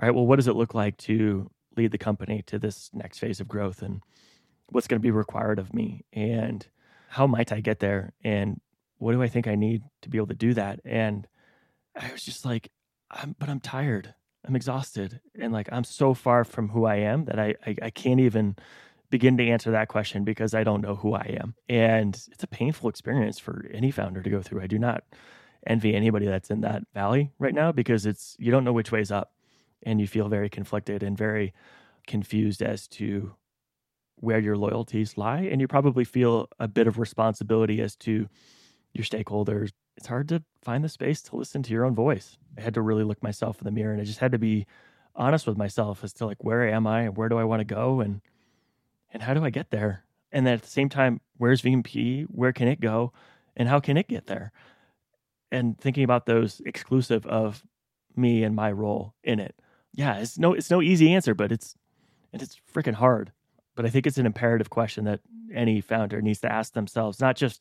all 0.00 0.06
right, 0.06 0.14
well, 0.14 0.26
what 0.26 0.36
does 0.36 0.48
it 0.48 0.56
look 0.56 0.74
like 0.74 0.96
to 0.98 1.50
lead 1.76 1.90
the 1.90 1.98
company 1.98 2.42
to 2.46 2.58
this 2.58 2.90
next 2.92 3.18
phase 3.18 3.40
of 3.40 3.48
growth 3.48 3.82
and 3.82 4.02
what's 4.68 4.86
going 4.86 5.00
to 5.00 5.02
be 5.02 5.10
required 5.10 5.58
of 5.58 5.72
me 5.72 6.04
and 6.12 6.66
how 7.08 7.26
might 7.26 7.52
I 7.52 7.60
get 7.60 7.80
there? 7.80 8.12
And 8.22 8.60
what 8.98 9.12
do 9.12 9.22
I 9.22 9.28
think 9.28 9.46
I 9.46 9.54
need 9.54 9.82
to 10.02 10.08
be 10.08 10.18
able 10.18 10.26
to 10.28 10.34
do 10.34 10.54
that? 10.54 10.80
And 10.84 11.26
I 11.94 12.10
was 12.12 12.22
just 12.22 12.44
like, 12.44 12.70
I'm, 13.10 13.36
but 13.38 13.48
I'm 13.48 13.60
tired. 13.60 14.14
I'm 14.46 14.56
exhausted. 14.56 15.20
And 15.38 15.52
like, 15.52 15.68
I'm 15.72 15.84
so 15.84 16.14
far 16.14 16.44
from 16.44 16.68
who 16.68 16.84
I 16.84 16.96
am 16.96 17.24
that 17.26 17.38
I, 17.38 17.54
I, 17.66 17.76
I 17.82 17.90
can't 17.90 18.20
even 18.20 18.56
begin 19.08 19.36
to 19.38 19.48
answer 19.48 19.70
that 19.70 19.88
question 19.88 20.24
because 20.24 20.52
I 20.52 20.64
don't 20.64 20.82
know 20.82 20.96
who 20.96 21.14
I 21.14 21.36
am. 21.40 21.54
And 21.68 22.14
it's 22.30 22.42
a 22.42 22.48
painful 22.48 22.90
experience 22.90 23.38
for 23.38 23.66
any 23.72 23.90
founder 23.90 24.22
to 24.22 24.30
go 24.30 24.42
through. 24.42 24.62
I 24.62 24.66
do 24.66 24.78
not 24.78 25.04
envy 25.66 25.94
anybody 25.94 26.26
that's 26.26 26.50
in 26.50 26.60
that 26.60 26.82
valley 26.92 27.32
right 27.38 27.54
now 27.54 27.72
because 27.72 28.04
it's, 28.06 28.36
you 28.38 28.50
don't 28.50 28.64
know 28.64 28.72
which 28.72 28.92
way's 28.92 29.10
up 29.10 29.32
and 29.82 30.00
you 30.00 30.06
feel 30.06 30.28
very 30.28 30.48
conflicted 30.48 31.02
and 31.02 31.16
very 31.16 31.52
confused 32.06 32.62
as 32.62 32.86
to 32.88 33.34
where 34.16 34.38
your 34.38 34.56
loyalties 34.56 35.18
lie. 35.18 35.42
And 35.42 35.60
you 35.60 35.68
probably 35.68 36.04
feel 36.04 36.48
a 36.58 36.68
bit 36.68 36.86
of 36.86 36.98
responsibility 36.98 37.80
as 37.80 37.96
to 37.96 38.28
your 38.94 39.04
stakeholders. 39.04 39.72
It's 39.96 40.06
hard 40.06 40.28
to 40.30 40.42
find 40.62 40.82
the 40.82 40.88
space 40.88 41.22
to 41.22 41.36
listen 41.36 41.62
to 41.64 41.72
your 41.72 41.84
own 41.84 41.94
voice. 41.94 42.38
I 42.56 42.62
had 42.62 42.74
to 42.74 42.82
really 42.82 43.04
look 43.04 43.22
myself 43.22 43.58
in 43.60 43.64
the 43.64 43.70
mirror 43.70 43.92
and 43.92 44.00
I 44.00 44.04
just 44.04 44.18
had 44.18 44.32
to 44.32 44.38
be 44.38 44.66
honest 45.14 45.46
with 45.46 45.56
myself 45.56 46.04
as 46.04 46.12
to 46.14 46.26
like 46.26 46.44
where 46.44 46.68
am 46.68 46.86
I 46.86 47.02
and 47.02 47.16
where 47.16 47.28
do 47.28 47.38
I 47.38 47.44
want 47.44 47.60
to 47.60 47.64
go 47.64 48.00
and 48.00 48.20
and 49.12 49.22
how 49.22 49.34
do 49.34 49.44
I 49.44 49.50
get 49.50 49.70
there? 49.70 50.04
And 50.32 50.46
then 50.46 50.54
at 50.54 50.62
the 50.62 50.68
same 50.68 50.88
time, 50.88 51.20
where's 51.38 51.62
VMP? 51.62 52.24
Where 52.24 52.52
can 52.52 52.68
it 52.68 52.80
go? 52.80 53.12
And 53.56 53.68
how 53.68 53.80
can 53.80 53.96
it 53.96 54.08
get 54.08 54.26
there? 54.26 54.52
And 55.50 55.78
thinking 55.78 56.04
about 56.04 56.26
those 56.26 56.60
exclusive 56.66 57.24
of 57.26 57.64
me 58.14 58.42
and 58.42 58.54
my 58.54 58.72
role 58.72 59.14
in 59.22 59.40
it. 59.40 59.54
Yeah, 59.96 60.18
it's 60.18 60.38
no 60.38 60.52
it's 60.52 60.70
no 60.70 60.80
easy 60.80 61.12
answer, 61.12 61.34
but 61.34 61.50
it's 61.50 61.74
and 62.32 62.40
it's 62.40 62.60
freaking 62.72 62.94
hard. 62.94 63.32
But 63.74 63.86
I 63.86 63.88
think 63.88 64.06
it's 64.06 64.18
an 64.18 64.26
imperative 64.26 64.70
question 64.70 65.04
that 65.04 65.20
any 65.52 65.80
founder 65.80 66.22
needs 66.22 66.40
to 66.40 66.52
ask 66.52 66.72
themselves, 66.72 67.20
not 67.20 67.36
just 67.36 67.60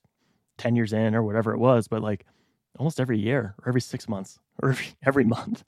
10 0.58 0.76
years 0.76 0.94
in 0.94 1.16
or 1.16 1.24
whatever 1.24 1.54
it 1.54 1.60
was, 1.60 1.88
but 1.88 2.02
like 2.02 2.26
almost 2.78 3.00
every 3.00 3.18
year 3.18 3.56
or 3.60 3.70
every 3.70 3.82
six 3.82 4.08
months 4.08 4.40
or 4.62 4.70
every, 4.70 4.88
every 5.04 5.24
month 5.24 5.64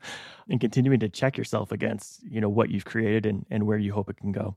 and 0.49 0.60
continuing 0.60 0.99
to 0.99 1.10
check 1.10 1.38
yourself 1.38 1.71
against, 1.71 2.23
you 2.23 2.39
know, 2.39 2.49
what 2.49 2.69
you've 2.69 2.86
created 2.86 3.25
and, 3.25 3.45
and 3.49 3.65
where 3.65 3.77
you 3.77 3.93
hope 3.93 4.10
it 4.10 4.17
can 4.17 4.32
go. 4.32 4.56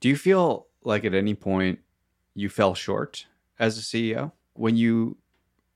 Do 0.00 0.08
you 0.08 0.16
feel 0.16 0.66
like 0.82 1.04
at 1.04 1.14
any 1.14 1.34
point 1.34 1.80
you 2.34 2.48
fell 2.48 2.74
short 2.74 3.26
as 3.58 3.78
a 3.78 3.80
CEO? 3.80 4.32
When 4.54 4.76
you 4.76 5.16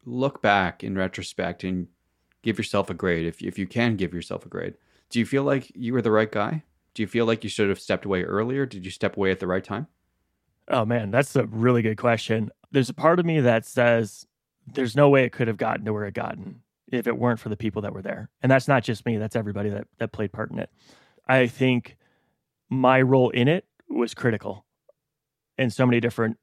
look 0.04 0.40
back 0.40 0.84
in 0.84 0.96
retrospect 0.96 1.64
and 1.64 1.88
give 2.42 2.58
yourself 2.58 2.90
a 2.90 2.94
grade, 2.94 3.26
if, 3.26 3.42
if 3.42 3.58
you 3.58 3.66
can 3.66 3.96
give 3.96 4.14
yourself 4.14 4.46
a 4.46 4.48
grade, 4.48 4.74
do 5.10 5.18
you 5.18 5.26
feel 5.26 5.42
like 5.42 5.72
you 5.74 5.92
were 5.92 6.02
the 6.02 6.10
right 6.10 6.30
guy? 6.30 6.64
Do 6.94 7.02
you 7.02 7.06
feel 7.06 7.26
like 7.26 7.44
you 7.44 7.50
should 7.50 7.68
have 7.68 7.80
stepped 7.80 8.04
away 8.04 8.24
earlier? 8.24 8.66
Did 8.66 8.84
you 8.84 8.90
step 8.90 9.16
away 9.16 9.30
at 9.30 9.40
the 9.40 9.46
right 9.46 9.64
time? 9.64 9.86
Oh 10.68 10.84
man, 10.84 11.10
that's 11.10 11.34
a 11.36 11.46
really 11.46 11.82
good 11.82 11.96
question. 11.96 12.50
There's 12.70 12.90
a 12.90 12.94
part 12.94 13.18
of 13.18 13.26
me 13.26 13.40
that 13.40 13.64
says 13.64 14.26
there's 14.66 14.96
no 14.96 15.08
way 15.08 15.24
it 15.24 15.32
could 15.32 15.48
have 15.48 15.56
gotten 15.56 15.84
to 15.86 15.92
where 15.92 16.04
it 16.04 16.14
gotten 16.14 16.62
if 16.90 17.06
it 17.06 17.18
weren't 17.18 17.40
for 17.40 17.48
the 17.48 17.56
people 17.56 17.82
that 17.82 17.94
were 17.94 18.02
there. 18.02 18.30
And 18.42 18.50
that's 18.50 18.68
not 18.68 18.82
just 18.82 19.06
me, 19.06 19.16
that's 19.16 19.36
everybody 19.36 19.70
that 19.70 19.86
that 19.98 20.12
played 20.12 20.32
part 20.32 20.50
in 20.50 20.58
it. 20.58 20.70
I 21.26 21.46
think 21.46 21.96
my 22.68 23.00
role 23.00 23.30
in 23.30 23.48
it 23.48 23.64
was 23.88 24.14
critical 24.14 24.66
in 25.56 25.70
so 25.70 25.86
many 25.86 26.00
different 26.00 26.36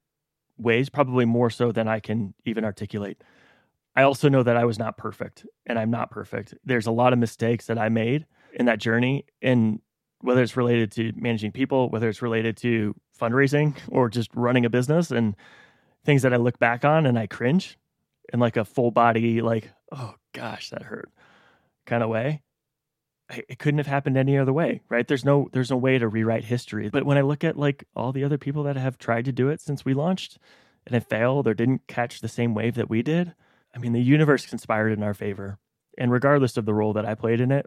ways, 0.57 0.89
probably 0.89 1.25
more 1.25 1.49
so 1.49 1.71
than 1.71 1.87
I 1.87 1.99
can 1.99 2.33
even 2.45 2.65
articulate. 2.65 3.21
I 3.95 4.03
also 4.03 4.29
know 4.29 4.43
that 4.43 4.57
I 4.57 4.65
was 4.65 4.77
not 4.77 4.97
perfect 4.97 5.45
and 5.65 5.79
I'm 5.79 5.91
not 5.91 6.11
perfect. 6.11 6.53
There's 6.65 6.87
a 6.87 6.91
lot 6.91 7.13
of 7.13 7.19
mistakes 7.19 7.67
that 7.67 7.77
I 7.77 7.89
made 7.89 8.25
in 8.55 8.65
that 8.65 8.79
journey 8.79 9.25
and 9.41 9.79
whether 10.21 10.41
it's 10.41 10.57
related 10.57 10.91
to 10.93 11.13
managing 11.15 11.51
people, 11.51 11.89
whether 11.89 12.09
it's 12.09 12.21
related 12.21 12.57
to 12.57 12.95
fundraising 13.19 13.75
or 13.89 14.09
just 14.09 14.29
running 14.33 14.65
a 14.65 14.69
business 14.69 15.11
and 15.11 15.35
things 16.03 16.23
that 16.23 16.33
I 16.33 16.37
look 16.37 16.59
back 16.59 16.85
on 16.85 17.05
and 17.05 17.17
I 17.17 17.27
cringe 17.27 17.77
in 18.33 18.39
like 18.39 18.57
a 18.57 18.65
full 18.65 18.91
body, 18.91 19.41
like, 19.41 19.71
oh 19.91 20.15
gosh, 20.33 20.69
that 20.69 20.83
hurt 20.83 21.11
kind 21.85 22.01
of 22.01 22.09
way. 22.09 22.41
it 23.29 23.59
couldn't 23.59 23.79
have 23.79 23.87
happened 23.87 24.17
any 24.17 24.37
other 24.37 24.53
way, 24.53 24.81
right? 24.89 25.07
There's 25.07 25.25
no 25.25 25.49
there's 25.51 25.71
no 25.71 25.77
way 25.77 25.97
to 25.97 26.07
rewrite 26.07 26.45
history. 26.45 26.89
But 26.89 27.05
when 27.05 27.17
I 27.17 27.21
look 27.21 27.43
at 27.43 27.57
like 27.57 27.85
all 27.95 28.11
the 28.11 28.23
other 28.23 28.37
people 28.37 28.63
that 28.63 28.75
have 28.75 28.97
tried 28.97 29.25
to 29.25 29.31
do 29.31 29.49
it 29.49 29.61
since 29.61 29.83
we 29.83 29.93
launched 29.93 30.37
and 30.85 30.93
have 30.93 31.07
failed 31.07 31.47
or 31.47 31.53
didn't 31.53 31.87
catch 31.87 32.21
the 32.21 32.27
same 32.27 32.53
wave 32.53 32.75
that 32.75 32.89
we 32.89 33.01
did, 33.01 33.33
I 33.75 33.79
mean, 33.79 33.93
the 33.93 34.01
universe 34.01 34.45
conspired 34.45 34.91
in 34.91 35.03
our 35.03 35.13
favor. 35.13 35.57
And 35.97 36.11
regardless 36.11 36.57
of 36.57 36.65
the 36.65 36.73
role 36.73 36.93
that 36.93 37.05
I 37.05 37.15
played 37.15 37.41
in 37.41 37.51
it, 37.51 37.65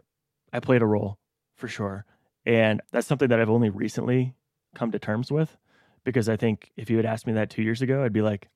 I 0.53 0.59
played 0.59 0.81
a 0.81 0.85
role 0.85 1.17
for 1.55 1.67
sure. 1.67 2.05
And 2.45 2.81
that's 2.91 3.07
something 3.07 3.29
that 3.29 3.39
I've 3.39 3.49
only 3.49 3.69
recently 3.69 4.35
come 4.75 4.91
to 4.91 4.99
terms 4.99 5.31
with 5.31 5.57
because 6.03 6.29
I 6.29 6.37
think 6.37 6.71
if 6.77 6.89
you 6.89 6.97
had 6.97 7.05
asked 7.05 7.27
me 7.27 7.33
that 7.33 7.49
two 7.49 7.61
years 7.61 7.81
ago, 7.81 8.03
I'd 8.03 8.13
be 8.13 8.21
like, 8.21 8.47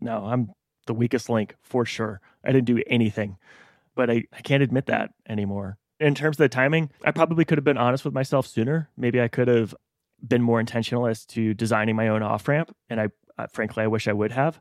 no, 0.00 0.24
I'm 0.24 0.50
the 0.86 0.94
weakest 0.94 1.28
link 1.28 1.54
for 1.62 1.84
sure. 1.84 2.20
I 2.44 2.52
didn't 2.52 2.66
do 2.66 2.82
anything, 2.86 3.38
but 3.94 4.10
I, 4.10 4.24
I 4.32 4.40
can't 4.40 4.62
admit 4.62 4.86
that 4.86 5.10
anymore. 5.28 5.78
In 5.98 6.14
terms 6.14 6.36
of 6.36 6.38
the 6.44 6.48
timing, 6.48 6.90
I 7.04 7.10
probably 7.10 7.44
could 7.44 7.58
have 7.58 7.64
been 7.64 7.78
honest 7.78 8.04
with 8.04 8.14
myself 8.14 8.46
sooner. 8.46 8.90
Maybe 8.96 9.20
I 9.20 9.28
could 9.28 9.48
have 9.48 9.74
been 10.26 10.42
more 10.42 10.60
intentional 10.60 11.06
as 11.06 11.24
to 11.26 11.54
designing 11.54 11.96
my 11.96 12.08
own 12.08 12.22
off 12.22 12.46
ramp. 12.48 12.74
And 12.88 13.00
I, 13.00 13.08
uh, 13.38 13.46
frankly, 13.52 13.84
I 13.84 13.86
wish 13.86 14.06
I 14.06 14.12
would 14.12 14.32
have. 14.32 14.60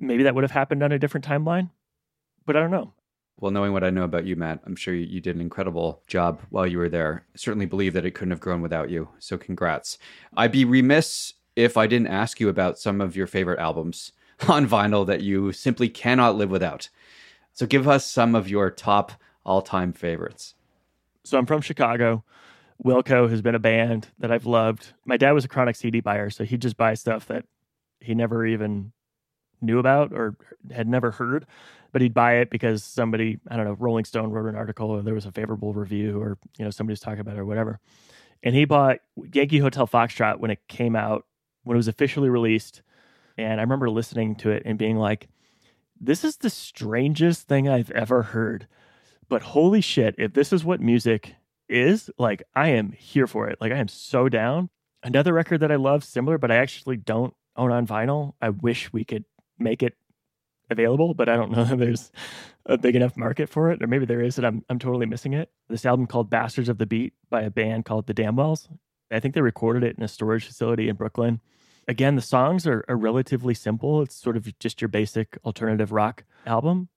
Maybe 0.00 0.24
that 0.24 0.34
would 0.34 0.44
have 0.44 0.50
happened 0.50 0.82
on 0.82 0.92
a 0.92 0.98
different 0.98 1.26
timeline, 1.26 1.70
but 2.44 2.56
I 2.56 2.60
don't 2.60 2.70
know. 2.70 2.92
Well, 3.38 3.52
knowing 3.52 3.72
what 3.72 3.84
I 3.84 3.90
know 3.90 4.04
about 4.04 4.24
you, 4.24 4.34
Matt, 4.34 4.60
I'm 4.64 4.76
sure 4.76 4.94
you 4.94 5.20
did 5.20 5.36
an 5.36 5.42
incredible 5.42 6.02
job 6.06 6.40
while 6.48 6.66
you 6.66 6.78
were 6.78 6.88
there. 6.88 7.26
Certainly 7.34 7.66
believe 7.66 7.92
that 7.92 8.06
it 8.06 8.12
couldn't 8.12 8.30
have 8.30 8.40
grown 8.40 8.62
without 8.62 8.88
you. 8.88 9.10
So, 9.18 9.36
congrats. 9.36 9.98
I'd 10.36 10.52
be 10.52 10.64
remiss 10.64 11.34
if 11.54 11.76
I 11.76 11.86
didn't 11.86 12.06
ask 12.06 12.40
you 12.40 12.48
about 12.48 12.78
some 12.78 13.00
of 13.00 13.14
your 13.14 13.26
favorite 13.26 13.58
albums 13.58 14.12
on 14.48 14.66
vinyl 14.66 15.06
that 15.06 15.20
you 15.20 15.52
simply 15.52 15.90
cannot 15.90 16.36
live 16.36 16.50
without. 16.50 16.88
So, 17.52 17.66
give 17.66 17.86
us 17.86 18.06
some 18.06 18.34
of 18.34 18.48
your 18.48 18.70
top 18.70 19.12
all 19.44 19.60
time 19.60 19.92
favorites. 19.92 20.54
So, 21.24 21.36
I'm 21.36 21.46
from 21.46 21.60
Chicago. 21.60 22.24
Wilco 22.82 23.28
has 23.28 23.42
been 23.42 23.54
a 23.54 23.58
band 23.58 24.08
that 24.18 24.30
I've 24.30 24.46
loved. 24.46 24.94
My 25.04 25.18
dad 25.18 25.32
was 25.32 25.44
a 25.44 25.48
chronic 25.48 25.76
CD 25.76 26.00
buyer, 26.00 26.30
so 26.30 26.44
he'd 26.44 26.62
just 26.62 26.76
buy 26.78 26.94
stuff 26.94 27.26
that 27.26 27.44
he 28.00 28.14
never 28.14 28.46
even 28.46 28.92
knew 29.60 29.78
about 29.78 30.12
or 30.12 30.36
had 30.70 30.88
never 30.88 31.10
heard 31.10 31.46
but 31.96 32.02
he'd 32.02 32.12
buy 32.12 32.34
it 32.34 32.50
because 32.50 32.84
somebody, 32.84 33.38
I 33.48 33.56
don't 33.56 33.64
know, 33.64 33.72
Rolling 33.72 34.04
Stone 34.04 34.28
wrote 34.28 34.50
an 34.50 34.54
article 34.54 34.90
or 34.90 35.00
there 35.00 35.14
was 35.14 35.24
a 35.24 35.32
favorable 35.32 35.72
review 35.72 36.20
or, 36.20 36.36
you 36.58 36.64
know, 36.66 36.70
somebody 36.70 36.92
was 36.92 37.00
talking 37.00 37.20
about 37.20 37.36
it 37.36 37.40
or 37.40 37.46
whatever. 37.46 37.80
And 38.42 38.54
he 38.54 38.66
bought 38.66 38.98
Yankee 39.32 39.60
Hotel 39.60 39.86
Foxtrot 39.88 40.38
when 40.38 40.50
it 40.50 40.58
came 40.68 40.94
out, 40.94 41.24
when 41.62 41.74
it 41.74 41.78
was 41.78 41.88
officially 41.88 42.28
released. 42.28 42.82
And 43.38 43.58
I 43.58 43.62
remember 43.62 43.88
listening 43.88 44.34
to 44.34 44.50
it 44.50 44.64
and 44.66 44.76
being 44.76 44.98
like, 44.98 45.30
this 45.98 46.22
is 46.22 46.36
the 46.36 46.50
strangest 46.50 47.48
thing 47.48 47.66
I've 47.66 47.90
ever 47.92 48.24
heard. 48.24 48.66
But 49.30 49.40
holy 49.40 49.80
shit, 49.80 50.16
if 50.18 50.34
this 50.34 50.52
is 50.52 50.66
what 50.66 50.82
music 50.82 51.34
is, 51.66 52.10
like 52.18 52.42
I 52.54 52.68
am 52.68 52.92
here 52.92 53.26
for 53.26 53.48
it. 53.48 53.56
Like 53.58 53.72
I 53.72 53.78
am 53.78 53.88
so 53.88 54.28
down. 54.28 54.68
Another 55.02 55.32
record 55.32 55.60
that 55.60 55.72
I 55.72 55.76
love, 55.76 56.04
similar, 56.04 56.36
but 56.36 56.50
I 56.50 56.56
actually 56.56 56.98
don't 56.98 57.32
own 57.56 57.72
on 57.72 57.86
vinyl. 57.86 58.34
I 58.42 58.50
wish 58.50 58.92
we 58.92 59.02
could 59.02 59.24
make 59.58 59.82
it 59.82 59.94
available, 60.70 61.14
but 61.14 61.28
I 61.28 61.36
don't 61.36 61.50
know 61.50 61.64
that 61.64 61.78
there's 61.78 62.10
a 62.66 62.76
big 62.78 62.96
enough 62.96 63.16
market 63.16 63.48
for 63.48 63.70
it, 63.70 63.82
or 63.82 63.86
maybe 63.86 64.06
there 64.06 64.22
is, 64.22 64.38
and 64.38 64.46
I'm 64.46 64.64
I'm 64.68 64.78
totally 64.78 65.06
missing 65.06 65.32
it. 65.32 65.50
This 65.68 65.86
album 65.86 66.06
called 66.06 66.30
Bastards 66.30 66.68
of 66.68 66.78
the 66.78 66.86
Beat 66.86 67.14
by 67.30 67.42
a 67.42 67.50
band 67.50 67.84
called 67.84 68.06
the 68.06 68.14
Damnwells. 68.14 68.68
I 69.10 69.20
think 69.20 69.34
they 69.34 69.40
recorded 69.40 69.84
it 69.84 69.96
in 69.96 70.02
a 70.02 70.08
storage 70.08 70.46
facility 70.46 70.88
in 70.88 70.96
Brooklyn. 70.96 71.40
Again, 71.86 72.16
the 72.16 72.22
songs 72.22 72.66
are, 72.66 72.84
are 72.88 72.96
relatively 72.96 73.54
simple. 73.54 74.02
It's 74.02 74.16
sort 74.16 74.36
of 74.36 74.58
just 74.58 74.80
your 74.80 74.88
basic 74.88 75.38
alternative 75.44 75.92
rock 75.92 76.24
album, 76.44 76.88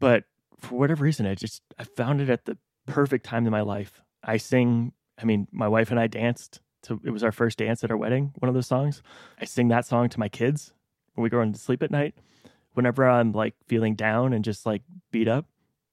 but 0.00 0.24
for 0.58 0.76
whatever 0.76 1.04
reason, 1.04 1.26
I 1.26 1.34
just 1.34 1.62
I 1.78 1.84
found 1.84 2.20
it 2.20 2.30
at 2.30 2.46
the 2.46 2.56
perfect 2.86 3.26
time 3.26 3.44
in 3.44 3.52
my 3.52 3.60
life. 3.60 4.00
I 4.22 4.38
sing. 4.38 4.92
I 5.20 5.24
mean, 5.24 5.46
my 5.52 5.68
wife 5.68 5.90
and 5.90 6.00
I 6.00 6.06
danced. 6.06 6.60
To, 6.84 7.00
it 7.02 7.10
was 7.10 7.24
our 7.24 7.32
first 7.32 7.56
dance 7.58 7.82
at 7.82 7.90
our 7.90 7.96
wedding. 7.96 8.32
One 8.40 8.48
of 8.50 8.54
those 8.54 8.66
songs. 8.66 9.02
I 9.40 9.46
sing 9.46 9.68
that 9.68 9.86
song 9.86 10.10
to 10.10 10.20
my 10.20 10.28
kids 10.28 10.74
when 11.14 11.22
we 11.22 11.30
go 11.30 11.42
to 11.42 11.58
sleep 11.58 11.82
at 11.82 11.90
night 11.90 12.14
whenever 12.74 13.08
I'm 13.08 13.32
like 13.32 13.54
feeling 13.66 13.94
down 13.94 14.32
and 14.32 14.44
just 14.44 14.66
like 14.66 14.82
beat 15.10 15.28
up, 15.28 15.46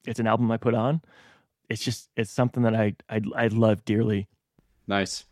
it's 0.05 0.19
an 0.19 0.27
album 0.27 0.51
I 0.51 0.57
put 0.57 0.73
on. 0.73 1.01
It's 1.69 1.83
just 1.83 2.09
it's 2.17 2.31
something 2.31 2.63
that 2.63 2.75
I 2.75 2.95
I, 3.09 3.21
I 3.35 3.47
love 3.47 3.85
dearly. 3.85 4.27
Nice. 4.87 5.25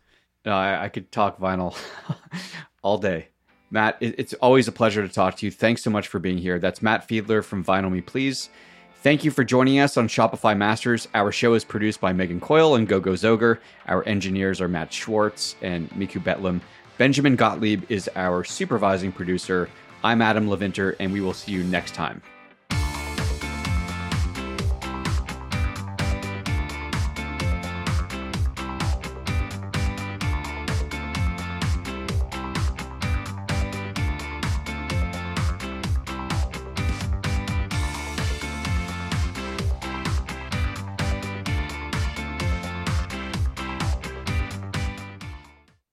No, 0.44 0.52
I, 0.52 0.84
I 0.84 0.88
could 0.88 1.12
talk 1.12 1.38
vinyl 1.38 1.76
all 2.82 2.98
day. 2.98 3.28
Matt, 3.70 3.98
it, 4.00 4.14
it's 4.18 4.34
always 4.34 4.66
a 4.66 4.72
pleasure 4.72 5.06
to 5.06 5.12
talk 5.12 5.36
to 5.36 5.46
you. 5.46 5.52
Thanks 5.52 5.82
so 5.82 5.90
much 5.90 6.08
for 6.08 6.18
being 6.18 6.38
here. 6.38 6.58
That's 6.58 6.82
Matt 6.82 7.06
Fiedler 7.06 7.44
from 7.44 7.64
Vinyl 7.64 7.92
Me 7.92 8.00
Please. 8.00 8.48
Thank 9.02 9.24
you 9.24 9.30
for 9.30 9.44
joining 9.44 9.78
us 9.78 9.96
on 9.96 10.08
Shopify 10.08 10.56
Masters. 10.56 11.08
Our 11.14 11.32
show 11.32 11.54
is 11.54 11.64
produced 11.64 12.00
by 12.00 12.12
Megan 12.12 12.40
Coyle 12.40 12.74
and 12.74 12.86
Gogo 12.86 13.14
Zoger. 13.14 13.58
Our 13.86 14.06
engineers 14.06 14.60
are 14.60 14.68
Matt 14.68 14.92
Schwartz 14.92 15.56
and 15.62 15.88
Miku 15.92 16.22
Betlam. 16.22 16.60
Benjamin 16.98 17.34
Gottlieb 17.34 17.84
is 17.88 18.10
our 18.14 18.44
supervising 18.44 19.10
producer. 19.10 19.70
I'm 20.02 20.22
Adam 20.22 20.48
Leventer, 20.48 20.96
and 20.98 21.12
we 21.12 21.20
will 21.20 21.34
see 21.34 21.52
you 21.52 21.62
next 21.62 21.92
time. 21.92 22.22